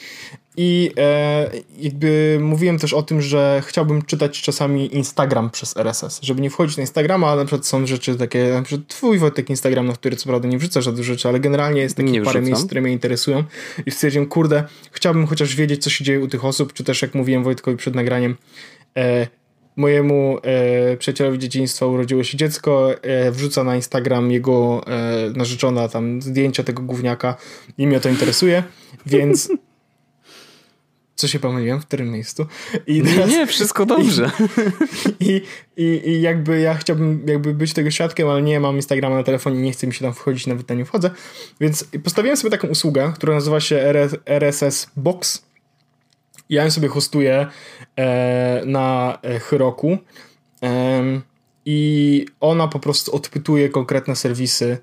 I 0.59 0.91
e, 0.97 1.51
jakby 1.79 2.37
mówiłem 2.41 2.79
też 2.79 2.93
o 2.93 3.03
tym, 3.03 3.21
że 3.21 3.63
chciałbym 3.65 4.01
czytać 4.01 4.41
czasami 4.41 4.95
Instagram 4.95 5.49
przez 5.49 5.77
RSS, 5.77 6.19
żeby 6.21 6.41
nie 6.41 6.49
wchodzić 6.49 6.77
na 6.77 6.81
Instagrama, 6.81 7.27
ale 7.27 7.41
na 7.41 7.45
przykład 7.45 7.65
są 7.65 7.85
rzeczy 7.85 8.15
takie, 8.15 8.53
na 8.53 8.61
przykład 8.61 8.87
twój 8.87 9.19
Wojtek 9.19 9.49
Instagram, 9.49 9.87
na 9.87 9.93
który 9.93 10.15
co 10.15 10.29
prawda 10.29 10.47
nie 10.47 10.57
wrzuca 10.57 10.81
żadnych 10.81 11.05
rzeczy, 11.05 11.29
ale 11.29 11.39
generalnie 11.39 11.81
jest 11.81 11.97
takich 11.97 12.23
parę 12.23 12.41
miejsc, 12.41 12.65
które 12.65 12.81
mnie 12.81 12.91
interesują 12.91 13.43
i 13.85 13.91
stwierdziłem, 13.91 14.27
kurde, 14.27 14.63
chciałbym 14.91 15.27
chociaż 15.27 15.55
wiedzieć, 15.55 15.83
co 15.83 15.89
się 15.89 16.03
dzieje 16.03 16.19
u 16.19 16.27
tych 16.27 16.45
osób, 16.45 16.73
czy 16.73 16.83
też 16.83 17.01
jak 17.01 17.15
mówiłem 17.15 17.43
Wojtkowi 17.43 17.77
przed 17.77 17.95
nagraniem, 17.95 18.35
e, 18.97 19.27
mojemu 19.77 20.39
e, 20.43 20.97
przyjacielowi 20.97 21.39
dzieciństwa 21.39 21.85
urodziło 21.85 22.23
się 22.23 22.37
dziecko, 22.37 23.03
e, 23.03 23.31
wrzuca 23.31 23.63
na 23.63 23.75
Instagram 23.75 24.31
jego 24.31 24.81
e, 24.87 25.29
narzeczona 25.35 25.87
tam 25.87 26.21
zdjęcia 26.21 26.63
tego 26.63 26.83
gówniaka 26.83 27.35
i 27.77 27.87
mnie 27.87 27.99
to 27.99 28.09
interesuje, 28.09 28.63
więc 29.05 29.49
co 31.15 31.27
się 31.27 31.39
pomyliłem, 31.39 31.81
w 31.81 31.85
którym 31.85 32.11
miejscu. 32.11 32.45
I 32.87 33.01
teraz, 33.01 33.29
nie, 33.29 33.47
wszystko 33.47 33.85
dobrze. 33.85 34.31
I, 35.19 35.41
i, 35.77 36.01
I 36.05 36.21
jakby 36.21 36.59
ja 36.59 36.75
chciałbym 36.75 37.23
jakby 37.27 37.53
być 37.53 37.73
tego 37.73 37.91
świadkiem, 37.91 38.29
ale 38.29 38.41
nie 38.41 38.59
mam 38.59 38.75
Instagrama 38.75 39.15
na 39.15 39.23
telefonie, 39.23 39.61
nie 39.61 39.71
chce 39.71 39.87
mi 39.87 39.93
się 39.93 40.01
tam 40.01 40.13
wchodzić, 40.13 40.47
nawet 40.47 40.69
na 40.69 40.75
nie 40.75 40.85
wchodzę. 40.85 41.09
Więc 41.61 41.85
postawiłem 42.03 42.37
sobie 42.37 42.51
taką 42.51 42.67
usługę, 42.67 43.13
która 43.15 43.33
nazywa 43.33 43.59
się 43.59 43.93
RSS 44.25 44.87
Box 44.95 45.46
ja 46.49 46.63
ją 46.63 46.71
sobie 46.71 46.87
hostuję 46.87 47.47
e, 47.95 48.61
na 48.65 49.17
Heroku 49.49 49.97
e, 50.63 51.03
i 51.65 52.25
ona 52.39 52.67
po 52.67 52.79
prostu 52.79 53.15
odpytuje 53.15 53.69
konkretne 53.69 54.15
serwisy 54.15 54.77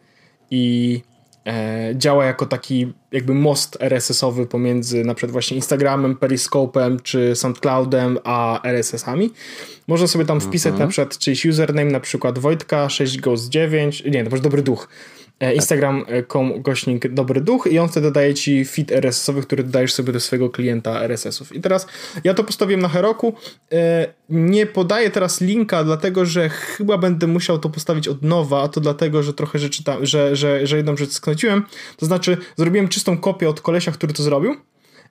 i 0.50 1.02
e, 1.46 1.92
działa 1.96 2.24
jako 2.24 2.46
taki 2.46 2.92
jakby 3.12 3.34
most 3.34 3.76
RSS-owy 3.80 4.46
pomiędzy 4.46 5.04
na 5.04 5.14
przykład 5.14 5.32
właśnie 5.32 5.56
Instagramem, 5.56 6.16
Periscope'em 6.16 7.02
czy 7.02 7.36
SoundCloudem 7.36 8.18
a 8.24 8.60
RSS-ami. 8.64 9.30
Można 9.88 10.06
sobie 10.06 10.24
tam 10.24 10.40
wpisać 10.40 10.70
mhm. 10.70 10.88
na 10.88 10.90
przykład 10.90 11.18
czyjś 11.18 11.46
username, 11.46 11.90
na 11.90 12.00
przykład 12.00 12.38
Wojtka 12.38 12.86
6ghost9, 12.86 14.10
nie, 14.10 14.24
to 14.24 14.30
może 14.30 14.42
dobry 14.42 14.62
duch. 14.62 14.88
E, 15.40 15.54
Instagram.com 15.54 16.62
gośnik 16.62 17.08
Dobry 17.08 17.40
Duch 17.40 17.66
i 17.66 17.78
on 17.78 17.88
wtedy 17.88 18.10
daje 18.10 18.34
ci 18.34 18.64
feed 18.64 18.92
RSS-owy, 18.92 19.42
który 19.42 19.64
dodajesz 19.64 19.92
sobie 19.92 20.12
do 20.12 20.20
swojego 20.20 20.50
klienta 20.50 21.02
RSS-ów. 21.02 21.56
I 21.56 21.60
teraz 21.60 21.86
ja 22.24 22.34
to 22.34 22.44
postawiłem 22.44 22.80
na 22.80 22.88
Heroku. 22.88 23.34
E, 23.72 24.06
nie 24.28 24.66
podaję 24.66 25.10
teraz 25.10 25.40
linka, 25.40 25.84
dlatego 25.84 26.26
że 26.26 26.48
chyba 26.48 26.98
będę 26.98 27.26
musiał 27.26 27.58
to 27.58 27.70
postawić 27.70 28.08
od 28.08 28.22
nowa, 28.22 28.62
a 28.62 28.68
to 28.68 28.80
dlatego, 28.80 29.22
że 29.22 29.34
trochę 29.34 29.58
rzeczy 29.58 29.84
tam, 29.84 30.06
że, 30.06 30.36
że, 30.36 30.66
że 30.66 30.76
jedną 30.76 30.96
rzecz 30.96 31.10
skręciłem. 31.10 31.64
To 31.96 32.06
znaczy, 32.06 32.36
zrobiłem 32.56 32.88
czystą 32.88 33.18
kopię 33.18 33.48
od 33.48 33.60
kolesia, 33.60 33.92
który 33.92 34.12
to 34.12 34.22
zrobił. 34.22 34.56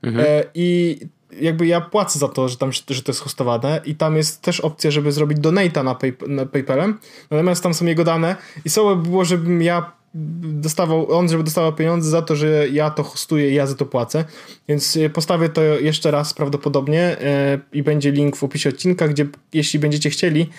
Mhm. 0.03 0.25
E, 0.29 0.43
I 0.53 0.99
jakby 1.41 1.67
ja 1.67 1.81
płacę 1.81 2.19
za 2.19 2.27
to, 2.27 2.49
że 2.49 2.57
tam 2.57 2.71
że 2.71 3.01
to 3.03 3.11
jest 3.11 3.21
hostowane 3.21 3.81
i 3.85 3.95
tam 3.95 4.17
jest 4.17 4.41
też 4.41 4.59
opcja, 4.59 4.91
żeby 4.91 5.11
zrobić 5.11 5.39
donata 5.39 5.83
na, 5.83 5.95
pay, 5.95 6.13
na 6.27 6.45
PayPalem. 6.45 6.99
Natomiast 7.31 7.63
tam 7.63 7.73
są 7.73 7.85
jego 7.85 8.03
dane 8.03 8.35
i 8.65 8.69
słowo 8.69 8.95
było, 8.95 9.25
żebym 9.25 9.61
ja 9.61 10.02
dostawał, 10.13 11.11
on 11.11 11.29
żeby 11.29 11.43
dostawał 11.43 11.73
pieniądze 11.73 12.09
za 12.09 12.21
to, 12.21 12.35
że 12.35 12.69
ja 12.69 12.89
to 12.89 13.03
hostuję 13.03 13.53
ja 13.53 13.67
za 13.67 13.75
to 13.75 13.85
płacę. 13.85 14.25
Więc 14.67 14.97
e, 14.97 15.09
postawię 15.09 15.49
to 15.49 15.63
jeszcze 15.63 16.11
raz 16.11 16.33
prawdopodobnie 16.33 17.01
e, 17.01 17.59
i 17.73 17.83
będzie 17.83 18.11
link 18.11 18.35
w 18.35 18.43
opisie 18.43 18.69
odcinka, 18.69 19.07
gdzie 19.07 19.27
jeśli 19.53 19.79
będziecie 19.79 20.09
chcieli, 20.09 20.49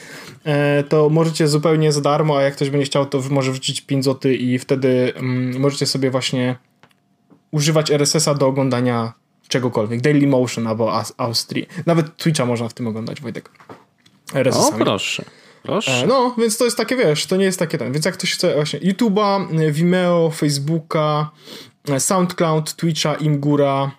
e, 0.44 0.84
to 0.88 1.08
możecie 1.08 1.48
zupełnie 1.48 1.92
za 1.92 2.00
darmo, 2.00 2.38
a 2.38 2.42
jak 2.42 2.54
ktoś 2.54 2.70
będzie 2.70 2.86
chciał, 2.86 3.06
to 3.06 3.22
może 3.30 3.50
wrzucić 3.50 3.80
5 3.80 4.04
zł 4.04 4.32
i 4.32 4.58
wtedy 4.58 5.12
mm, 5.14 5.60
możecie 5.60 5.86
sobie 5.86 6.10
właśnie 6.10 6.56
używać 7.50 7.90
RSS-a 7.90 8.34
do 8.34 8.46
oglądania 8.46 9.12
czegokolwiek. 9.48 10.00
Daily 10.00 10.26
Motion 10.26 10.66
albo 10.66 11.02
Austrii. 11.16 11.66
Nawet 11.86 12.16
Twitcha 12.16 12.46
można 12.46 12.68
w 12.68 12.74
tym 12.74 12.86
oglądać, 12.86 13.20
Wojtek. 13.20 13.50
RSS-ami. 14.34 14.82
O, 14.82 14.84
proszę. 14.84 15.24
Proszę. 15.64 15.92
E, 15.92 16.06
no, 16.06 16.34
więc 16.38 16.58
to 16.58 16.64
jest 16.64 16.76
takie, 16.76 16.96
wiesz, 16.96 17.26
to 17.26 17.36
nie 17.36 17.44
jest 17.44 17.58
takie 17.58 17.78
ten. 17.78 17.92
Więc 17.92 18.04
jak 18.04 18.14
ktoś 18.14 18.32
chce 18.32 18.54
właśnie 18.54 18.80
YouTube'a, 18.80 19.60
e, 19.60 19.72
Vimeo, 19.72 20.30
Facebooka, 20.30 21.30
e, 21.88 22.00
SoundCloud, 22.00 22.74
Twitcha, 22.74 23.14
Imgura, 23.14 23.90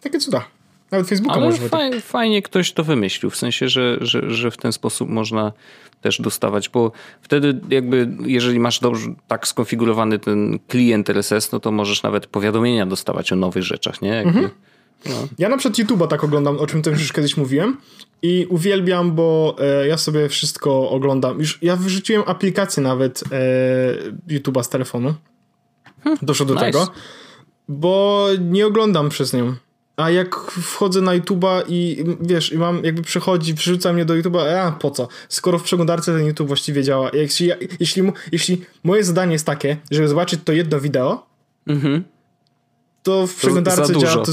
takie 0.00 0.18
cuda. 0.18 0.44
Nawet 0.90 1.08
Facebooka 1.08 1.34
Ale 1.34 1.44
może 1.44 1.68
faj, 1.68 2.00
Fajnie 2.00 2.42
ktoś 2.42 2.72
to 2.72 2.84
wymyślił, 2.84 3.30
w 3.30 3.36
sensie, 3.36 3.68
że, 3.68 3.96
że, 4.00 4.30
że 4.30 4.50
w 4.50 4.56
ten 4.56 4.72
sposób 4.72 5.08
można 5.08 5.52
też 6.00 6.20
dostawać, 6.20 6.68
bo 6.68 6.92
wtedy 7.22 7.60
jakby, 7.70 8.08
jeżeli 8.26 8.60
masz 8.60 8.80
dobrze 8.80 9.14
tak 9.28 9.48
skonfigurowany 9.48 10.18
ten 10.18 10.58
klient 10.68 11.10
RSS, 11.10 11.52
no 11.52 11.60
to 11.60 11.72
możesz 11.72 12.02
nawet 12.02 12.26
powiadomienia 12.26 12.86
dostawać 12.86 13.32
o 13.32 13.36
nowych 13.36 13.62
rzeczach, 13.62 14.02
nie? 14.02 14.08
Jakby, 14.08 14.28
mhm. 14.30 14.50
no. 15.06 15.28
Ja 15.38 15.48
na 15.48 15.56
przykład 15.56 15.78
YouTube'a 15.78 16.08
tak 16.08 16.24
oglądam, 16.24 16.58
o 16.58 16.66
czym 16.66 16.82
też 16.82 17.00
już 17.00 17.12
kiedyś 17.12 17.36
mówiłem 17.36 17.76
i 18.22 18.46
uwielbiam, 18.48 19.14
bo 19.14 19.56
e, 19.60 19.88
ja 19.88 19.96
sobie 19.98 20.28
wszystko 20.28 20.90
oglądam. 20.90 21.38
Już 21.38 21.58
ja 21.62 21.76
wyrzuciłem 21.76 22.22
aplikację 22.26 22.82
nawet 22.82 23.22
e, 23.32 24.34
YouTube'a 24.34 24.62
z 24.62 24.68
telefonu. 24.68 25.14
Hmm, 26.04 26.18
Doszło 26.22 26.46
do 26.46 26.54
nice. 26.54 26.66
tego, 26.66 26.88
bo 27.68 28.26
nie 28.40 28.66
oglądam 28.66 29.08
przez 29.08 29.32
nią. 29.32 29.54
A 29.96 30.10
jak 30.10 30.36
wchodzę 30.50 31.00
na 31.00 31.18
YouTube'a 31.18 31.62
i 31.68 32.04
wiesz, 32.20 32.52
i 32.52 32.58
mam 32.58 32.84
jakby 32.84 33.02
przychodzi, 33.02 33.54
wrzuca 33.54 33.92
mnie 33.92 34.04
do 34.04 34.14
YouTube'a, 34.14 34.54
a 34.54 34.72
po 34.72 34.90
co? 34.90 35.08
Skoro 35.28 35.58
w 35.58 35.62
przeglądarce 35.62 36.12
ten 36.12 36.26
YouTube 36.26 36.48
właściwie 36.48 36.82
działa. 36.82 37.10
Jeśli, 37.12 37.50
jeśli, 37.80 38.02
jeśli 38.32 38.64
moje 38.84 39.04
zadanie 39.04 39.32
jest 39.32 39.46
takie, 39.46 39.76
żeby 39.90 40.08
zobaczyć 40.08 40.40
to 40.44 40.52
jedno 40.52 40.80
wideo, 40.80 41.26
mhm 41.66 42.04
to 43.08 43.26
w 43.26 43.34
przeglądarce 43.34 43.98
działa 43.98 44.24
to, 44.24 44.32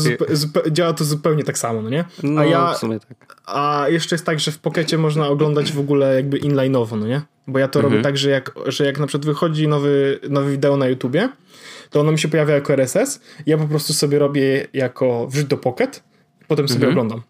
działa 0.72 0.94
to 0.94 1.04
zupełnie 1.04 1.44
tak 1.44 1.58
samo, 1.58 1.82
no 1.82 1.90
nie? 1.90 2.06
No, 2.24 2.42
a 2.42 2.46
ja, 2.46 2.74
w 2.74 2.78
sumie 2.78 3.00
tak. 3.00 3.42
A 3.46 3.86
jeszcze 3.90 4.16
jest 4.16 4.26
tak, 4.26 4.40
że 4.40 4.52
w 4.52 4.60
Pokecie 4.60 4.98
można 4.98 5.28
oglądać 5.28 5.72
w 5.72 5.80
ogóle 5.80 6.16
jakby 6.16 6.40
inline'owo, 6.40 7.00
no 7.00 7.08
nie? 7.08 7.22
Bo 7.48 7.60
ja 7.60 7.68
to 7.68 7.80
mhm. 7.80 7.94
robię 7.94 8.04
tak, 8.04 8.18
że 8.18 8.30
jak, 8.30 8.52
że 8.66 8.86
jak 8.86 9.00
na 9.00 9.08
przykład 9.08 9.26
wychodzi 9.26 9.68
nowy, 9.68 10.20
nowy 10.30 10.52
wideo 10.52 10.78
na 10.78 10.88
YouTubie, 10.88 11.30
to 11.90 12.00
ono 12.00 12.12
mi 12.12 12.20
się 12.20 12.28
pojawia 12.28 12.56
jako 12.56 12.74
RSS, 12.74 13.20
ja 13.46 13.58
po 13.58 13.68
prostu 13.68 13.94
sobie 13.94 14.20
robię 14.20 14.68
jako 14.74 15.28
wrzuć 15.28 15.46
do 15.46 15.58
Pocket, 15.58 16.04
potem 16.48 16.68
sobie 16.68 16.88
mhm. 16.88 16.92
oglądam. 16.92 17.22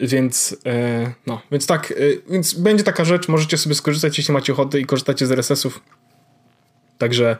Więc, 0.00 0.56
e, 0.66 1.12
no, 1.26 1.40
więc 1.52 1.66
tak, 1.66 1.92
e, 1.92 1.94
więc 2.32 2.54
będzie 2.54 2.84
taka 2.84 3.04
rzecz, 3.04 3.28
możecie 3.28 3.58
sobie 3.58 3.74
skorzystać, 3.74 4.18
jeśli 4.18 4.34
macie 4.34 4.52
ochotę 4.52 4.80
i 4.80 4.84
korzystacie 4.84 5.26
z 5.26 5.32
RSS-ów. 5.32 5.80
Także 6.98 7.36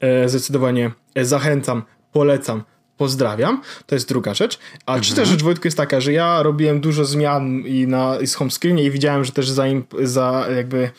e, 0.00 0.28
zdecydowanie 0.28 0.90
zachęcam 1.22 1.82
polecam, 2.16 2.62
pozdrawiam. 2.96 3.62
To 3.86 3.94
jest 3.94 4.08
druga 4.08 4.34
rzecz. 4.34 4.58
A 4.86 4.92
mhm. 4.92 5.02
trzecia 5.02 5.24
rzecz, 5.24 5.42
Wojtku, 5.42 5.66
jest 5.66 5.76
taka, 5.76 6.00
że 6.00 6.12
ja 6.12 6.42
robiłem 6.42 6.80
dużo 6.80 7.04
zmian 7.04 7.60
i 7.60 7.86
na 7.86 8.18
i 8.20 8.26
z 8.26 8.34
homescreenie 8.34 8.84
i 8.84 8.90
widziałem, 8.90 9.24
że 9.24 9.32
też 9.32 9.48
za, 9.48 9.64
za 10.02 10.46
jakby 10.56 10.90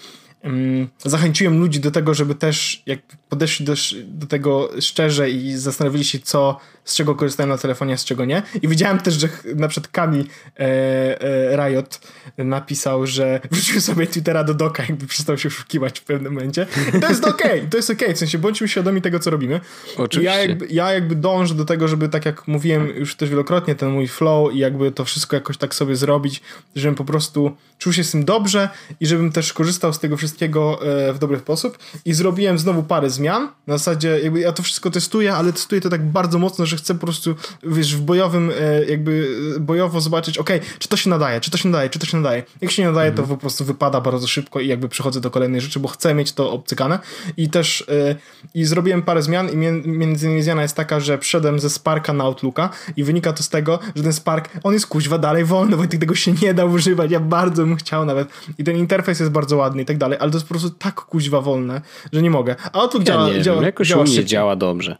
um, 0.43 0.87
zachęciłem 1.05 1.59
ludzi 1.59 1.79
do 1.79 1.91
tego, 1.91 2.13
żeby 2.13 2.35
też 2.35 2.83
jak 2.85 2.99
podeszli 3.29 3.65
do, 3.65 3.73
do 4.03 4.27
tego 4.27 4.69
szczerze 4.79 5.29
i 5.29 5.51
zastanowili 5.51 6.05
się, 6.05 6.19
co 6.19 6.59
z 6.87 6.95
czego 6.95 7.15
korzystają 7.15 7.49
na 7.49 7.57
telefonie, 7.57 7.97
z 7.97 8.05
czego 8.05 8.25
nie. 8.25 8.43
I 8.61 8.67
widziałem 8.67 8.99
też, 8.99 9.13
że 9.13 9.29
na 9.55 9.67
przykład 9.67 9.91
Kami 9.91 10.19
e, 10.59 10.61
e, 10.61 11.55
Riot 11.55 11.99
napisał, 12.37 13.07
że 13.07 13.39
wrzucił 13.51 13.81
sobie 13.81 14.07
Twittera 14.07 14.43
do 14.43 14.53
doka, 14.53 14.83
jakby 14.83 15.07
przestał 15.07 15.37
się 15.37 15.47
oszukiwać 15.47 15.99
w 15.99 16.03
pewnym 16.03 16.33
momencie. 16.33 16.67
I 16.97 16.99
to 16.99 17.09
jest 17.09 17.25
okej, 17.35 17.59
okay, 17.59 17.69
to 17.69 17.77
jest 17.77 17.89
okej, 17.89 18.07
okay. 18.07 18.15
w 18.15 18.19
sensie 18.19 18.37
bądźmy 18.37 18.67
świadomi 18.67 19.01
tego, 19.01 19.19
co 19.19 19.29
robimy. 19.29 19.59
Oczywiście. 19.97 20.33
Ja 20.33 20.41
jakby, 20.41 20.67
ja 20.69 20.93
jakby 20.93 21.15
dążę 21.15 21.55
do 21.55 21.65
tego, 21.65 21.87
żeby 21.87 22.09
tak 22.09 22.25
jak 22.25 22.47
mówiłem 22.47 22.87
już 22.87 23.15
też 23.15 23.29
wielokrotnie, 23.29 23.75
ten 23.75 23.89
mój 23.89 24.07
flow 24.07 24.53
i 24.53 24.57
jakby 24.57 24.91
to 24.91 25.05
wszystko 25.05 25.35
jakoś 25.35 25.57
tak 25.57 25.75
sobie 25.75 25.95
zrobić, 25.95 26.41
żebym 26.75 26.95
po 26.95 27.05
prostu 27.05 27.55
czuł 27.77 27.93
się 27.93 28.03
z 28.03 28.11
tym 28.11 28.25
dobrze 28.25 28.69
i 28.99 29.07
żebym 29.07 29.31
też 29.31 29.53
korzystał 29.53 29.93
z 29.93 29.99
tego 29.99 30.17
wszystkiego 30.17 30.79
e, 30.81 31.13
w 31.13 31.19
dobry 31.19 31.39
sposób. 31.39 31.77
I 32.05 32.13
zrobiłem 32.13 32.59
znowu 32.59 32.83
parę 32.83 33.09
zmian. 33.09 33.47
Na 33.67 33.77
zasadzie 33.77 34.19
jakby 34.19 34.39
ja 34.39 34.51
to 34.51 34.63
wszystko 34.63 34.91
testuję, 34.91 35.35
ale 35.35 35.53
testuję 35.53 35.81
to 35.81 35.89
tak 35.89 36.05
bardzo 36.05 36.39
mocno, 36.39 36.65
że 36.65 36.76
chcę 36.77 36.93
po 36.93 36.99
prostu, 36.99 37.35
wiesz, 37.63 37.95
w 37.95 38.01
bojowym, 38.01 38.51
e, 38.59 38.85
jakby 38.85 39.27
e, 39.55 39.59
bojowo 39.59 40.01
zobaczyć, 40.01 40.37
ok, 40.37 40.49
czy 40.79 40.87
to 40.87 40.97
się 40.97 41.09
nadaje, 41.09 41.41
czy 41.41 41.51
to 41.51 41.57
się 41.57 41.69
nadaje, 41.69 41.89
czy 41.89 41.99
to 41.99 42.05
się 42.05 42.17
nadaje. 42.17 42.43
Jak 42.61 42.71
się 42.71 42.81
nie 42.81 42.87
nadaje, 42.87 43.11
to 43.11 43.21
mhm. 43.21 43.37
po 43.37 43.41
prostu 43.41 43.65
wypada 43.65 44.01
bardzo 44.01 44.27
szybko 44.27 44.59
i 44.59 44.67
jakby 44.67 44.89
przechodzę 44.89 45.21
do 45.21 45.31
kolejnej 45.31 45.61
rzeczy, 45.61 45.79
bo 45.79 45.87
chcę 45.87 46.13
mieć 46.13 46.33
to 46.33 46.51
obcykane. 46.51 46.99
I 47.37 47.49
też 47.49 47.81
e, 47.89 48.15
i 48.53 48.65
zrobiłem 48.65 49.01
parę 49.01 49.21
zmian 49.21 49.49
i 49.49 49.57
między 49.87 50.25
innymi 50.25 50.43
zmiana 50.43 50.61
jest 50.61 50.75
taka, 50.75 50.99
że 50.99 51.17
wszedłem 51.17 51.59
ze 51.59 51.69
Sparka 51.69 52.13
na 52.13 52.23
Outlooka 52.23 52.69
i 52.97 53.03
wynika 53.03 53.33
to 53.33 53.43
z 53.43 53.49
tego, 53.49 53.79
że 53.95 54.03
ten 54.03 54.13
Spark, 54.13 54.49
on 54.63 54.73
jest 54.73 54.87
kuźwa 54.87 55.17
dalej 55.17 55.45
wolny, 55.45 55.77
bo 55.77 55.87
tego 55.87 56.15
się 56.15 56.33
nie 56.41 56.53
da 56.53 56.65
używać, 56.65 57.11
ja 57.11 57.19
bardzo 57.19 57.65
bym 57.65 57.75
chciał 57.75 58.05
nawet. 58.05 58.27
I 58.57 58.63
ten 58.63 58.77
interfejs 58.77 59.19
jest 59.19 59.31
bardzo 59.31 59.57
ładny 59.57 59.81
i 59.81 59.85
tak 59.85 59.97
dalej, 59.97 60.17
ale 60.21 60.31
to 60.31 60.37
jest 60.37 60.47
po 60.47 60.53
prostu 60.53 60.69
tak 60.69 60.95
kuźwa 60.95 61.41
wolne, 61.41 61.81
że 62.13 62.21
nie 62.21 62.29
mogę. 62.29 62.55
A 62.73 62.81
Outlook 62.81 63.07
ja 63.07 63.13
działa, 63.13 63.29
nie 63.29 63.41
działa, 63.41 63.57
wiem, 63.57 63.65
jakoś 63.65 63.87
działa, 63.87 64.03
nie 64.03 64.25
działa 64.25 64.55
dobrze. 64.55 64.97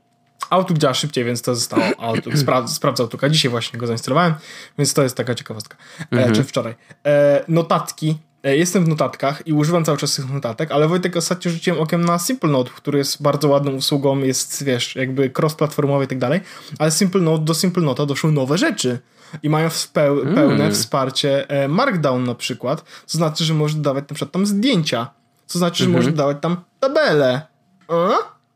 Outlook 0.50 0.80
działa 0.80 0.94
szybciej, 0.94 1.24
więc 1.24 1.42
to 1.42 1.56
zostało 1.56 1.84
Outlook. 1.98 2.38
Spra 2.44 2.68
sprawdzę 2.68 3.04
Outlooka. 3.04 3.30
Dzisiaj 3.30 3.52
właśnie 3.52 3.80
go 3.80 3.88
zainstalowałem, 3.88 4.34
więc 4.78 4.94
to 4.94 5.04
jest 5.04 5.18
taka 5.18 5.36
ciekawostka. 5.36 5.78
E, 6.00 6.06
mhm. 6.12 6.36
czy 6.36 6.44
wczoraj. 6.44 6.76
E, 7.06 7.44
notatki. 7.48 8.18
E, 8.44 8.58
jestem 8.58 8.86
w 8.86 8.88
notatkach 8.88 9.48
i 9.48 9.54
używam 9.54 9.86
cały 9.86 9.98
czas 9.98 10.16
tych 10.16 10.34
notatek, 10.34 10.72
ale 10.72 10.88
Wojtek 10.88 11.18
ostatnio 11.18 11.52
rzuciłem 11.52 11.80
okiem 11.80 12.06
na 12.06 12.20
Simple 12.20 12.50
Note, 12.50 12.72
który 12.76 12.98
jest 12.98 13.22
bardzo 13.22 13.48
ładną 13.48 13.72
usługą, 13.72 14.20
jest, 14.20 14.64
wiesz, 14.64 14.96
jakby 14.96 15.30
cross-platformowy 15.30 16.04
i 16.04 16.08
tak 16.08 16.18
dalej, 16.18 16.42
ale 16.80 16.92
Simple 16.92 17.22
Note, 17.22 17.44
do 17.44 17.54
Simple 17.54 17.84
Note 17.84 18.06
doszły 18.06 18.32
nowe 18.32 18.58
rzeczy 18.58 19.00
i 19.44 19.50
mają 19.50 19.70
peł 19.94 20.22
mm. 20.22 20.36
pełne 20.36 20.72
wsparcie 20.72 21.50
e, 21.50 21.68
Markdown 21.68 22.24
na 22.24 22.36
przykład, 22.36 22.84
co 23.06 23.18
znaczy, 23.18 23.44
że 23.44 23.54
możesz 23.54 23.76
dodawać 23.76 24.04
na 24.10 24.16
przykład 24.16 24.32
tam 24.32 24.46
zdjęcia, 24.46 25.08
co 25.46 25.60
znaczy, 25.60 25.84
że 25.84 25.90
-hmm. 25.90 25.94
możesz 25.94 26.12
dodawać 26.12 26.38
tam 26.42 26.58
tabele. 26.80 27.42
A? 27.88 28.10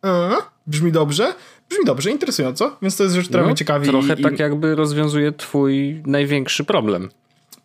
A? 0.07 0.29
Brzmi 0.67 0.91
dobrze? 0.91 1.33
Brzmi 1.71 1.85
dobrze, 1.85 2.11
interesująco, 2.11 2.77
więc 2.81 2.97
to 2.97 3.03
jest 3.03 3.15
rzecz, 3.15 3.27
która 3.27 3.41
no, 3.41 3.47
mnie 3.47 3.55
ciekawi. 3.55 3.87
Trochę 3.87 4.13
i, 4.13 4.23
tak 4.23 4.39
jakby 4.39 4.75
rozwiązuje 4.75 5.31
twój 5.31 6.03
największy 6.05 6.63
problem. 6.63 7.09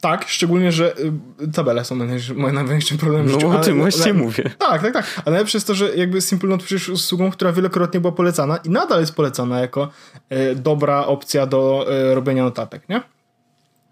Tak, 0.01 0.29
szczególnie, 0.29 0.73
że 0.73 0.95
y, 1.43 1.53
tabele 1.53 1.85
są 1.85 1.95
moim 2.35 2.55
największym 2.55 2.99
problemem. 2.99 3.39
No 3.41 3.59
o 3.59 3.61
tym 3.61 3.79
właśnie 3.79 4.13
mówię. 4.15 4.51
Tak, 4.59 4.83
tak, 4.83 4.93
tak. 4.93 5.05
Ale 5.25 5.33
najlepsze 5.33 5.59
jest 5.59 5.67
to, 5.67 5.75
że 5.75 5.97
jakby 5.97 6.21
Simple 6.21 6.49
Note 6.49 6.65
przecież 6.65 6.89
usługą, 6.89 7.31
która 7.31 7.53
wielokrotnie 7.53 8.01
była 8.01 8.13
polecana 8.13 8.57
i 8.57 8.71
nadal 8.71 9.01
jest 9.01 9.15
polecana 9.15 9.61
jako 9.61 9.91
e, 10.29 10.55
dobra 10.55 11.07
opcja 11.07 11.47
do 11.47 11.87
e, 11.89 12.15
robienia 12.15 12.43
notatek, 12.43 12.89
nie? 12.89 13.03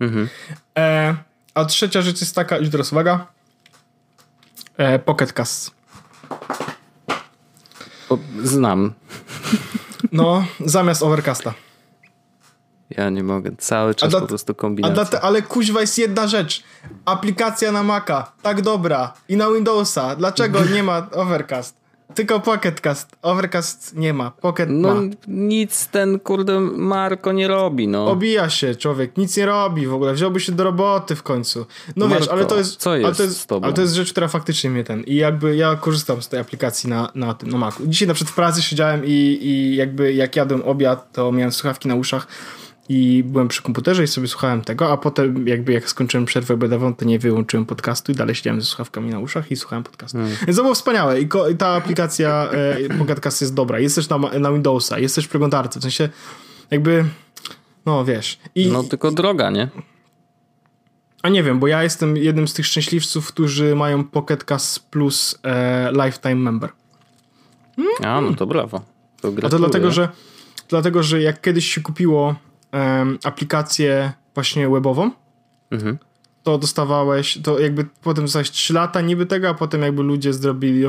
Mhm. 0.01 0.29
E, 0.79 1.15
a 1.55 1.65
trzecia 1.65 2.03
rzecz 2.03 2.21
jest 2.21 2.35
taka, 2.35 2.59
już 2.59 2.71
teraz 2.71 2.93
uwaga, 2.93 3.27
e, 4.77 4.99
Pocket 4.99 5.33
Cast. 5.33 5.71
Znam. 8.43 8.93
No, 10.12 10.44
zamiast 10.61 11.02
Overcasta. 11.02 11.55
Ja 12.90 13.11
nie 13.11 13.22
mogę. 13.22 13.50
Cały 13.59 13.94
czas 13.94 14.12
po 14.12 14.26
prostu 14.26 14.55
kombinacja. 14.55 15.20
Ale 15.20 15.42
kuźwa 15.42 15.80
jest 15.80 15.98
jedna 15.98 16.28
rzecz. 16.28 16.64
Aplikacja 17.05 17.72
na 17.72 17.82
Maca, 17.82 18.32
tak 18.42 18.62
dobra. 18.62 19.12
I 19.28 19.36
na 19.36 19.50
Windowsa. 19.50 20.16
Dlaczego 20.16 20.64
nie 20.74 20.82
ma 20.82 21.07
Overcast? 21.12 21.84
Tylko 22.14 22.40
Pocketcast. 22.40 23.16
Overcast 23.22 23.96
nie 23.96 24.14
ma. 24.14 24.30
Pocket 24.30 24.68
No 24.72 24.94
ma. 24.94 25.00
nic 25.28 25.86
ten 25.88 26.20
kurde 26.20 26.61
Marko 26.61 27.32
nie 27.32 27.48
robi, 27.48 27.88
no. 27.88 28.07
Obija 28.07 28.50
się 28.50 28.74
człowiek, 28.74 29.16
nic 29.16 29.36
nie 29.36 29.46
robi 29.46 29.86
w 29.86 29.94
ogóle, 29.94 30.12
wziąłby 30.14 30.40
się 30.40 30.52
do 30.52 30.64
roboty 30.64 31.16
w 31.16 31.22
końcu. 31.22 31.66
No 31.96 32.09
wiesz, 32.09 32.18
Marko, 32.18 32.32
ale 32.34 32.44
to 32.44 32.59
jest. 32.59 32.76
co 32.76 32.90
ale, 32.90 33.00
jest 33.00 33.16
to 33.16 33.22
jest 33.22 33.40
z 33.40 33.46
tobą? 33.46 33.64
ale 33.66 33.74
to 33.74 33.80
jest 33.80 33.94
rzecz, 33.94 34.11
która 34.12 34.28
faktycznie 34.28 34.70
mnie 34.70 34.84
ten. 34.84 35.02
I 35.02 35.14
jakby 35.14 35.57
ja 35.57 35.76
korzystam 35.76 36.22
z 36.22 36.28
tej 36.28 36.40
aplikacji 36.40 36.90
na, 36.90 37.11
na 37.14 37.34
tym, 37.34 37.50
na 37.50 37.59
Macu. 37.59 37.86
Dzisiaj 37.86 38.09
na 38.09 38.14
przykład 38.14 38.32
w 38.32 38.36
pracy 38.36 38.62
siedziałem 38.62 39.05
i, 39.05 39.38
i 39.42 39.76
jakby 39.76 40.14
jak 40.14 40.36
jadłem 40.36 40.62
obiad, 40.62 41.12
to 41.12 41.32
miałem 41.32 41.52
słuchawki 41.52 41.88
na 41.88 41.94
uszach 41.94 42.26
i 42.89 43.24
byłem 43.26 43.49
przy 43.49 43.62
komputerze 43.62 44.05
i 44.05 44.07
sobie 44.07 44.28
słuchałem 44.28 44.62
tego, 44.62 44.93
a 44.93 44.97
potem 44.97 45.49
jakby 45.49 45.72
jak 45.72 45.89
skończyłem 45.89 46.24
przerwę 46.24 46.55
obiadową, 46.55 46.95
to 46.95 47.05
nie 47.05 47.18
wyłączyłem 47.18 47.66
podcastu 47.66 48.12
i 48.12 48.14
dalej 48.14 48.35
siedziałem 48.35 48.61
ze 48.61 48.66
słuchawkami 48.66 49.11
na 49.11 49.18
uszach 49.18 49.51
i 49.51 49.57
słuchałem 49.57 49.85
podcastu. 49.85 50.18
Hmm. 50.18 50.37
Więc 50.47 50.57
to 50.57 50.62
było 50.62 50.74
wspaniałe 50.74 51.20
i, 51.20 51.28
ta 51.59 51.68
aplikacja 51.68 52.51
e, 52.51 52.99
Pocketcast 52.99 53.41
jest 53.41 53.55
dobra. 53.55 53.78
Jest 53.78 53.95
też 53.95 54.09
na, 54.09 54.18
na 54.18 54.53
Windowsa, 54.53 54.99
jest 54.99 55.14
też 55.14 55.24
w 55.24 55.28
przeglądarce, 55.28 55.80
w 55.80 55.82
sensie 55.82 56.09
jakby 56.70 57.05
no 57.87 58.05
wiesz. 58.05 58.39
I, 58.55 58.66
No 58.66 58.82
tylko 58.82 59.11
droga, 59.11 59.51
nie? 59.51 59.68
a 61.22 61.28
nie 61.28 61.43
wiem, 61.43 61.59
bo 61.59 61.66
ja 61.66 61.82
jestem 61.82 62.16
jednym 62.16 62.49
z 62.49 62.55
tych 62.55 62.66
szczęśliwców, 62.66 63.28
którzy 63.28 63.74
mają 63.74 64.05
Pocket 64.05 64.45
Cast 64.45 64.91
Plus 64.91 65.39
e, 65.43 65.93
Lifetime 65.93 66.35
Member. 66.35 66.70
A, 68.03 68.20
no 68.20 68.35
to 68.35 68.47
brawo. 68.47 68.82
To 69.20 69.32
A 69.43 69.49
to 69.49 69.59
dlatego, 69.59 69.91
że 69.91 70.09
dlatego, 70.68 71.03
że 71.03 71.22
jak 71.22 71.41
kiedyś 71.41 71.74
się 71.74 71.80
kupiło 71.80 72.35
um, 72.75 73.18
aplikację 73.25 74.12
właśnie 74.35 74.68
webową, 74.68 75.11
mhm. 75.70 75.99
to 76.43 76.59
dostawałeś, 76.59 77.39
to 77.43 77.59
jakby 77.59 77.87
potem 78.03 78.25
dostałeś 78.25 78.51
3 78.51 78.75
lata 78.75 79.01
niby 79.01 79.27
tego, 79.27 79.49
a 79.49 79.55
potem 79.55 79.83
jakby 79.83 80.03
ludzie 80.03 80.33
zrobili 80.33 80.85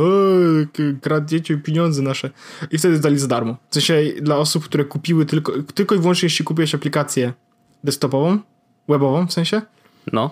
kradniecie 1.01 1.57
pieniądze 1.57 2.01
nasze 2.01 2.29
i 2.71 2.77
wtedy 2.77 2.99
dali 2.99 3.19
za 3.19 3.27
darmo. 3.27 3.57
W 3.69 3.73
sensie 3.73 4.03
dla 4.21 4.37
osób, 4.37 4.63
które 4.63 4.85
kupiły 4.85 5.25
tylko, 5.25 5.53
tylko 5.73 5.95
i 5.95 5.99
wyłącznie 5.99 6.25
jeśli 6.25 6.45
kupiłeś 6.45 6.75
aplikację 6.75 7.33
desktopową, 7.83 8.39
webową 8.87 9.27
w 9.27 9.33
sensie. 9.33 9.61
No 10.13 10.29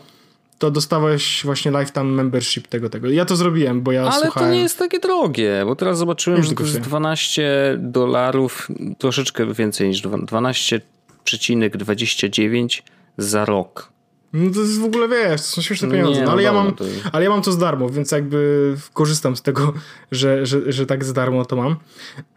to 0.64 0.72
dostałeś 0.72 1.42
właśnie 1.46 1.72
lifetime 1.72 2.06
membership 2.06 2.68
tego, 2.68 2.90
tego. 2.90 3.10
Ja 3.10 3.26
to 3.26 3.36
zrobiłem, 3.36 3.82
bo 3.82 3.92
ja 3.92 4.02
Ale 4.02 4.22
słuchałem... 4.22 4.50
to 4.50 4.56
nie 4.56 4.62
jest 4.62 4.80
takie 4.80 5.00
drogie, 5.00 5.64
bo 5.66 5.76
teraz 5.76 5.98
zobaczyłem, 5.98 6.38
Już 6.40 6.50
że 6.50 6.56
to 6.56 6.64
jest 6.64 6.80
12 6.80 7.78
dolarów, 7.80 8.68
troszeczkę 8.98 9.54
więcej 9.54 9.88
niż 9.88 10.02
12, 10.02 10.82
6,29 11.26 12.82
za 13.18 13.46
rok. 13.46 13.94
No 14.34 14.54
to 14.54 14.60
jest 14.60 14.80
w 14.80 14.84
ogóle, 14.84 15.08
wiesz, 15.08 15.42
to 15.42 15.48
są 15.48 15.62
śmieszne 15.62 15.92
pieniądze, 15.92 16.20
nie, 16.20 16.26
no, 16.26 16.32
ale, 16.32 16.42
no, 16.42 16.42
ja 16.42 16.54
mam, 16.54 16.76
to... 16.76 16.86
ale 17.12 17.24
ja 17.24 17.30
mam 17.30 17.42
to 17.42 17.52
za 17.52 17.60
darmo, 17.60 17.90
więc 17.90 18.12
jakby 18.12 18.76
korzystam 18.94 19.36
z 19.36 19.42
tego, 19.42 19.74
że, 20.12 20.46
że, 20.46 20.72
że 20.72 20.86
tak 20.86 21.04
za 21.04 21.14
darmo 21.14 21.46
to 21.46 21.56
mam. 21.56 21.76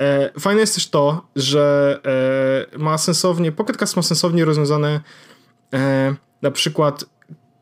E, 0.00 0.40
fajne 0.40 0.60
jest 0.60 0.74
też 0.74 0.90
to, 0.90 1.26
że 1.36 1.98
e, 2.74 2.78
ma 2.78 2.98
sensownie, 2.98 3.52
Pocket 3.52 3.76
Cast 3.76 3.96
ma 3.96 4.02
sensownie 4.02 4.44
rozwiązane 4.44 5.00
e, 5.74 6.14
na 6.42 6.50
przykład 6.50 7.04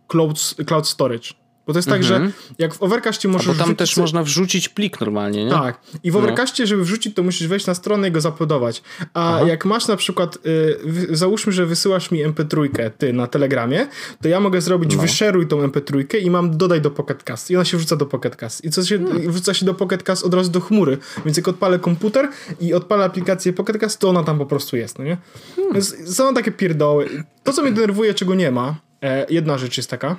cloud, 0.08 0.54
cloud 0.66 0.88
storage, 0.88 1.28
bo 1.66 1.72
to 1.72 1.78
jest 1.78 1.88
tak, 1.88 2.04
że 2.04 2.30
jak 2.58 2.74
w 2.74 2.82
Overcastie 2.82 3.28
możesz 3.28 3.46
Mhm. 3.48 3.58
Bo 3.58 3.64
tam 3.64 3.68
wrzucić 3.74 3.78
też 3.94 3.96
można 4.02 4.22
wrzucić 4.22 4.68
plik 4.68 5.00
normalnie, 5.00 5.44
nie? 5.44 5.50
tak. 5.50 5.80
I 6.04 6.10
w 6.10 6.14
No. 6.14 6.20
Overcastie, 6.20 6.66
żeby 6.66 6.84
wrzucić, 6.84 7.14
to 7.16 7.22
musisz 7.22 7.48
wejść 7.48 7.66
na 7.66 7.74
stronę 7.74 8.08
i 8.08 8.12
go 8.12 8.20
zaplodować. 8.20 8.82
A 9.14 9.36
Aha. 9.36 9.46
jak 9.46 9.64
masz 9.64 9.88
na 9.88 9.96
przykład, 9.96 10.38
y, 10.46 11.16
załóżmy, 11.16 11.52
że 11.52 11.66
wysyłasz 11.66 12.10
mi 12.10 12.24
MP3 12.26 12.90
ty 12.98 13.12
na 13.12 13.26
Telegramie, 13.26 13.86
to 14.22 14.28
ja 14.28 14.40
mogę 14.40 14.60
zrobić 14.60 14.96
No. 14.96 15.02
wyszeruj 15.02 15.46
tą 15.48 15.62
MP3 15.68 16.18
i 16.22 16.30
mam 16.30 16.56
dodaj 16.56 16.80
do 16.80 16.90
Pocket 16.90 17.22
Cast. 17.22 17.50
I 17.50 17.56
ona 17.56 17.64
się 17.64 17.76
wrzuca 17.76 17.96
do 17.96 18.06
Pocket 18.06 18.36
Cast. 18.36 18.64
I 18.64 18.70
co 18.70 18.84
się 18.84 18.98
Hmm. 18.98 19.32
wrzuca 19.32 19.54
się 19.54 19.66
do 19.66 19.74
Pocket 19.74 20.02
Cast 20.02 20.24
od 20.24 20.34
razu 20.34 20.50
do 20.50 20.60
chmury. 20.60 20.98
Więc 21.24 21.36
jak 21.36 21.48
odpalę 21.48 21.78
komputer 21.78 22.28
i 22.60 22.74
odpalę 22.74 23.04
aplikację 23.04 23.52
Pocket 23.52 23.78
Cast, 23.78 23.98
to 24.00 24.08
ona 24.08 24.22
tam 24.24 24.38
po 24.38 24.46
prostu 24.46 24.76
jest, 24.76 24.98
no 24.98 25.04
nie? 25.04 25.16
Hmm. 25.56 25.74
Więc 25.74 26.16
są 26.16 26.34
takie 26.34 26.52
pierdoły. 26.52 27.08
To, 27.44 27.52
co 27.52 27.62
mnie 27.62 27.72
denerwuje, 27.72 28.14
czego 28.14 28.34
nie 28.34 28.50
ma, 28.50 28.74
e, 29.02 29.26
jedna 29.30 29.58
rzecz 29.58 29.76
jest 29.76 29.90
taka, 29.90 30.16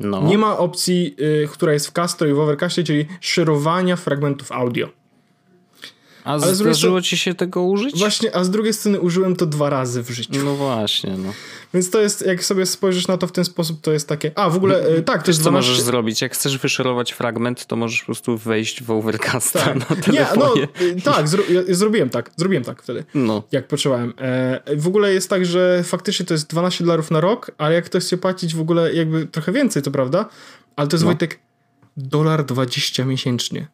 No. 0.00 0.22
nie 0.22 0.38
ma 0.38 0.58
opcji, 0.58 1.16
y, 1.20 1.48
która 1.52 1.72
jest 1.72 1.86
w 1.86 1.92
Castro 1.92 2.28
i 2.28 2.32
w 2.32 2.38
Overcastie, 2.38 2.84
czyli 2.84 3.06
szerowania 3.20 3.96
fragmentów 3.96 4.52
audio. 4.52 4.88
A 6.26 6.38
z 6.38 6.42
drugiej 6.42 6.74
zdarzyło 6.74 7.02
ci 7.02 7.18
się 7.18 7.34
tego 7.34 7.62
użyć? 7.62 7.98
Właśnie, 7.98 8.36
a 8.36 8.44
z 8.44 8.50
drugiej 8.50 8.72
strony 8.72 9.00
użyłem 9.00 9.36
to 9.36 9.46
dwa 9.46 9.70
razy 9.70 10.02
w 10.02 10.10
życiu. 10.10 10.44
No 10.44 10.54
właśnie, 10.54 11.14
no. 11.18 11.32
Więc 11.74 11.90
to 11.90 12.00
jest, 12.00 12.26
jak 12.26 12.44
sobie 12.44 12.66
spojrzysz 12.66 13.08
na 13.08 13.16
to 13.18 13.26
w 13.26 13.32
ten 13.32 13.44
sposób, 13.44 13.80
to 13.80 13.92
jest 13.92 14.08
takie. 14.08 14.30
A 14.34 14.50
w 14.50 14.56
ogóle, 14.56 14.88
y, 14.98 15.02
tak, 15.02 15.16
to 15.16 15.26
Wiesz 15.26 15.28
jest 15.28 15.42
co 15.42 15.50
12. 15.50 15.70
możesz 15.70 15.84
zrobić? 15.84 16.22
Jak 16.22 16.32
chcesz 16.34 16.58
wyszerować 16.58 17.12
fragment, 17.12 17.66
to 17.66 17.76
możesz 17.76 18.00
po 18.00 18.06
prostu 18.06 18.38
wejść 18.38 18.82
w 18.82 18.90
Overcasta 18.90 19.58
Tak. 19.60 19.76
na 20.06 20.12
Nie, 20.12 20.20
no, 20.20 20.26
telefonie. 20.26 20.68
y, 20.80 21.00
tak, 21.02 21.28
zro, 21.28 21.42
ja, 21.50 21.62
zrobiłem 21.74 22.10
tak, 22.10 22.30
zrobiłem 22.36 22.64
tak 22.64 22.82
wtedy. 22.82 23.04
No. 23.14 23.42
Jak 23.52 23.68
potrzebowałem. 23.68 24.12
E, 24.18 24.60
w 24.76 24.86
ogóle 24.86 25.12
jest 25.14 25.30
tak, 25.30 25.46
że 25.46 25.82
faktycznie 25.84 26.26
to 26.26 26.34
jest 26.34 26.50
12 26.50 26.84
dolarów 26.84 27.10
na 27.10 27.20
rok, 27.20 27.50
ale 27.58 27.74
jak 27.74 27.84
ktoś 27.84 28.04
chce 28.04 28.16
płacić 28.18 28.54
w 28.54 28.60
ogóle 28.60 28.92
jakby 28.94 29.26
trochę 29.26 29.52
więcej, 29.52 29.82
to 29.82 29.90
prawda? 29.90 30.28
Ale 30.76 30.88
to 30.88 30.96
jest 30.96 31.04
No. 31.04 31.08
Wojtek 31.08 31.38
dolar 31.96 32.44
20 32.44 33.04
miesięcznie. 33.04 33.66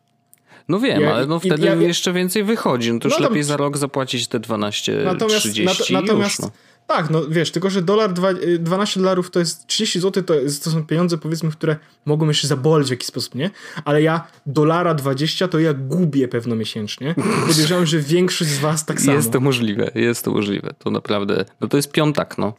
No 0.68 0.80
wiem, 0.80 1.00
Ja- 1.02 1.14
ale 1.14 1.26
no 1.26 1.38
wtedy 1.38 1.66
ja- 1.66 1.74
jeszcze 1.74 2.12
więcej 2.12 2.44
wychodzi. 2.44 2.92
No 2.92 2.98
to 3.00 3.08
już 3.08 3.18
No 3.18 3.28
lepiej 3.28 3.42
za 3.42 3.56
rok 3.56 3.76
zapłacić 3.76 4.28
te 4.28 4.40
12, 4.40 5.02
Natomiast, 5.04 5.40
30 5.40 5.94
nato- 5.94 6.06
natomiast 6.06 6.38
już, 6.38 6.46
no. 6.46 6.50
tak, 6.86 7.10
no 7.10 7.22
wiesz, 7.28 7.50
tylko 7.50 7.70
że 7.70 7.82
dolar, 7.82 8.12
dwa- 8.12 8.30
y, 8.42 8.58
12 8.58 9.00
dolarów 9.00 9.30
to 9.30 9.38
jest 9.38 9.66
30 9.66 10.00
zł, 10.00 10.22
to, 10.22 10.34
jest, 10.34 10.64
to 10.64 10.70
są 10.70 10.86
pieniądze 10.86 11.18
powiedzmy, 11.18 11.50
które 11.50 11.76
mogą 12.04 12.28
jeszcze 12.28 12.48
zaboleć 12.48 12.88
w 12.88 12.90
jakiś 12.90 13.06
sposób, 13.06 13.34
nie? 13.34 13.50
Ale 13.84 14.02
ja 14.02 14.26
dolara 14.46 14.94
20 14.94 15.48
to 15.48 15.58
ja 15.58 15.74
gubię 15.74 16.28
pewno 16.28 16.54
miesięcznie. 16.56 17.14
Podejrzewam, 17.48 17.86
że 17.86 17.98
większość 17.98 18.50
z 18.50 18.58
was 18.58 18.84
tak 18.86 19.00
samo. 19.00 19.16
Jest 19.16 19.32
to 19.32 19.40
możliwe, 19.40 19.90
jest 19.94 20.24
to 20.24 20.30
możliwe. 20.30 20.70
To 20.78 20.90
naprawdę, 20.90 21.44
no 21.60 21.68
to 21.68 21.76
jest 21.76 21.92
piątak, 21.92 22.38
no. 22.38 22.54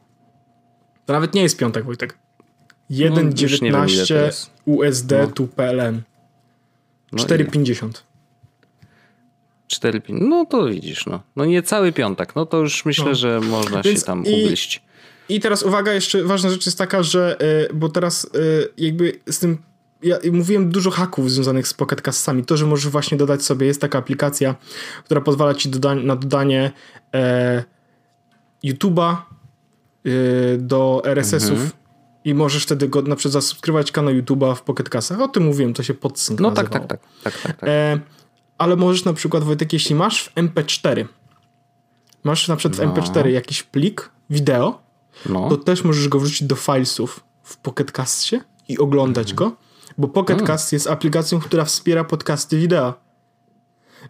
To 1.05 1.13
nawet 1.13 1.33
nie 1.33 1.41
jest 1.43 1.57
piątek, 1.57 1.85
Wojtek. 1.85 2.17
No, 2.89 2.95
już 2.95 3.61
nie 3.61 3.71
wiem, 3.71 3.87
ile 3.87 4.05
to 4.05 4.13
1,19 4.13 4.15
jest. 4.25 4.49
USD 4.65 5.11
No. 5.11 5.27
tu 5.27 5.47
PLN. 5.47 6.01
No 7.13 7.23
4,50. 7.23 7.89
4, 9.67 10.01
no 10.09 10.45
to 10.45 10.65
widzisz, 10.67 11.05
no. 11.05 11.23
No 11.35 11.45
nie 11.45 11.61
cały 11.63 11.91
piątak, 11.91 12.35
no 12.35 12.45
to 12.45 12.57
już 12.57 12.85
myślę, 12.85 13.05
No. 13.05 13.15
że 13.15 13.39
można 13.39 13.81
Więc 13.81 13.99
się 13.99 14.05
tam 14.05 14.25
i- 14.25 14.43
ugryźć. 14.43 14.81
I 15.29 15.39
teraz 15.39 15.63
uwaga, 15.63 15.93
jeszcze 15.93 16.23
ważna 16.23 16.49
rzecz 16.49 16.65
jest 16.65 16.77
taka, 16.77 17.03
że 17.03 17.37
y, 17.69 17.73
bo 17.73 17.89
teraz 17.89 18.25
y, 18.25 18.29
jakby 18.77 19.19
z 19.29 19.39
tym 19.39 19.57
ja 20.03 20.17
mówiłem 20.31 20.69
dużo 20.71 20.91
haków 20.91 21.31
związanych 21.31 21.67
z 21.67 21.73
Pocket 21.73 22.01
Castami. 22.01 22.45
To, 22.45 22.57
że 22.57 22.65
możesz 22.65 22.91
właśnie 22.91 23.17
dodać 23.17 23.43
sobie, 23.43 23.67
jest 23.67 23.81
taka 23.81 23.97
aplikacja, 23.99 24.55
która 25.05 25.21
pozwala 25.21 25.53
ci 25.53 25.69
doda 25.69 25.95
na 25.95 26.15
dodanie 26.15 26.71
e, 27.13 27.63
YouTube'a 28.63 29.15
y, 30.07 30.57
do 30.59 31.01
RSS-ów 31.05 31.51
Mhm. 31.51 31.69
I 32.25 32.33
możesz 32.33 32.63
wtedy 32.63 32.87
go 32.87 33.01
na 33.01 33.15
przykład 33.15 33.33
zasubskrybować 33.33 33.91
kanał 33.91 34.13
YouTube'a 34.13 34.55
w 34.55 34.61
Pocket 34.61 34.89
Castach. 34.89 35.21
O 35.21 35.27
tym 35.27 35.43
mówiłem, 35.43 35.73
to 35.73 35.83
się 35.83 35.93
podsync 35.93 36.39
No 36.39 36.51
tak, 36.51 36.69
tak, 36.69 36.87
tak, 36.87 36.99
tak, 37.23 37.37
tak, 37.41 37.57
tak. 37.57 37.69
E, 37.69 37.99
ale 38.57 38.75
możesz 38.75 39.05
na 39.05 39.13
przykład, 39.13 39.43
Wojtek, 39.43 39.73
jeśli 39.73 39.95
masz 39.95 40.23
w 40.23 40.35
MP4, 40.35 41.05
masz 42.23 42.47
na 42.47 42.55
przykład 42.55 42.75
w 42.81 42.85
No. 42.85 42.93
MP4 42.93 43.27
jakiś 43.27 43.63
plik 43.63 44.09
wideo, 44.29 44.81
No. 45.29 45.49
to 45.49 45.57
też 45.57 45.83
możesz 45.83 46.07
go 46.07 46.19
wrzucić 46.19 46.43
do 46.47 46.55
filesów 46.55 47.23
w 47.43 47.57
Pocket 47.57 47.91
Castie 47.91 48.41
i 48.67 48.77
oglądać 48.77 49.31
Mhm. 49.31 49.49
go, 49.51 49.57
bo 49.97 50.07
Pocket 50.07 50.35
Mm. 50.35 50.47
Cast 50.47 50.73
jest 50.73 50.87
aplikacją, 50.87 51.39
która 51.39 51.65
wspiera 51.65 52.03
podcasty 52.03 52.57
wideo. 52.57 52.93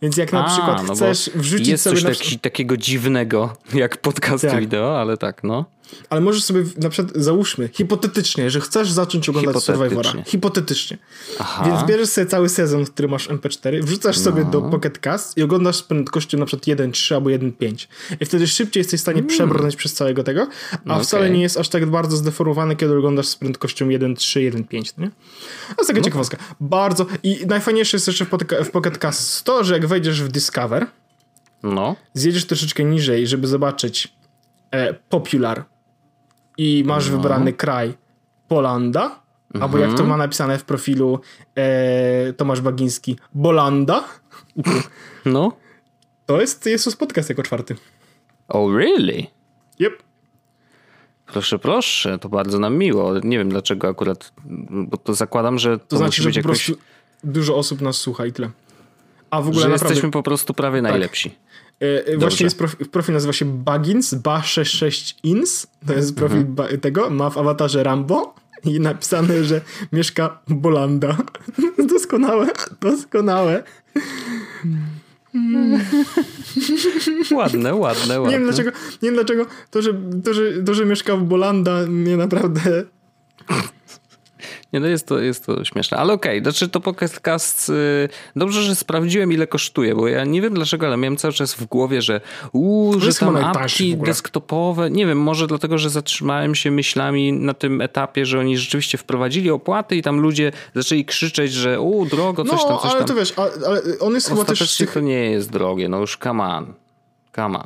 Więc 0.01 0.17
jak 0.17 0.33
na 0.33 0.45
A, 0.45 0.49
przykład 0.49 0.87
no 0.87 0.95
chcesz 0.95 1.29
wrzucić 1.35 1.67
jest 1.67 1.83
sobie 1.83 1.95
coś 1.95 2.03
na 2.03 2.09
taki, 2.09 2.39
takiego 2.39 2.77
dziwnego, 2.77 3.57
jak 3.73 3.97
podcasty 3.97 4.47
Tak. 4.47 4.59
wideo, 4.59 5.01
ale 5.01 5.17
tak, 5.17 5.43
no. 5.43 5.65
Ale 6.09 6.21
możesz 6.21 6.43
sobie 6.43 6.63
na 6.77 6.89
przykład 6.89 7.15
załóżmy 7.17 7.69
hipotetycznie, 7.73 8.49
że 8.49 8.61
chcesz 8.61 8.91
zacząć 8.91 9.29
oglądać. 9.29 9.63
Survivora. 9.63 10.11
Hipotetycznie. 10.25 10.97
Aha. 11.39 11.63
Więc 11.65 11.83
bierzesz 11.89 12.09
sobie 12.09 12.27
cały 12.27 12.49
sezon, 12.49 12.85
który 12.85 13.07
masz 13.07 13.29
MP4, 13.29 13.83
wrzucasz 13.83 14.17
sobie 14.17 14.43
No. 14.43 14.49
do 14.51 14.61
Pocket 14.61 14.99
Cast 14.99 15.37
i 15.37 15.43
oglądasz 15.43 15.75
z 15.75 15.83
prędkością 15.83 16.37
na 16.37 16.45
przykład 16.45 16.67
1.3 16.67 17.15
albo 17.15 17.29
1.5. 17.29 17.87
I 18.19 18.25
wtedy 18.25 18.47
szybciej 18.47 18.79
jesteś 18.81 18.99
w 18.99 19.01
stanie 19.03 19.23
przebrnąć 19.23 19.75
przez 19.75 19.93
całego 19.93 20.23
tego, 20.23 20.41
a 20.41 20.75
Mm. 20.75 20.81
No 20.85 20.99
wcale 21.03 21.29
nie 21.29 21.41
jest 21.41 21.57
aż 21.57 21.69
tak 21.69 21.85
bardzo 21.85 22.17
zdeformowany, 22.17 22.75
kiedy 22.75 22.97
oglądasz 22.97 23.27
z 23.27 23.35
prędkością 23.35 23.87
1.3, 23.87 24.39
1.5, 24.51 24.97
nie? 24.97 25.07
To 25.67 25.75
jest 25.77 25.87
taka 25.87 25.99
No. 25.99 26.05
ciekawostka. 26.05 26.37
Bardzo. 26.59 27.05
I 27.23 27.45
najfajniejsze 27.47 27.97
jest 27.97 28.07
jeszcze 28.07 28.25
w 28.25 28.29
Pocket- 28.29 28.63
w 28.65 28.71
Pocket 28.71 28.97
Cast 28.97 29.43
to, 29.43 29.63
że 29.63 29.73
jak 29.73 29.85
wejdziesz 29.87 30.21
w 30.21 30.27
Discover, 30.27 30.87
No. 31.63 31.95
zjedziesz 32.13 32.45
troszeczkę 32.45 32.83
niżej, 32.83 33.27
żeby 33.27 33.47
zobaczyć 33.47 34.13
e, 34.71 34.93
Popular 34.93 35.65
i 36.57 36.83
masz 36.87 37.09
No. 37.09 37.17
wybrany 37.17 37.53
kraj 37.53 37.93
Polanda, 38.47 39.19
albo 39.61 39.77
jak 39.77 39.89
Mhm. 39.89 39.97
to 39.97 40.03
ma 40.09 40.17
napisane 40.17 40.57
w 40.57 40.63
profilu 40.65 41.19
e, 41.55 42.33
Tomasz 42.33 42.61
Bagiński, 42.61 43.15
Bolanda, 43.33 44.03
No. 45.25 45.51
to 46.25 46.41
jest 46.41 46.65
Jesus 46.65 46.95
Podcast 46.95 47.29
jako 47.29 47.43
czwarty. 47.43 47.75
Oh, 48.47 48.77
really? 48.77 49.25
Yep. 49.79 50.03
Proszę, 51.25 51.59
proszę, 51.59 52.19
to 52.19 52.29
bardzo 52.29 52.59
nam 52.59 52.77
miło. 52.77 53.13
Nie 53.23 53.37
wiem 53.37 53.49
dlaczego 53.49 53.87
akurat, 53.87 54.33
bo 54.69 54.97
to 54.97 55.13
zakładam, 55.13 55.59
że 55.59 55.79
to, 55.79 55.85
To 55.87 55.97
znaczy, 55.97 56.21
musi 56.21 56.33
że 56.33 56.41
po 56.41 56.49
jakoś... 56.49 56.65
prostu 56.65 56.83
dużo 57.23 57.55
osób 57.55 57.81
nas 57.81 57.95
słucha 57.97 58.25
i 58.25 58.31
tyle. 58.31 58.49
A 59.29 59.41
w 59.41 59.47
ogóle 59.47 59.61
że 59.61 59.67
naprawdę... 59.69 59.87
jesteśmy 59.93 60.11
po 60.11 60.23
prostu 60.23 60.53
prawie 60.53 60.81
tak. 60.81 60.91
Najlepsi. 61.83 62.13
E, 62.13 62.17
właśnie 62.17 62.43
jest 62.43 62.57
profil, 62.57 62.85
profil 62.85 63.13
nazywa 63.13 63.33
się 63.33 63.45
Bagins, 63.45 64.13
Ba66ins, 64.13 65.67
to 65.87 65.93
jest 65.93 66.15
profil 66.15 66.37
mhm. 66.37 66.79
tego, 66.79 67.09
ma 67.09 67.29
w 67.29 67.37
awatarze 67.37 67.83
Rambo 67.83 68.35
i 68.65 68.79
napisane, 68.79 69.43
że 69.43 69.61
mieszka 69.91 70.39
Bolanda. 70.47 71.17
Doskonałe, 71.89 72.47
doskonałe. 72.81 73.63
ładne, 77.31 77.75
ładne, 77.85 78.21
ładne. 78.21 78.31
Nie 78.31 78.39
wiem 78.39 78.43
dlaczego, 78.43 78.71
nie 79.01 79.09
wiem 79.09 79.15
dlaczego 79.15 79.45
to, 79.71 79.81
że, 79.81 79.93
to, 80.23 80.33
że, 80.33 80.63
to, 80.65 80.73
że 80.73 80.85
mieszka 80.85 81.15
w 81.15 81.23
Bolanda 81.23 81.87
mnie 81.87 82.17
naprawdę 82.17 82.83
nie, 84.73 84.79
no 84.79 84.87
jest 84.87 85.07
to, 85.07 85.19
jest 85.19 85.45
to 85.45 85.65
śmieszne. 85.65 85.97
Ale 85.97 86.13
okej, 86.13 86.39
okay, 86.39 86.51
znaczy 86.51 86.69
to 86.69 86.79
podcast. 86.79 87.69
Yy, 87.69 88.09
dobrze, 88.35 88.61
że 88.61 88.75
sprawdziłem, 88.75 89.31
ile 89.31 89.47
kosztuje, 89.47 89.95
bo 89.95 90.07
ja 90.07 90.25
nie 90.25 90.41
wiem 90.41 90.53
dlaczego, 90.53 90.87
ale 90.87 90.97
miałem 90.97 91.17
cały 91.17 91.33
czas 91.33 91.53
w 91.53 91.65
głowie, 91.65 92.01
że 92.01 92.21
uuu, 92.51 92.99
że 92.99 93.13
tam 93.13 93.35
apki 93.35 93.97
desktopowe. 93.97 94.89
Nie 94.89 95.05
wiem, 95.05 95.21
może 95.21 95.47
dlatego, 95.47 95.77
że 95.77 95.89
zatrzymałem 95.89 96.55
się 96.55 96.71
myślami 96.71 97.33
na 97.33 97.53
tym 97.53 97.81
etapie, 97.81 98.25
że 98.25 98.39
oni 98.39 98.57
rzeczywiście 98.57 98.97
wprowadzili 98.97 99.51
opłaty 99.51 99.95
i 99.95 100.01
tam 100.01 100.19
ludzie 100.19 100.51
zaczęli 100.75 101.05
krzyczeć, 101.05 101.53
że 101.53 101.81
uuu, 101.81 102.05
drogo, 102.05 102.43
coś 102.43 102.61
no, 102.61 102.67
tam, 102.67 102.77
coś 102.77 102.91
ale 102.91 102.99
tam. 102.99 103.07
to 103.07 103.15
wiesz, 103.15 103.33
ale, 103.37 103.51
ale 103.67 103.81
on 103.99 104.13
jest 104.13 104.29
chyba 104.29 104.45
też... 104.45 104.77
Tych... 104.77 104.93
to 104.93 104.99
nie 104.99 105.31
jest 105.31 105.51
drogie, 105.51 105.89
no 105.89 105.99
już 105.99 106.17
come 106.17 106.43
on. 106.43 106.73
Kama. 107.31 107.63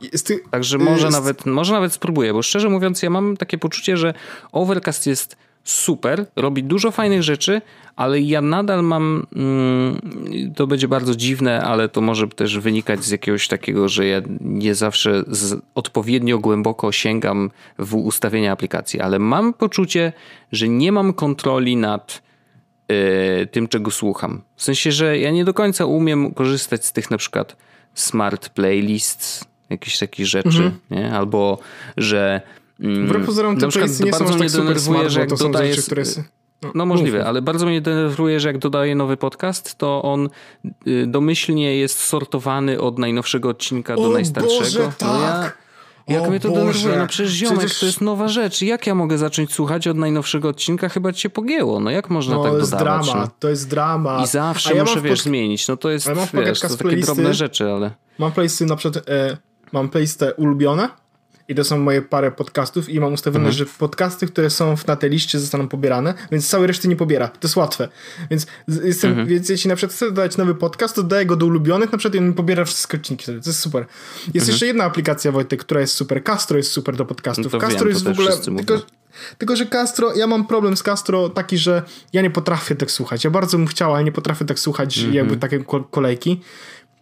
Także 0.51 0.77
może, 0.77 1.05
jest... 1.05 1.17
nawet, 1.17 1.45
może 1.45 1.73
nawet 1.73 1.93
spróbuję, 1.93 2.33
bo 2.33 2.41
szczerze 2.41 2.69
mówiąc, 2.69 3.03
ja 3.03 3.09
mam 3.09 3.37
takie 3.37 3.57
poczucie, 3.57 3.97
że 3.97 4.13
Overcast 4.51 5.07
jest 5.07 5.35
super, 5.67 6.25
robi 6.35 6.63
dużo 6.63 6.91
fajnych 6.91 7.23
rzeczy, 7.23 7.61
ale 7.95 8.21
ja 8.21 8.41
nadal 8.41 8.83
mam, 8.83 9.27
mm, 9.35 10.01
to 10.55 10.67
będzie 10.67 10.87
bardzo 10.87 11.15
dziwne, 11.15 11.61
ale 11.61 11.89
to 11.89 12.01
może 12.01 12.27
też 12.27 12.59
wynikać 12.59 13.03
z 13.03 13.11
jakiegoś 13.11 13.47
takiego, 13.47 13.89
że 13.89 14.05
ja 14.05 14.21
nie 14.41 14.75
zawsze 14.75 15.23
odpowiednio 15.75 16.39
głęboko 16.39 16.91
sięgam 16.91 17.51
w 17.79 17.95
ustawienia 17.95 18.51
aplikacji, 18.51 19.01
ale 19.01 19.19
mam 19.19 19.53
poczucie, 19.53 20.13
że 20.51 20.67
nie 20.67 20.91
mam 20.91 21.13
kontroli 21.13 21.77
nad 21.77 22.21
y, 22.91 23.47
tym, 23.47 23.67
czego 23.67 23.91
słucham. 23.91 24.41
W 24.55 24.63
sensie, 24.63 24.91
że 24.91 25.19
ja 25.19 25.31
nie 25.31 25.45
do 25.45 25.53
końca 25.53 25.85
umiem 25.85 26.33
korzystać 26.33 26.85
z 26.85 26.93
tych 26.93 27.11
na 27.11 27.17
przykład 27.17 27.55
smart 27.93 28.49
playlists, 28.49 29.45
jakichś 29.69 29.97
takich 29.99 30.27
rzeczy, 30.27 30.47
mhm. 30.47 30.79
nie? 30.91 31.11
albo 31.13 31.59
że 31.97 32.41
Wbrew 32.79 33.25
pozorom 33.25 33.57
te 33.57 33.67
playsy 33.67 34.03
nie 34.03 34.11
bardzo 34.11 34.27
są 34.27 34.35
mnie 34.35 34.49
tak 34.49 34.59
denerwuje, 34.59 35.09
że 35.09 35.19
jak 35.19 35.29
to 35.29 35.35
dodajesz... 35.35 35.75
Rzeczy, 35.75 35.85
które 35.85 36.03
no, 36.61 36.71
no 36.75 36.85
możliwe, 36.85 37.25
ale 37.25 37.41
bardzo 37.41 37.65
mnie 37.65 37.81
denerwuje, 37.81 38.39
że 38.39 38.47
jak 38.47 38.57
dodaję 38.57 38.95
nowy 38.95 39.17
podcast, 39.17 39.75
to 39.75 40.01
on 40.03 40.29
y, 40.87 41.07
domyślnie 41.07 41.77
jest 41.77 41.99
sortowany 41.99 42.81
od 42.81 42.99
najnowszego 42.99 43.49
odcinka 43.49 43.95
o 43.95 44.01
do 44.01 44.09
najstarszego. 44.09 44.63
Boże, 44.63 44.91
tak. 44.97 45.57
No 46.07 46.13
ja, 46.13 46.19
jak 46.19 46.27
o 46.27 46.29
mnie 46.29 46.39
to 46.39 46.49
Boże. 46.49 46.61
denerwuje? 46.61 46.97
No 46.97 47.07
przecież 47.07 47.31
ziomek, 47.31 47.59
przecież... 47.59 47.79
to 47.79 47.85
jest 47.85 48.01
nowa 48.01 48.27
rzecz. 48.27 48.61
Jak 48.61 48.87
ja 48.87 48.95
mogę 48.95 49.17
zacząć 49.17 49.53
słuchać 49.53 49.87
od 49.87 49.97
najnowszego 49.97 50.49
odcinka? 50.49 50.89
Chyba 50.89 51.13
cię 51.13 51.29
pogięło. 51.29 51.79
No 51.79 51.91
jak 51.91 52.09
można 52.09 52.35
no, 52.35 52.43
tak 52.43 52.51
dodawać? 52.51 52.69
To 52.69 52.79
jest 52.79 53.05
drama, 53.05 53.25
no? 53.25 53.31
to 53.39 53.49
jest 53.49 53.69
drama. 53.69 54.23
I 54.23 54.27
zawsze 54.27 54.75
ja 54.75 54.83
muszę, 54.83 55.01
wiesz, 55.01 55.19
pod... 55.19 55.23
zmienić. 55.23 55.67
No 55.67 55.77
to 55.77 55.89
jest, 55.89 56.09
wiesz, 56.33 56.59
to 56.59 56.77
takie 56.77 56.97
drobne 56.97 57.33
rzeczy, 57.33 57.71
ale... 57.71 57.91
Mam 58.19 58.31
playsy 58.31 58.65
na 58.65 58.75
przykład, 58.75 59.09
e, 59.09 59.37
mam 59.71 59.89
playlistę 59.89 60.33
ulubione, 60.33 60.89
i 61.47 61.55
to 61.55 61.63
są 61.63 61.77
moje 61.77 62.01
parę 62.01 62.31
podcastów 62.31 62.89
i 62.89 62.99
mam 62.99 63.13
ustawione, 63.13 63.47
mhm. 63.47 63.57
że 63.57 63.65
podcasty, 63.77 64.27
które 64.27 64.49
są 64.49 64.75
na 64.87 64.95
tej 64.95 65.09
liście 65.09 65.39
zostaną 65.39 65.67
pobierane, 65.67 66.13
więc 66.31 66.49
całej 66.49 66.67
reszty 66.67 66.87
nie 66.87 66.95
pobiera. 66.95 67.27
To 67.27 67.47
jest 67.47 67.55
łatwe. 67.55 67.89
Więc, 68.29 68.47
jestem, 68.83 69.09
mhm. 69.09 69.27
więc 69.27 69.49
jeśli 69.49 69.67
na 69.67 69.75
przykład 69.75 69.95
chcę 69.95 70.05
dodać 70.05 70.37
nowy 70.37 70.55
podcast, 70.55 70.95
to 70.95 71.03
daję 71.03 71.25
go 71.25 71.35
do 71.35 71.45
ulubionych, 71.45 71.91
na 71.91 71.97
przykład 71.97 72.15
i 72.15 72.25
on 72.25 72.33
pobiera 72.33 72.65
wszystkie 72.65 72.97
odcinki. 72.97 73.25
To 73.25 73.31
jest 73.31 73.59
super. 73.59 73.85
Jest 74.17 74.27
mhm. 74.27 74.51
jeszcze 74.51 74.65
jedna 74.65 74.83
aplikacja, 74.83 75.31
Wojtek, 75.31 75.59
która 75.59 75.81
jest 75.81 75.93
super. 75.93 76.23
Castro 76.23 76.57
jest 76.57 76.71
super 76.71 76.95
do 76.95 77.05
podcastów. 77.05 77.53
No 77.53 77.59
Castro 77.59 77.79
wiem, 77.79 77.89
jest 77.89 78.03
w 78.03 78.07
ogóle... 78.07 78.37
Tylko, 78.37 78.81
tylko, 79.37 79.55
że 79.55 79.65
Castro, 79.65 80.15
ja 80.15 80.27
mam 80.27 80.47
problem 80.47 80.77
z 80.77 80.83
Castro 80.83 81.29
taki, 81.29 81.57
że 81.57 81.83
ja 82.13 82.21
nie 82.21 82.29
potrafię 82.29 82.75
tak 82.75 82.91
słuchać. 82.91 83.23
Ja 83.23 83.29
bardzo 83.29 83.57
bym 83.57 83.67
chciał, 83.67 83.95
ale 83.95 84.03
nie 84.03 84.11
potrafię 84.11 84.45
tak 84.45 84.59
słuchać 84.59 84.97
mhm. 84.97 85.15
jakby 85.15 85.37
takie 85.37 85.63
kolejki. 85.91 86.41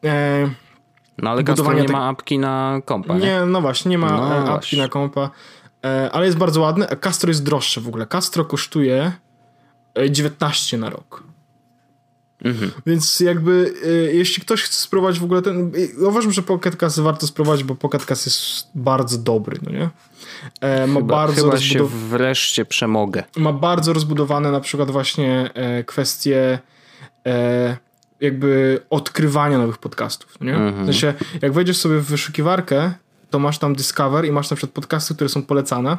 E 0.04 0.50
no 1.18 1.30
ale 1.30 1.44
Castro 1.44 1.74
nie 1.74 1.88
ma 1.88 2.08
apki 2.08 2.40
na 2.40 2.82
kompa, 2.86 3.18
nie? 3.18 3.26
nie? 3.26 3.46
no 3.46 3.62
właśnie, 3.62 3.90
nie 3.90 3.98
ma 3.98 4.12
no 4.12 4.36
e, 4.36 4.38
apki 4.38 4.50
właśnie. 4.50 4.80
na 4.80 4.88
kompa, 4.88 5.30
e, 5.86 6.10
ale 6.12 6.26
jest 6.26 6.38
bardzo 6.38 6.62
ładny. 6.62 6.88
Castro 7.02 7.30
jest 7.30 7.44
droższe 7.44 7.82
w 7.82 7.88
ogóle. 7.88 8.08
Castro 8.08 8.46
kosztuje 8.46 9.12
19 10.10 10.78
e, 10.78 10.80
na 10.80 10.90
rok. 10.90 11.24
Mhm. 12.46 12.72
Więc 12.86 13.20
jakby 13.20 13.74
jeśli 14.14 14.44
ktoś 14.44 14.62
chce 14.62 14.76
spróbować 14.76 15.20
w 15.20 15.24
ogóle 15.24 15.42
ten... 15.42 15.72
Uważam, 16.08 16.32
że 16.32 16.42
Pocket 16.42 16.76
Cast 16.76 17.00
warto 17.00 17.28
spróbować, 17.28 17.64
bo 17.64 17.76
Pocket 17.76 18.06
Cast 18.06 18.26
jest 18.26 18.68
bardzo 18.76 19.18
dobry, 19.18 19.58
no 19.64 19.72
nie? 19.72 19.90
E, 20.62 20.88
ma 20.88 21.00
chyba, 21.00 21.16
bardzo 21.16 21.44
chyba 21.44 21.58
się 21.60 21.86
wreszcie 21.86 22.66
przemogę. 22.66 23.24
Ma 23.38 23.54
bardzo 23.54 23.94
rozbudowane 23.94 24.52
na 24.52 24.60
przykład 24.60 24.92
właśnie 24.92 25.50
e, 25.54 25.84
kwestie 25.84 26.60
e, 27.28 27.78
jakby 28.22 28.80
odkrywania 28.90 29.58
nowych 29.58 29.78
podcastów, 29.78 30.42
nie? 30.42 30.56
Mhm. 30.56 30.84
W 30.84 30.86
sensie, 30.86 31.14
jak 31.42 31.54
wejdziesz 31.54 31.78
sobie 31.78 32.00
w 32.00 32.06
wyszukiwarkę, 32.06 32.94
to 33.30 33.40
masz 33.40 33.60
tam 33.60 33.76
Discover 33.76 34.26
i 34.26 34.32
masz 34.32 34.50
na 34.50 34.56
przykład 34.56 34.74
podcasty, 34.74 35.16
które 35.16 35.30
są 35.30 35.44
polecane 35.44 35.98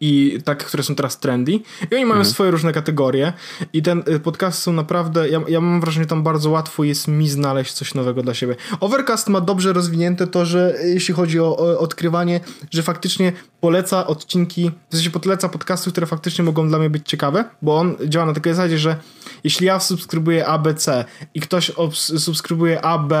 i 0.00 0.38
tak, 0.44 0.64
które 0.64 0.82
są 0.82 0.94
teraz 0.94 1.18
trendy 1.18 1.52
i 1.52 1.94
oni 1.94 2.04
mają 2.04 2.20
mhm. 2.20 2.24
swoje 2.24 2.50
różne 2.50 2.72
kategorie 2.72 3.32
i 3.72 3.82
ten 3.82 4.02
y, 4.08 4.20
podcast 4.20 4.62
są 4.62 4.72
naprawdę, 4.72 5.28
ja, 5.28 5.40
ja 5.48 5.60
mam 5.60 5.80
wrażenie, 5.80 6.04
że 6.04 6.08
tam 6.08 6.22
bardzo 6.22 6.50
łatwo 6.50 6.84
jest 6.84 7.08
mi 7.08 7.28
znaleźć 7.28 7.72
coś 7.72 7.94
nowego 7.94 8.22
dla 8.22 8.34
siebie. 8.34 8.56
Overcast 8.80 9.28
ma 9.28 9.40
dobrze 9.40 9.72
rozwinięte 9.72 10.26
to, 10.26 10.46
że 10.46 10.74
jeśli 10.84 11.14
chodzi 11.14 11.40
o, 11.40 11.56
o 11.56 11.78
odkrywanie, 11.78 12.40
że 12.70 12.82
faktycznie 12.82 13.32
poleca 13.60 14.06
odcinki, 14.06 14.70
w 14.90 14.94
sensie 14.94 15.10
poleca 15.10 15.48
podcasty, 15.48 15.90
które 15.90 16.06
faktycznie 16.06 16.44
mogą 16.44 16.68
dla 16.68 16.78
mnie 16.78 16.90
być 16.90 17.08
ciekawe, 17.08 17.44
bo 17.62 17.76
on 17.76 17.96
działa 18.06 18.26
na 18.26 18.32
takiej 18.32 18.54
zasadzie, 18.54 18.78
że 18.78 18.96
jeśli 19.44 19.66
ja 19.66 19.80
subskrybuję 19.80 20.46
ABC 20.46 21.04
i 21.34 21.40
ktoś 21.40 21.72
subskrybuje 22.18 22.84
AB 22.84 23.12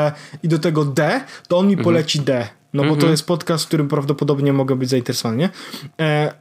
i 0.42 0.48
do 0.48 0.58
tego 0.58 0.84
D, 0.84 1.20
to 1.48 1.58
on 1.58 1.66
mi 1.66 1.72
mhm. 1.72 1.84
poleci 1.84 2.20
D. 2.20 2.48
No 2.72 2.82
bo 2.82 2.88
to 2.88 2.94
mhm. 2.94 3.10
jest 3.10 3.26
podcast, 3.26 3.64
w 3.64 3.66
którym 3.66 3.88
prawdopodobnie 3.88 4.52
mogę 4.52 4.76
być 4.76 4.88
zainteresowany, 4.88 5.36
nie? 5.36 5.50
E, 6.00 6.34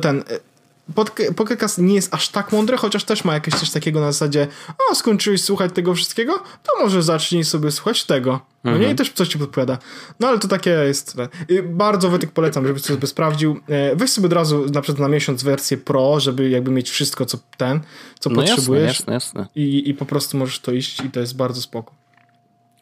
ten 0.00 0.24
e, 0.28 1.34
podcast 1.36 1.78
nie 1.78 1.94
jest 1.94 2.14
aż 2.14 2.28
tak 2.28 2.52
mądry, 2.52 2.76
chociaż 2.76 3.04
też 3.04 3.24
ma 3.24 3.34
jakieś 3.34 3.54
coś 3.54 3.70
takiego 3.70 4.00
na 4.00 4.12
zasadzie 4.12 4.48
o, 4.90 4.94
skończyłeś 4.94 5.42
słuchać 5.42 5.72
tego 5.74 5.94
wszystkiego, 5.94 6.42
to 6.62 6.82
może 6.82 7.02
zacznij 7.02 7.44
sobie 7.44 7.70
słuchać 7.70 8.04
tego. 8.04 8.40
No 8.64 8.70
nie? 8.70 8.76
I 8.76 8.80
mhm. 8.80 8.96
też 8.96 9.12
coś 9.12 9.28
ci 9.28 9.38
podpowiada. 9.38 9.78
No 10.20 10.28
ale 10.28 10.38
to 10.38 10.48
takie 10.48 10.70
jest... 10.70 11.16
Bardzo 11.64 12.10
wytyk 12.10 12.30
polecam, 12.30 12.66
żebyś 12.66 12.82
sobie 12.82 13.06
sprawdził. 13.06 13.60
E, 13.68 13.96
weź 13.96 14.10
sobie 14.10 14.26
od 14.26 14.32
razu 14.32 14.66
na 14.72 14.80
przykład 14.80 15.00
na 15.00 15.08
miesiąc 15.08 15.42
wersję 15.42 15.76
Pro, 15.76 16.20
żeby 16.20 16.48
jakby 16.48 16.70
mieć 16.70 16.90
wszystko, 16.90 17.26
co 17.26 17.38
ten, 17.56 17.80
co 18.18 18.30
no 18.30 18.36
potrzebujesz. 18.36 18.98
Jasne, 18.98 19.12
jasne, 19.12 19.40
jasne. 19.40 19.62
I, 19.62 19.88
I 19.88 19.94
po 19.94 20.06
prostu 20.06 20.36
możesz 20.36 20.60
to 20.60 20.72
iść 20.72 21.00
i 21.00 21.10
to 21.10 21.20
jest 21.20 21.36
bardzo 21.36 21.62
spoko. 21.62 21.94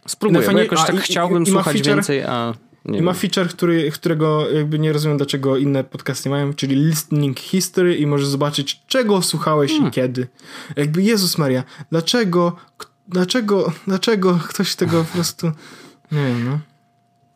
Spróbuję, 0.06 0.46
no, 0.46 0.52
bo 0.52 0.58
jakoś 0.58 0.86
tak 0.86 0.94
i, 0.94 0.98
chciałbym 0.98 1.42
i 1.42 1.46
słuchać 1.46 1.76
feature, 1.76 1.94
więcej, 1.94 2.22
a... 2.22 2.54
Nie 2.84 2.98
I 2.98 3.02
ma 3.02 3.12
feature, 3.12 3.48
który, 3.48 3.90
którego 3.90 4.50
jakby 4.50 4.78
nie 4.78 4.92
rozumiem, 4.92 5.16
dlaczego 5.16 5.56
inne 5.56 5.84
podcasty 5.84 6.28
nie 6.28 6.34
mają, 6.34 6.54
czyli 6.54 6.76
listening 6.76 7.38
history 7.38 7.96
i 7.96 8.06
możesz 8.06 8.28
zobaczyć, 8.28 8.80
czego 8.86 9.22
słuchałeś 9.22 9.70
hmm. 9.70 9.88
i 9.88 9.92
kiedy. 9.92 10.28
Jakby 10.76 11.02
Jezus 11.02 11.38
Maria, 11.38 11.64
dlaczego, 11.90 12.56
dlaczego, 13.08 13.72
dlaczego 13.86 14.40
ktoś 14.48 14.74
tego 14.74 15.04
po 15.04 15.12
prostu, 15.14 15.46
nie 16.12 16.26
wiem, 16.26 16.44
no. 16.44 16.58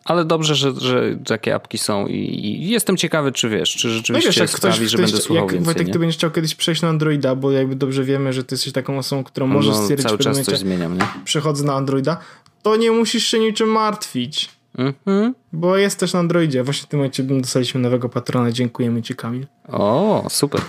Ale 0.05 0.25
dobrze, 0.25 0.55
że, 0.55 0.73
że 0.81 1.19
takie 1.27 1.55
apki 1.55 1.79
są 1.79 2.07
i, 2.07 2.69
jestem 2.69 2.97
ciekawy, 2.97 3.33
czy 3.33 3.49
wiesz, 3.49 3.77
czy 3.77 3.91
rzeczywiście 3.91 4.29
no 4.29 4.31
wiesz, 4.31 4.37
jak 4.37 4.51
sprawi, 4.51 4.77
ktoś, 4.77 4.91
że 4.91 4.97
ktoś, 4.99 5.11
będę 5.11 5.25
słuchał 5.25 5.45
jak, 5.45 5.53
więcej, 5.53 5.67
Wojtek, 5.67 5.87
nie? 5.87 5.93
ty 5.93 5.99
będziesz 5.99 6.17
chciał 6.17 6.31
kiedyś 6.31 6.55
przejść 6.55 6.83
na 6.83 6.89
Androida, 6.89 7.35
bo 7.35 7.53
jakby 7.53 7.77
dobrze 7.77 8.05
wiemy, 8.05 8.33
że 8.33 8.45
ty 8.45 8.55
jesteś 8.55 8.73
taką 8.73 8.99
osobą, 8.99 9.25
którą 9.25 9.47
możesz 9.47 9.75
no, 9.75 9.83
stwierdzić 9.83 10.07
cały 10.07 10.19
czas 10.19 10.43
coś 10.43 10.59
zmieniam, 10.59 10.99
nie? 10.99 11.07
Przechodzę 11.25 11.65
na 11.65 11.75
Androida, 11.75 12.19
to 12.63 12.77
nie 12.77 12.91
musisz 12.91 13.27
się 13.27 13.39
niczym 13.39 13.69
martwić. 13.69 14.62
Mhm. 14.79 15.35
Bo 15.53 15.77
jest 15.77 15.99
też 15.99 16.13
na 16.13 16.21
Androidzie. 16.21 16.65
Właśnie 16.65 16.87
w 16.87 16.89
tym 16.89 16.99
momencie 16.99 17.23
dostaliśmy 17.23 17.81
nowego 17.81 18.09
patrona. 18.09 18.53
Dziękujemy 18.53 19.03
Ci, 19.03 19.15
Kamil. 19.15 19.47
O, 19.69 20.27
super. 20.31 20.61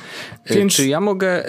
E, 0.45 0.55
Więc... 0.55 0.73
Czy 0.73 0.87
ja 0.87 1.01
mogę, 1.01 1.45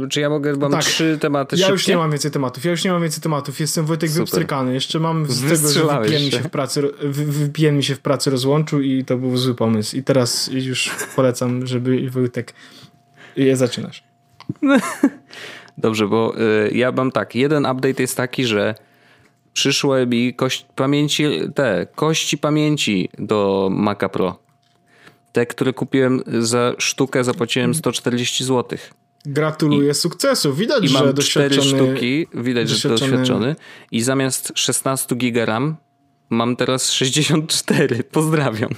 yy, 0.00 0.08
czy 0.08 0.20
ja 0.20 0.30
mogę, 0.30 0.56
mam 0.56 0.72
tak. 0.72 0.84
trzy 0.84 1.18
tematy 1.20 1.56
Ja 1.56 1.60
szybkie? 1.60 1.72
już 1.72 1.88
nie 1.88 1.96
mam 1.96 2.10
więcej 2.10 2.30
tematów. 2.30 2.64
Ja 2.64 2.70
już 2.70 2.84
nie 2.84 2.92
mam 2.92 3.02
więcej 3.02 3.22
tematów. 3.22 3.60
Jestem 3.60 3.84
Wojtek 3.84 4.10
wypstrykany. 4.10 4.74
Jeszcze 4.74 5.00
mam 5.00 5.26
z 5.26 5.40
tego, 5.42 5.72
że 5.72 5.84
VPN 5.84 6.24
mi, 6.24 6.30
się 6.30 6.38
w 6.38 6.50
pracy, 6.50 6.82
VPN 7.02 7.76
mi 7.76 7.84
się 7.84 7.94
w 7.94 8.00
pracy 8.00 8.30
rozłączył 8.30 8.80
i 8.80 9.04
to 9.04 9.16
był 9.16 9.36
zły 9.36 9.54
pomysł. 9.54 9.96
I 9.96 10.02
teraz 10.02 10.50
już 10.52 10.90
polecam, 11.16 11.66
żeby 11.66 12.10
Wojtek 12.10 12.54
je 13.36 13.56
zaczynasz. 13.56 14.04
Dobrze, 15.78 16.08
bo 16.08 16.34
y, 16.66 16.70
ja 16.74 16.92
mam 16.92 17.12
tak. 17.12 17.34
Jeden 17.34 17.66
update 17.66 18.02
jest 18.02 18.16
taki, 18.16 18.44
że 18.44 18.74
przyszły 19.54 20.06
mi 20.06 20.34
kości 20.34 20.64
pamięci, 20.74 21.24
te 21.54 21.86
kości 21.94 22.38
pamięci 22.38 23.08
do 23.18 23.68
Maca 23.72 24.08
Pro. 24.08 24.38
Te, 25.32 25.46
które 25.46 25.72
kupiłem 25.72 26.22
za 26.38 26.72
sztukę, 26.78 27.24
zapłaciłem 27.24 27.74
140 27.74 28.44
zł. 28.44 28.78
Gratuluję 29.26 29.90
I, 29.90 29.94
sukcesu. 29.94 30.54
Widać, 30.54 30.84
i 30.84 30.88
że 30.88 31.04
mam 31.04 31.14
cztery 31.14 31.62
sztuki, 31.62 32.26
widać, 32.34 32.68
doświadczony... 32.68 32.98
że 32.98 33.16
doświadczony. 33.16 33.56
I 33.90 34.02
zamiast 34.02 34.52
16 34.54 35.16
giga 35.16 35.44
RAM 35.44 35.76
mam 36.30 36.56
teraz 36.56 36.92
64. 36.92 38.04
Pozdrawiam. 38.12 38.70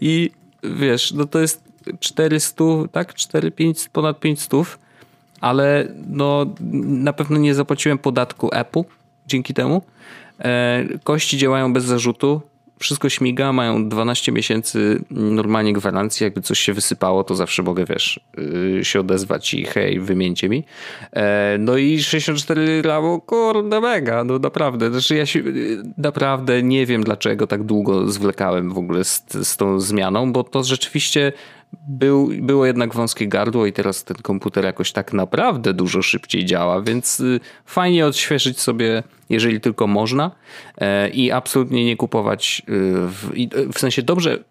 I 0.00 0.30
wiesz, 0.62 1.12
no 1.12 1.26
to 1.26 1.38
jest 1.38 1.62
400, 2.00 2.64
tak? 2.92 3.14
4, 3.14 3.50
5, 3.50 3.88
ponad 3.88 4.20
500, 4.20 4.78
ale 5.40 5.94
no 6.08 6.46
na 6.84 7.12
pewno 7.12 7.38
nie 7.38 7.54
zapłaciłem 7.54 7.98
podatku 7.98 8.48
Apple 8.52 8.82
dzięki 9.28 9.54
temu. 9.54 9.82
E, 10.40 10.84
kości 11.04 11.38
działają 11.38 11.72
bez 11.72 11.84
zarzutu 11.84 12.40
wszystko 12.78 13.08
śmiga, 13.08 13.52
mają 13.52 13.88
12 13.88 14.32
miesięcy 14.32 15.04
normalnie 15.10 15.72
gwarancji, 15.72 16.24
jakby 16.24 16.40
coś 16.40 16.58
się 16.58 16.72
wysypało, 16.72 17.24
to 17.24 17.34
zawsze 17.34 17.62
mogę, 17.62 17.84
wiesz, 17.84 18.20
y, 18.80 18.84
się 18.84 19.00
odezwać 19.00 19.54
i 19.54 19.64
hej, 19.64 20.00
wymieńcie 20.00 20.48
mi. 20.48 20.64
E, 21.12 21.56
no 21.58 21.76
i 21.76 22.02
64 22.02 22.82
ramu, 22.82 23.20
kurde 23.20 23.80
mega, 23.80 24.24
no 24.24 24.38
naprawdę, 24.38 24.90
znaczy 24.90 25.16
ja 25.16 25.26
się 25.26 25.38
y, 25.40 25.82
naprawdę 25.98 26.62
nie 26.62 26.86
wiem 26.86 27.04
dlaczego 27.04 27.46
tak 27.46 27.62
długo 27.62 28.08
zwlekałem 28.08 28.72
w 28.72 28.78
ogóle 28.78 29.04
z, 29.04 29.24
z 29.42 29.56
tą 29.56 29.80
zmianą, 29.80 30.32
bo 30.32 30.44
to 30.44 30.64
rzeczywiście 30.64 31.32
był, 31.88 32.30
było 32.40 32.66
jednak 32.66 32.94
wąskie 32.94 33.28
gardło 33.28 33.66
i 33.66 33.72
teraz 33.72 34.04
ten 34.04 34.16
komputer 34.16 34.64
jakoś 34.64 34.92
tak 34.92 35.12
naprawdę 35.12 35.74
dużo 35.74 36.02
szybciej 36.02 36.44
działa, 36.44 36.82
więc 36.82 37.20
y, 37.20 37.40
fajnie 37.64 38.06
odświeżyć 38.06 38.60
sobie, 38.60 39.02
jeżeli 39.30 39.60
tylko 39.60 39.86
można 39.86 40.30
e, 40.78 41.08
i 41.08 41.32
absolutnie 41.32 41.84
nie 41.84 41.96
kupować 41.96 42.62
y, 42.68 42.72
w, 43.06 43.30
w 43.72 43.78
sensie 43.78 44.02
dobrze, 44.02 44.44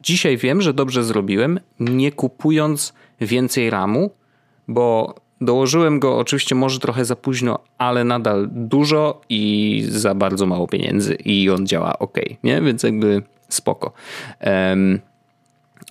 dzisiaj 0.00 0.36
wiem, 0.36 0.62
że 0.62 0.74
dobrze 0.74 1.04
zrobiłem, 1.04 1.60
nie 1.80 2.12
kupując 2.12 2.94
więcej 3.20 3.70
RAMu, 3.70 4.10
bo 4.68 5.14
dołożyłem 5.40 6.00
go 6.00 6.18
oczywiście 6.18 6.54
może 6.54 6.80
trochę 6.80 7.04
za 7.04 7.16
późno, 7.16 7.58
ale 7.78 8.04
nadal 8.04 8.48
dużo 8.52 9.20
i 9.28 9.84
za 9.88 10.14
bardzo 10.14 10.46
mało 10.46 10.66
pieniędzy 10.66 11.14
i 11.14 11.50
on 11.50 11.66
działa 11.66 11.98
ok, 11.98 12.18
nie? 12.42 12.60
Więc 12.60 12.82
jakby 12.82 13.22
spoko. 13.48 13.92
Um, 14.46 15.00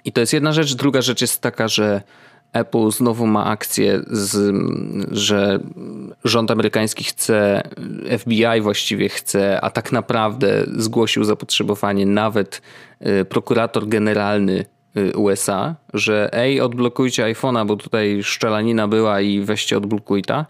i 0.05 0.11
to 0.11 0.21
jest 0.21 0.33
jedna 0.33 0.51
rzecz. 0.51 0.75
Druga 0.75 1.01
rzecz 1.01 1.21
jest 1.21 1.41
taka, 1.41 1.67
że 1.67 2.01
Apple 2.53 2.91
znowu 2.91 3.27
ma 3.27 3.45
akcję, 3.45 4.01
z, 4.07 4.55
że 5.11 5.59
rząd 6.23 6.51
amerykański 6.51 7.03
chce, 7.03 7.63
FBI 8.19 8.61
właściwie 8.61 9.09
chce, 9.09 9.61
a 9.61 9.69
tak 9.69 9.91
naprawdę 9.91 10.63
zgłosił 10.77 11.23
zapotrzebowanie 11.23 12.05
nawet 12.05 12.61
y, 13.21 13.25
prokurator 13.25 13.87
generalny 13.87 14.65
y, 14.97 15.17
USA, 15.17 15.75
że 15.93 16.29
ej, 16.33 16.61
odblokujcie 16.61 17.23
iPhone'a, 17.23 17.65
bo 17.65 17.75
tutaj 17.75 18.23
szczelanina 18.23 18.87
była 18.87 19.21
i 19.21 19.41
weźcie 19.41 19.77
odblokuj 19.77 20.21
ta. 20.21 20.45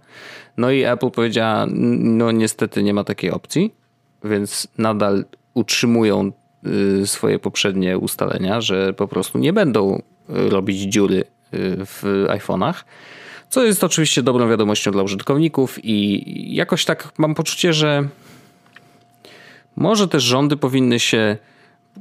No 0.58 0.72
i 0.72 0.84
Apple 0.84 1.12
powiedziała, 1.12 1.66
no 2.00 2.32
niestety 2.32 2.84
nie 2.84 2.94
ma 2.94 3.04
takiej 3.04 3.32
opcji, 3.32 3.74
więc 4.24 4.68
nadal 4.78 5.26
utrzymują 5.54 6.32
swoje 7.06 7.40
poprzednie 7.40 7.98
ustalenia, 7.98 8.62
że 8.62 8.94
po 8.94 9.08
prostu 9.08 9.38
nie 9.38 9.54
będą 9.54 10.02
robić 10.30 10.82
dziury 10.82 11.18
y, 11.18 11.26
w 11.86 12.26
iPhone'ach. 12.28 12.74
Co 13.50 13.64
jest 13.64 13.84
oczywiście 13.84 14.24
dobrą 14.24 14.50
wiadomością 14.50 14.92
dla 14.92 15.04
użytkowników 15.04 15.80
i 15.86 16.56
jakoś 16.56 16.86
tak 16.86 17.12
mam 17.18 17.36
poczucie, 17.36 17.74
że 17.74 18.08
może 19.76 20.08
też 20.08 20.24
rządy 20.24 20.58
powinny 20.58 21.00
się 21.00 21.38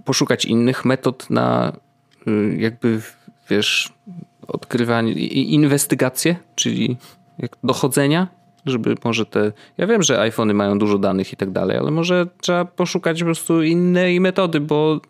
poszukać 0.05 0.45
innych 0.45 0.85
metod 0.85 1.31
na 1.31 1.73
y, 2.27 2.57
jakby, 2.59 3.01
wiesz, 3.51 3.93
odkrywanie, 4.49 5.13
inwestygacje, 5.13 6.37
czyli 6.55 6.97
dochodzenia 7.65 8.42
żeby 8.67 8.95
może 9.05 9.27
te. 9.27 9.53
Ja 9.79 9.87
wiem, 9.87 10.03
że 10.03 10.21
iPhony 10.21 10.55
mają 10.55 10.79
dużo 10.79 10.99
danych 10.99 11.33
i 11.33 11.37
tak 11.37 11.51
dalej, 11.51 11.77
ale 11.77 11.91
może 11.91 12.27
trzeba 12.41 12.65
poszukać 12.65 13.19
po 13.19 13.25
prostu 13.25 13.63
innej 13.63 14.21
metody, 14.21 14.61
bo 14.61 15.01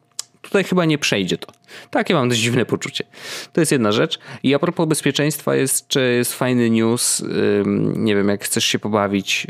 tutaj 0.43 0.65
chyba 0.65 0.85
nie 0.85 0.99
przejdzie 0.99 1.39
to. 1.39 1.53
Takie 1.91 2.15
mam 2.15 2.29
dość 2.29 2.41
dziwne 2.41 2.65
poczucie. 2.65 3.05
To 3.53 3.61
jest 3.61 3.73
jedna 3.73 3.93
rzecz. 3.93 4.19
I 4.43 4.55
a 4.55 4.59
propos 4.59 4.89
bezpieczeństwa 4.89 5.55
jest, 5.55 5.95
jest 6.19 6.35
fajny 6.35 6.71
news. 6.71 7.25
Nie 7.97 8.17
wiem, 8.17 8.29
jak 8.29 8.45
chcesz 8.45 8.65
się 8.65 8.79
pobawić, 8.79 9.47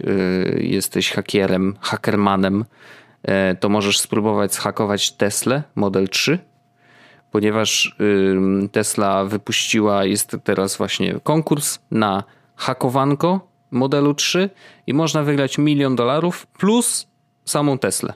y, 0.57 0.63
jesteś 0.63 1.11
hakierem, 1.11 1.77
hackermanem, 1.81 2.65
e, 3.23 3.55
to 3.55 3.69
możesz 3.69 4.01
spróbować 4.01 4.55
zhakować 4.55 5.13
Tesla 5.13 5.63
Model 5.75 6.09
3 6.09 6.39
ponieważ 7.33 7.97
Tesla 8.73 9.25
wypuściła, 9.25 10.05
jest 10.05 10.37
teraz 10.45 10.77
właśnie 10.77 11.21
konkurs 11.23 11.79
na 11.91 12.25
hakowanko 12.57 13.52
modelu 13.73 14.15
3 14.15 14.51
i 14.87 14.95
można 14.95 15.23
wygrać 15.23 15.59
milion 15.59 15.97
dolarów 15.97 16.47
plus 16.47 17.07
samą 17.45 17.79
Teslę. 17.79 18.15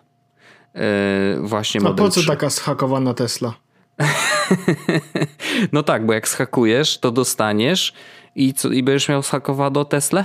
Yy, 0.74 0.80
właśnie 1.40 1.80
A 1.80 1.92
po 1.92 2.10
co 2.10 2.20
3. 2.20 2.26
taka 2.26 2.50
zhakowana 2.50 3.14
Tesla? 3.14 3.54
no 5.72 5.82
tak, 5.82 6.06
bo 6.06 6.12
jak 6.12 6.28
schakujesz, 6.28 6.98
to 6.98 7.10
dostaniesz 7.10 7.92
i, 8.34 8.54
co, 8.54 8.68
i 8.68 8.82
będziesz 8.82 9.08
miał 9.08 9.22
zhakowaną 9.22 9.84
Teslę? 9.84 10.24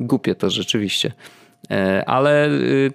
Głupie 0.00 0.34
to 0.34 0.50
rzeczywiście. 0.50 1.12
E, 1.70 2.04
ale 2.06 2.48
y, 2.48 2.92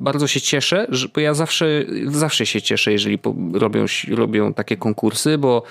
bardzo 0.00 0.26
się 0.26 0.40
cieszę, 0.40 0.86
bo 1.14 1.20
ja 1.20 1.34
zawsze, 1.34 1.66
zawsze 2.06 2.46
się 2.46 2.62
cieszę, 2.62 2.92
jeżeli 2.92 3.18
robią, 3.52 3.84
robią 4.10 4.54
takie 4.54 4.76
konkursy, 4.76 5.38
bo 5.38 5.62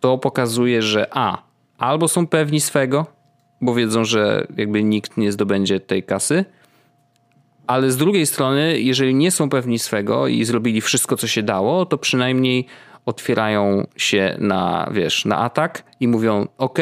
to 0.00 0.18
pokazuje, 0.18 0.82
że 0.82 1.06
a, 1.10 1.42
albo 1.78 2.08
są 2.08 2.26
pewni 2.26 2.60
swego, 2.60 3.06
bo 3.64 3.74
wiedzą, 3.74 4.04
że 4.04 4.46
jakby 4.56 4.82
nikt 4.82 5.16
nie 5.16 5.32
zdobędzie 5.32 5.80
tej 5.80 6.02
kasy. 6.02 6.44
Ale 7.66 7.90
z 7.90 7.96
drugiej 7.96 8.26
strony, 8.26 8.80
jeżeli 8.80 9.14
nie 9.14 9.30
są 9.30 9.48
pewni 9.48 9.78
swego 9.78 10.28
i 10.28 10.44
zrobili 10.44 10.80
wszystko, 10.80 11.16
co 11.16 11.26
się 11.26 11.42
dało, 11.42 11.86
to 11.86 11.98
przynajmniej 11.98 12.66
otwierają 13.06 13.86
się 13.96 14.36
na, 14.38 14.90
wiesz, 14.92 15.24
na 15.24 15.38
atak 15.38 15.84
i 16.00 16.08
mówią: 16.08 16.46
OK, 16.58 16.78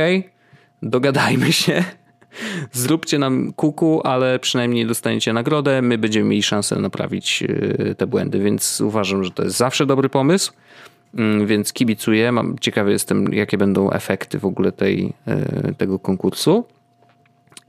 dogadajmy 0.83 1.53
się, 1.53 1.85
zróbcie 2.73 3.19
nam 3.19 3.53
kuku, 3.53 4.01
ale 4.05 4.39
przynajmniej 4.39 4.87
dostaniecie 4.87 5.33
nagrodę, 5.33 5.83
my 5.83 5.99
będziemy 5.99 6.29
mieli 6.29 6.43
szansę 6.43 6.77
naprawić 6.77 7.43
y, 7.43 7.95
te 7.99 8.07
błędy, 8.07 8.39
więc 8.39 8.81
uważam, 8.81 9.25
że 9.25 9.31
to 9.31 9.45
jest 9.45 9.57
zawsze 9.57 9.87
dobry 9.87 10.09
pomysł. 10.09 10.53
Mm, 11.15 11.47
więc 11.47 11.73
kibicuję. 11.73 12.33
Mam, 12.33 12.59
ciekawy 12.59 12.93
jestem, 12.93 13.33
jakie 13.33 13.59
będą 13.59 13.91
efekty 13.91 14.39
w 14.39 14.45
ogóle 14.45 14.73
tej, 14.73 15.13
e, 15.27 15.75
tego 15.75 15.99
konkursu. 15.99 16.65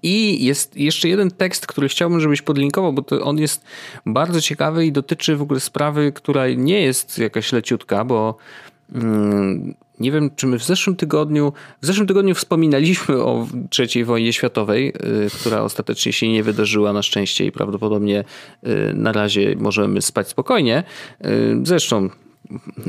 I 0.03 0.45
jest 0.45 0.77
jeszcze 0.77 1.09
jeden 1.09 1.31
tekst, 1.31 1.67
który 1.67 1.89
chciałbym, 1.89 2.19
żebyś 2.19 2.41
podlinkował, 2.41 2.93
bo 2.93 3.03
on 3.21 3.37
jest 3.37 3.65
bardzo 4.05 4.41
ciekawy 4.41 4.85
i 4.85 4.91
dotyczy 4.91 5.35
w 5.35 5.41
ogóle 5.41 5.59
sprawy, 5.59 6.11
która 6.11 6.49
nie 6.49 6.81
jest 6.81 7.17
jakaś 7.17 7.51
leciutka, 7.53 8.05
bo 8.05 8.37
mm, 8.95 9.73
nie 9.99 10.11
wiem, 10.11 10.29
czy 10.35 10.47
my 10.47 10.59
w 10.59 10.63
zeszłym 10.63 10.95
tygodniu, 10.95 11.53
w 11.81 11.85
zeszłym 11.85 12.07
tygodniu 12.07 12.35
wspominaliśmy 12.35 13.23
o 13.23 13.47
III 13.79 14.05
wojnie 14.05 14.33
światowej, 14.33 14.89
y, 14.89 15.29
która 15.39 15.61
ostatecznie 15.61 16.13
się 16.13 16.27
nie 16.27 16.43
wydarzyła 16.43 16.93
na 16.93 17.03
szczęście 17.03 17.45
i 17.45 17.51
prawdopodobnie 17.51 18.23
y, 18.63 18.93
na 18.93 19.11
razie 19.11 19.55
możemy 19.59 20.01
spać 20.01 20.27
spokojnie. 20.27 20.83
Zresztą 21.63 22.09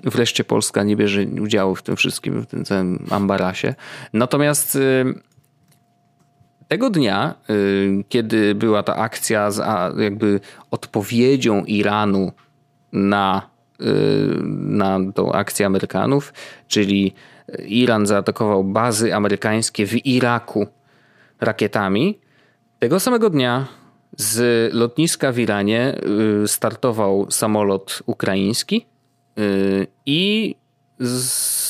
wreszcie 0.04 0.44
Polska 0.44 0.82
nie 0.82 0.96
bierze 0.96 1.26
udziału 1.42 1.74
w 1.74 1.82
tym 1.82 1.96
wszystkim, 1.96 2.42
w 2.42 2.46
tym 2.46 2.64
całym 2.64 3.06
ambarasie. 3.10 3.74
Natomiast 4.12 4.76
y, 4.76 5.04
tego 6.68 6.90
dnia, 6.90 7.34
y, 7.50 8.04
kiedy 8.08 8.54
była 8.54 8.82
ta 8.82 8.96
akcja 8.96 9.50
z 9.50 9.58
jakby 9.98 10.40
odpowiedzią 10.70 11.64
Iranu 11.64 12.32
na, 12.92 13.50
y, 13.80 13.84
na 14.54 14.98
tą 15.14 15.32
akcję 15.32 15.66
Amerykanów, 15.66 16.32
czyli 16.68 17.14
Iran 17.66 18.06
zaatakował 18.06 18.64
bazy 18.64 19.14
amerykańskie 19.14 19.86
w 19.86 20.06
Iraku 20.06 20.66
rakietami, 21.40 22.18
tego 22.78 23.00
samego 23.00 23.30
dnia 23.30 23.66
z 24.16 24.74
lotniska 24.74 25.32
w 25.32 25.38
Iranie 25.38 25.98
startował 26.46 27.30
samolot 27.30 28.02
ukraiński 28.06 28.86
i 30.06 30.54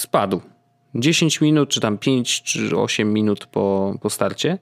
spadł. 0.00 0.40
10 0.94 1.40
minut, 1.40 1.68
czy 1.68 1.80
tam 1.80 1.98
5 1.98 2.42
czy 2.42 2.76
8 2.76 3.12
minut 3.12 3.46
po, 3.46 3.94
po 4.00 4.10
starcie. 4.10 4.58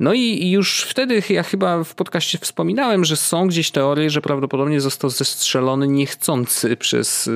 No 0.00 0.12
i 0.12 0.50
już 0.50 0.82
wtedy 0.82 1.22
ja 1.30 1.42
chyba 1.42 1.84
w 1.84 1.94
podcaście 1.94 2.38
wspominałem, 2.38 3.04
że 3.04 3.16
są 3.16 3.48
gdzieś 3.48 3.70
teorie, 3.70 4.10
że 4.10 4.20
prawdopodobnie 4.20 4.80
został 4.80 5.10
zestrzelony 5.10 5.88
niechcący 5.88 6.76
przez 6.76 7.30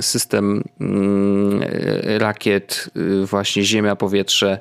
system 0.00 0.64
rakiet 2.18 2.90
y, 2.96 3.26
właśnie 3.26 3.62
ziemia-powietrze, 3.62 4.58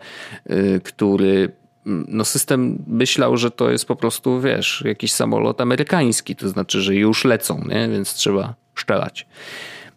y, 0.50 0.82
który 0.84 1.52
no 1.86 2.26
system 2.26 2.84
myślał, 2.88 3.38
że 3.38 3.52
to 3.52 3.72
jest 3.72 3.86
po 3.86 3.96
prostu, 3.96 4.42
wiesz, 4.42 4.84
jakiś 4.86 5.12
samolot 5.12 5.62
amerykański, 5.62 6.36
to 6.36 6.50
znaczy, 6.50 6.82
że 6.82 6.96
już 6.96 7.26
lecą, 7.26 7.64
nie? 7.68 7.90
więc 7.90 8.14
trzeba 8.14 8.54
szczelać. 8.76 9.28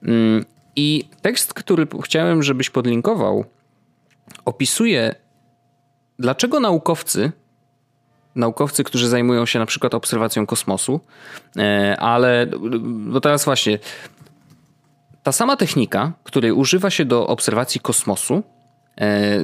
Mm, 0.03 0.45
I 0.77 1.05
tekst, 1.23 1.55
który 1.55 1.87
chciałem, 2.05 2.43
żebyś 2.43 2.71
podlinkował, 2.71 3.45
opisuje 4.45 5.15
dlaczego 6.19 6.61
naukowcy, 6.61 7.33
naukowcy, 8.35 8.85
którzy 8.85 9.09
zajmują 9.09 9.47
się 9.47 9.59
na 9.59 9.67
przykład 9.67 9.95
obserwacją 9.95 10.47
kosmosu, 10.47 11.01
e, 11.57 11.97
ale, 12.01 12.47
bo 12.83 13.21
teraz 13.21 13.45
właśnie, 13.45 13.79
ta 15.23 15.33
sama 15.33 15.57
technika, 15.57 16.13
której 16.25 16.53
używa 16.53 16.91
się 16.91 17.05
do 17.05 17.27
obserwacji 17.27 17.81
kosmosu, 17.81 18.43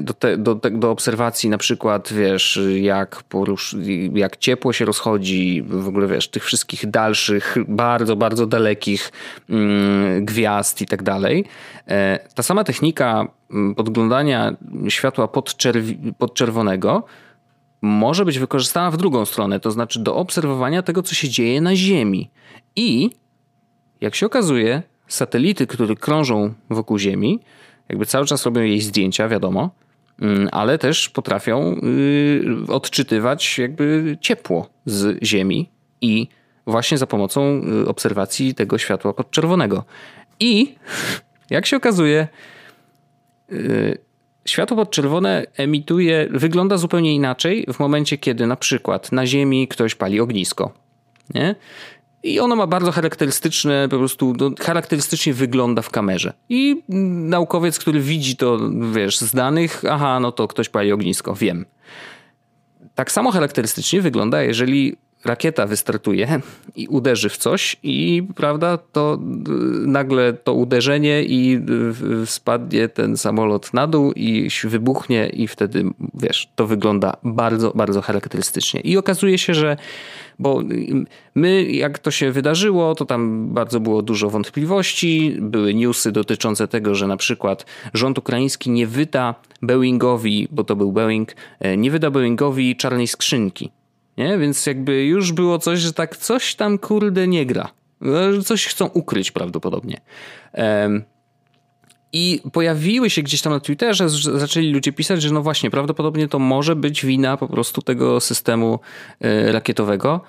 do, 0.01 0.15
te, 0.15 0.37
do, 0.37 0.55
do 0.55 0.91
obserwacji 0.91 1.51
na 1.51 1.59
przykład, 1.59 2.13
wiesz, 2.13 2.61
jak, 2.81 3.23
porusz, 3.23 3.77
jak 4.15 4.37
ciepło 4.37 4.73
się 4.73 4.85
rozchodzi, 4.85 5.63
w 5.67 5.89
ogóle 5.89 6.07
wiesz, 6.07 6.29
tych 6.29 6.45
wszystkich 6.45 6.91
dalszych, 6.91 7.57
bardzo, 7.69 8.17
bardzo 8.17 8.47
dalekich 8.47 9.13
mm, 9.51 10.25
gwiazd 10.25 10.83
i 10.83 10.87
tak 10.87 11.03
dalej. 11.03 11.45
E, 11.89 12.19
ta 12.35 12.43
sama 12.43 12.65
technika 12.65 13.27
mm, 13.51 13.75
podglądania 13.75 14.57
światła 14.89 15.27
podczerw- 15.27 16.13
podczerwonego 16.19 17.05
może 17.83 18.25
być 18.25 18.39
wykorzystana 18.39 18.91
w 18.91 18.97
drugą 18.97 19.25
stronę, 19.25 19.61
to 19.61 19.71
znaczy 19.71 20.01
do 20.01 20.17
obserwowania 20.17 20.83
tego, 20.83 21.03
co 21.03 21.15
się 21.15 21.29
dzieje 21.29 21.61
na 21.61 21.77
Ziemi. 21.77 22.31
I 22.77 23.11
jak 24.01 24.15
się 24.15 24.27
okazuje, 24.27 24.83
satelity, 25.09 25.67
które 25.67 25.95
krążą 25.95 26.55
wokół 26.71 26.99
Ziemi, 26.99 27.41
jakby 27.89 28.07
cały 28.07 28.26
czas 28.26 28.45
robią 28.45 28.61
jej 28.61 28.80
zdjęcia, 28.80 29.28
wiadomo, 29.28 29.70
mm, 30.20 30.49
ale 30.53 30.78
też 30.78 31.09
potrafią 31.09 31.76
y, 32.68 32.72
odczytywać 32.72 33.59
jakby 33.59 34.18
ciepło 34.20 34.68
z 34.87 35.24
Ziemi 35.24 35.70
i 36.01 36.28
właśnie 36.66 36.99
za 36.99 37.07
pomocą 37.07 37.62
y, 37.82 37.89
obserwacji 37.89 38.55
tego 38.55 38.78
światła 38.78 39.12
podczerwonego. 39.12 39.85
I 40.41 40.74
jak 41.51 41.66
się 41.66 41.76
okazuje, 41.76 42.28
y, 43.53 43.99
światło 44.45 44.76
podczerwone 44.76 45.47
emituje, 45.57 46.28
wygląda 46.30 46.76
zupełnie 46.76 47.14
inaczej 47.14 47.66
w 47.72 47.78
momencie, 47.78 48.18
kiedy 48.18 48.47
na 48.47 48.57
przykład 48.57 49.12
na 49.12 49.26
Ziemi 49.26 49.68
ktoś 49.68 49.95
pali 49.95 50.20
ognisko. 50.20 50.72
Nie? 51.35 51.55
I 52.25 52.41
ono 52.41 52.57
ma 52.57 52.66
bardzo 52.66 52.93
charakterystyczne, 52.93 53.89
po 53.91 53.99
prostu 53.99 54.35
no, 54.41 54.51
charakterystycznie 54.61 55.35
wygląda 55.35 55.83
w 55.83 55.91
kamerze. 55.91 56.33
I 56.49 56.83
naukowiec, 57.29 57.79
który 57.79 58.01
widzi 58.01 58.37
to, 58.37 58.59
wiesz, 58.93 59.18
z 59.18 59.35
danych, 59.35 59.83
aha, 59.91 60.20
no 60.20 60.33
to 60.33 60.49
ktoś 60.49 60.68
pali 60.68 60.93
ognisko, 60.93 61.35
wiem. 61.35 61.66
Tak 62.95 63.12
samo 63.12 63.31
charakterystycznie 63.31 64.01
wygląda, 64.03 64.43
jeżeli 64.43 64.97
rakieta 65.25 65.66
wystartuje 65.66 66.41
i 66.77 66.89
uderzy 66.89 67.29
w 67.29 67.37
coś 67.37 67.77
i 67.83 68.22
prawda, 68.35 68.79
to 68.79 69.18
nagle 69.87 70.33
to 70.33 70.55
uderzenie 70.55 71.22
i 71.22 71.61
spadnie 72.25 72.89
ten 72.89 73.16
samolot 73.16 73.75
na 73.75 73.87
dół 73.87 74.12
i 74.12 74.49
wybuchnie 74.64 75.27
i 75.27 75.49
wtedy, 75.49 75.85
wiesz, 76.14 76.49
to 76.57 76.66
wygląda 76.66 77.16
bardzo, 77.22 77.72
bardzo 77.75 78.01
charakterystycznie. 78.03 78.81
I 78.81 78.97
okazuje 78.97 79.39
się, 79.39 79.55
że 79.55 79.77
bo 80.39 80.62
my, 81.35 81.64
jak 81.64 81.99
to 81.99 82.11
się 82.11 82.33
wydarzyło, 82.33 82.95
to 82.95 83.05
tam 83.05 83.49
bardzo 83.49 83.81
było 83.81 84.03
dużo 84.03 84.31
wątpliwości. 84.31 85.37
Były 85.41 85.75
newsy 85.75 86.12
dotyczące 86.12 86.68
tego, 86.68 86.95
że 86.95 87.07
na 87.07 87.16
przykład 87.16 87.66
rząd 87.95 88.18
ukraiński 88.18 88.70
nie 88.70 88.87
wyda 88.87 89.35
Boeingowi, 89.62 90.49
bo 90.51 90.64
to 90.64 90.77
był 90.77 90.93
Boeing, 90.93 91.35
e, 91.61 91.77
nie 91.77 91.91
wyda 91.91 92.11
Boeingowi 92.11 92.77
czarnej 92.77 93.07
skrzynki. 93.07 93.70
Nie? 94.17 94.39
Więc 94.39 94.67
jakby 94.67 95.05
już 95.05 95.33
było 95.33 95.59
coś, 95.59 95.79
że 95.79 95.93
tak 95.93 96.17
coś 96.17 96.55
tam 96.55 96.79
kurde 96.79 97.29
nie 97.29 97.47
gra. 97.47 97.71
E, 98.03 98.43
coś 98.43 98.67
chcą 98.67 98.87
ukryć 98.87 99.31
prawdopodobnie. 99.31 100.01
I 102.12 102.43
pojawiły 102.53 103.11
się 103.11 103.23
gdzieś 103.23 103.43
tam 103.43 103.53
na 103.53 103.61
Twitterze, 103.61 104.09
zaczęli 104.09 104.71
ludzie 104.71 104.93
pisać, 104.93 105.23
że 105.23 105.31
no 105.31 105.43
właśnie, 105.43 105.71
prawdopodobnie 105.71 106.29
to 106.29 106.39
może 106.39 106.77
być 106.77 107.07
wina 107.07 107.37
po 107.37 107.49
prostu 107.49 107.83
tego 107.83 108.21
systemu 108.21 108.79
e, 109.21 109.53
rakietowego. 109.53 110.21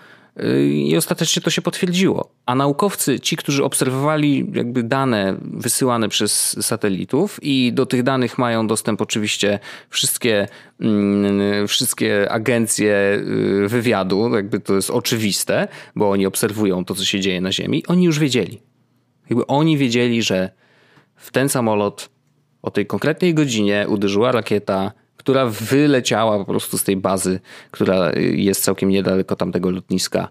I 0.70 0.98
ostatecznie 0.98 1.42
to 1.42 1.50
się 1.50 1.62
potwierdziło. 1.62 2.30
A 2.46 2.56
naukowcy, 2.56 3.20
ci, 3.20 3.38
którzy 3.38 3.64
obserwowali 3.64 4.52
jakby 4.54 4.84
dane 4.84 5.38
wysyłane 5.42 6.10
przez 6.10 6.58
satelitów 6.66 7.40
i 7.42 7.74
do 7.74 7.86
tych 7.86 8.04
danych 8.04 8.38
mają 8.38 8.68
dostęp 8.68 9.02
oczywiście 9.02 9.60
wszystkie, 9.90 10.48
mm, 10.80 11.68
wszystkie 11.68 12.32
agencje 12.32 12.96
e, 12.96 13.68
wywiadu, 13.68 14.36
jakby 14.36 14.60
to 14.60 14.76
jest 14.76 14.90
oczywiste, 14.90 15.68
bo 15.96 16.10
oni 16.10 16.26
obserwują 16.26 16.86
to, 16.86 16.96
co 16.96 17.06
się 17.06 17.20
dzieje 17.20 17.42
na 17.42 17.52
Ziemi, 17.52 17.84
oni 17.88 18.06
już 18.06 18.20
wiedzieli. 18.20 18.62
Jakby 19.30 19.48
oni 19.48 19.78
wiedzieli, 19.78 20.22
że 20.24 20.50
w 21.16 21.32
ten 21.32 21.50
samolot 21.50 22.10
o 22.62 22.72
tej 22.72 22.86
konkretnej 22.86 23.34
godzinie 23.34 23.86
uderzyła 23.90 24.32
rakieta, 24.32 24.92
która 25.26 25.46
wyleciała 25.46 26.38
po 26.38 26.46
prostu 26.46 26.78
z 26.78 26.84
tej 26.84 26.98
bazy, 26.98 27.40
która 27.72 28.12
jest 28.16 28.64
całkiem 28.64 28.90
niedaleko 28.90 29.36
tamtego 29.36 29.70
lotniska. 29.72 30.28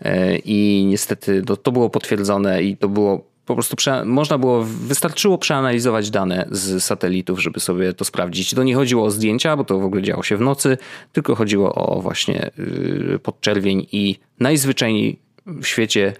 E, 0.00 0.36
I 0.36 0.86
niestety 0.86 1.42
to, 1.42 1.56
to 1.56 1.72
było 1.72 1.90
potwierdzone 1.90 2.62
i 2.62 2.76
to 2.76 2.88
było 2.88 3.24
po 3.46 3.54
prostu 3.54 3.76
można 4.04 4.38
było, 4.38 4.64
wystarczyło 4.64 5.38
przeanalizować 5.38 6.10
dane 6.10 6.48
z 6.50 6.84
satelitów, 6.84 7.42
żeby 7.42 7.60
sobie 7.60 7.92
to 7.92 8.04
sprawdzić. 8.04 8.54
To 8.54 8.62
nie 8.62 8.74
chodziło 8.74 9.04
o 9.04 9.10
zdjęcia, 9.10 9.56
bo 9.56 9.64
to 9.64 9.78
w 9.78 9.84
ogóle 9.84 10.02
działo 10.02 10.22
się 10.22 10.36
w 10.36 10.40
nocy, 10.40 10.78
tylko 11.12 11.34
chodziło 11.34 11.74
o 11.74 12.00
właśnie 12.00 12.50
y, 12.58 13.18
podczerwień 13.22 13.86
i 13.92 14.18
najzwyczajniej 14.40 15.18
w 15.46 15.66
świecie 15.66 16.12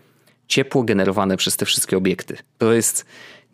ciepło 0.48 0.82
generowane 0.82 1.36
przez 1.36 1.56
te 1.56 1.66
wszystkie 1.66 1.96
obiekty. 1.96 2.36
To 2.58 2.72
jest 2.72 3.06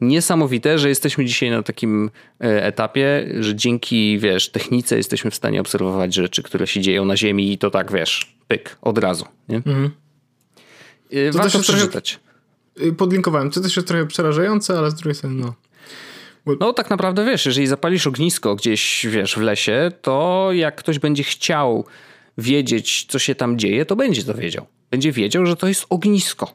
niesamowite, 0.08 0.78
że 0.78 0.88
jesteśmy 0.88 1.24
dzisiaj 1.24 1.50
na 1.50 1.62
takim 1.62 2.10
e, 2.40 2.64
etapie, 2.64 3.28
że 3.40 3.54
dzięki, 3.54 4.18
wiesz, 4.18 4.50
technice 4.50 4.96
jesteśmy 4.96 5.30
w 5.30 5.34
stanie 5.34 5.60
obserwować 5.60 6.14
rzeczy, 6.14 6.42
które 6.42 6.66
się 6.66 6.80
dzieją 6.80 7.04
na 7.04 7.16
Ziemi 7.16 7.52
i 7.52 7.58
to 7.58 7.70
tak, 7.70 7.92
wiesz, 7.92 8.36
pyk, 8.48 8.76
od 8.82 8.98
razu. 8.98 9.24
Nie? 9.48 9.56
Mhm. 9.56 9.90
E, 11.10 11.30
to 11.30 11.38
Warto 11.38 11.60
przeczytać. 11.60 12.18
Trochę, 12.74 12.92
podlinkowałem. 12.92 13.50
To 13.50 13.60
też 13.60 13.76
jest 13.76 13.88
trochę 13.88 14.06
przerażające, 14.06 14.78
ale 14.78 14.90
z 14.90 14.94
drugiej 14.94 15.14
strony, 15.14 15.40
no. 15.40 15.54
No 16.60 16.72
tak 16.72 16.90
naprawdę 16.90 17.24
wiesz, 17.24 17.46
jeżeli 17.46 17.66
zapalisz 17.66 18.06
ognisko 18.06 18.54
gdzieś, 18.54 19.06
wiesz, 19.10 19.34
w 19.34 19.40
lesie, 19.40 19.92
to 20.02 20.48
jak 20.52 20.76
ktoś 20.76 20.98
będzie 20.98 21.22
chciał 21.22 21.84
wiedzieć, 22.38 23.06
co 23.08 23.18
się 23.18 23.34
tam 23.34 23.58
dzieje, 23.58 23.86
to 23.86 23.96
będzie 23.96 24.24
to 24.24 24.34
wiedział. 24.34 24.66
Będzie 24.90 25.12
wiedział, 25.12 25.46
że 25.46 25.56
to 25.56 25.68
jest 25.68 25.86
ognisko. 25.88 26.54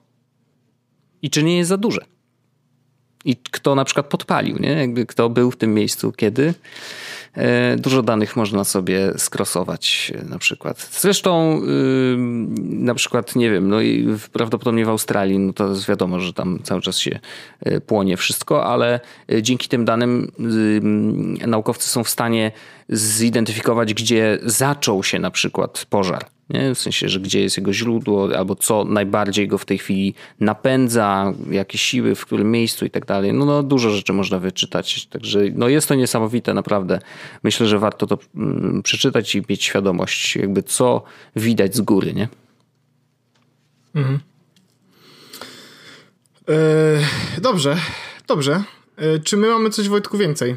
I 1.22 1.30
czy 1.30 1.44
nie 1.44 1.58
jest 1.58 1.70
za 1.70 1.78
duże 1.78 2.06
i 3.26 3.36
kto 3.36 3.76
na 3.76 3.86
przykład 3.86 4.08
podpalił, 4.08 4.58
nie? 4.60 4.70
Jakby 4.70 5.06
kto 5.06 5.30
był 5.30 5.52
w 5.52 5.58
tym 5.58 5.74
miejscu, 5.74 6.12
kiedy. 6.12 6.54
E, 7.34 7.78
dużo 7.78 8.04
danych 8.04 8.36
można 8.36 8.64
sobie 8.64 9.14
skrosować 9.18 10.12
e, 10.16 10.26
na 10.26 10.40
przykład. 10.40 10.90
Zresztą 10.92 11.62
na 12.58 12.96
przykład, 12.96 13.36
nie 13.36 13.52
wiem, 13.52 13.70
no 13.70 13.82
i 13.82 14.08
prawdopodobnie 14.34 14.86
w 14.86 14.90
Australii, 14.90 15.40
no 15.40 15.54
to 15.54 15.70
jest 15.70 15.88
wiadomo, 15.88 16.20
że 16.20 16.34
tam 16.34 16.60
cały 16.64 16.82
czas 16.82 16.98
się 16.98 17.20
e, 17.60 17.82
płonie 17.82 18.18
wszystko, 18.18 18.66
ale 18.66 19.00
dzięki 19.42 19.68
tym 19.68 19.86
danym 19.86 20.32
naukowcy 21.48 21.90
są 21.90 22.04
w 22.04 22.10
stanie 22.10 22.52
zidentyfikować, 22.90 23.94
gdzie 23.94 24.38
zaczął 24.44 25.04
się 25.04 25.20
na 25.20 25.32
przykład 25.32 25.86
pożar. 25.90 26.39
Nie? 26.50 26.76
W 26.76 26.80
sensie, 26.80 27.10
że 27.10 27.20
gdzie 27.20 27.42
jest 27.42 27.58
jego 27.58 27.74
źródło, 27.74 28.38
albo 28.38 28.56
co 28.56 28.86
najbardziej 28.86 29.48
go 29.48 29.58
w 29.58 29.66
tej 29.66 29.78
chwili 29.78 30.14
napędza, 30.40 31.34
jakie 31.52 31.78
siły, 31.78 32.16
w 32.16 32.26
którym 32.26 32.52
miejscu 32.52 32.86
i 32.86 32.90
tak 32.90 33.06
dalej. 33.06 33.34
No, 33.34 33.46
no 33.46 33.64
dużo 33.64 33.90
rzeczy 33.90 34.14
można 34.14 34.40
wyczytać. 34.40 35.06
Także 35.06 35.40
no 35.54 35.68
jest 35.68 35.88
to 35.88 35.96
niesamowite, 35.96 36.54
naprawdę. 36.54 37.00
Myślę, 37.44 37.68
że 37.68 37.80
warto 37.80 38.08
to 38.08 38.18
mm, 38.36 38.84
przeczytać 38.84 39.36
i 39.36 39.44
mieć 39.50 39.64
świadomość, 39.64 40.36
jakby 40.36 40.64
co 40.64 41.04
widać 41.36 41.76
z 41.76 41.82
góry, 41.82 42.14
nie? 42.14 42.28
Mhm. 43.96 44.20
E, 46.50 47.42
dobrze, 47.42 47.78
dobrze. 48.28 48.64
E, 48.98 49.20
czy 49.20 49.38
my 49.38 49.50
mamy 49.50 49.70
coś, 49.70 49.90
Wojtku, 49.90 50.18
więcej? 50.18 50.56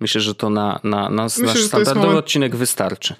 Myślę, 0.00 0.20
że 0.20 0.34
to 0.34 0.50
na, 0.50 0.80
na, 0.84 1.10
na 1.10 1.24
Myślę, 1.24 1.44
nasz 1.44 1.62
standardowy 1.62 2.06
moment... 2.06 2.24
odcinek 2.24 2.56
wystarczy. 2.56 3.14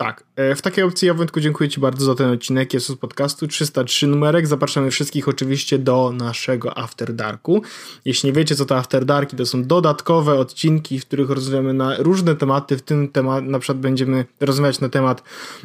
Tak, 0.00 0.24
e, 0.36 0.54
w 0.54 0.62
takiej 0.62 0.84
opcji 0.84 1.08
ja 1.08 1.14
Wojtku 1.14 1.40
dziękuję 1.40 1.70
Ci 1.70 1.80
bardzo 1.80 2.04
za 2.06 2.14
ten 2.14 2.30
odcinek 2.30 2.70
z 2.80 2.96
podcastu 2.96 3.46
303 3.46 4.06
numerek. 4.06 4.46
Zapraszamy 4.46 4.90
wszystkich 4.90 5.28
oczywiście 5.28 5.78
do 5.78 6.12
naszego 6.12 6.78
After 6.78 7.14
Darku. 7.14 7.62
Jeśli 8.04 8.26
nie 8.26 8.32
wiecie 8.32 8.54
co 8.54 8.66
to 8.66 8.76
After 8.76 9.04
Darki, 9.04 9.36
to 9.36 9.46
są 9.46 9.64
dodatkowe 9.64 10.34
odcinki, 10.34 11.00
w 11.00 11.06
których 11.06 11.30
rozmawiamy 11.30 11.74
na 11.74 11.96
różne 11.98 12.36
tematy. 12.36 12.76
W 12.76 12.82
tym 12.82 13.08
temat 13.08 13.44
na 13.44 13.58
przykład 13.58 13.78
będziemy 13.78 14.24
rozmawiać 14.40 14.80
na 14.80 14.88
temat 14.88 15.22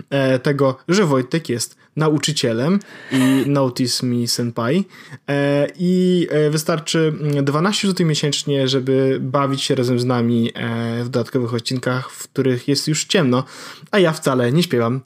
e, 0.10 0.40
tego, 0.40 0.78
że 0.88 1.06
Wojtek 1.06 1.50
jest 1.50 1.78
nauczycielem 1.96 2.80
i 3.12 3.50
notice 3.50 4.06
me 4.06 4.28
senpai 4.28 4.86
e, 5.30 5.68
i 5.80 6.28
e, 6.32 6.50
wystarczy 6.50 7.14
12 7.44 7.88
zł 7.88 8.08
miesięcznie, 8.08 8.68
żeby 8.68 9.18
bawić 9.22 9.62
się 9.62 9.76
razem 9.76 10.00
z 10.00 10.06
nami 10.06 10.52
e, 10.54 11.04
w 11.04 11.10
dodatkowych 11.10 11.54
odcinkach, 11.54 12.12
w 12.12 12.24
których 12.24 12.68
jest 12.68 12.88
już 12.88 13.06
ciemno, 13.06 13.44
a 13.92 14.00
ja 14.00 14.14
wcale 14.26 14.52
nie 14.52 14.64
śpiewam 14.64 15.02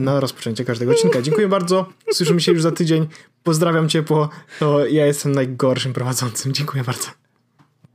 na 0.00 0.20
rozpoczęcie 0.20 0.64
każdego 0.64 0.92
odcinka. 0.92 1.22
Dziękuję 1.22 1.48
bardzo, 1.48 1.86
słyszymy 2.12 2.40
się 2.40 2.52
już 2.52 2.62
za 2.62 2.72
tydzień, 2.72 3.06
pozdrawiam 3.42 3.88
ciepło, 3.88 4.28
to 4.58 4.86
ja 4.86 5.06
jestem 5.06 5.32
najgorszym 5.32 5.92
prowadzącym, 5.92 6.52
dziękuję 6.52 6.84
bardzo. 6.84 7.08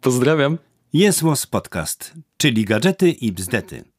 Pozdrawiam. 0.01 0.57
Jest 0.93 1.24
Podcast, 1.49 2.13
czyli 2.38 2.65
gadżety 2.65 3.11
i 3.11 3.32
bzdety. 3.32 3.93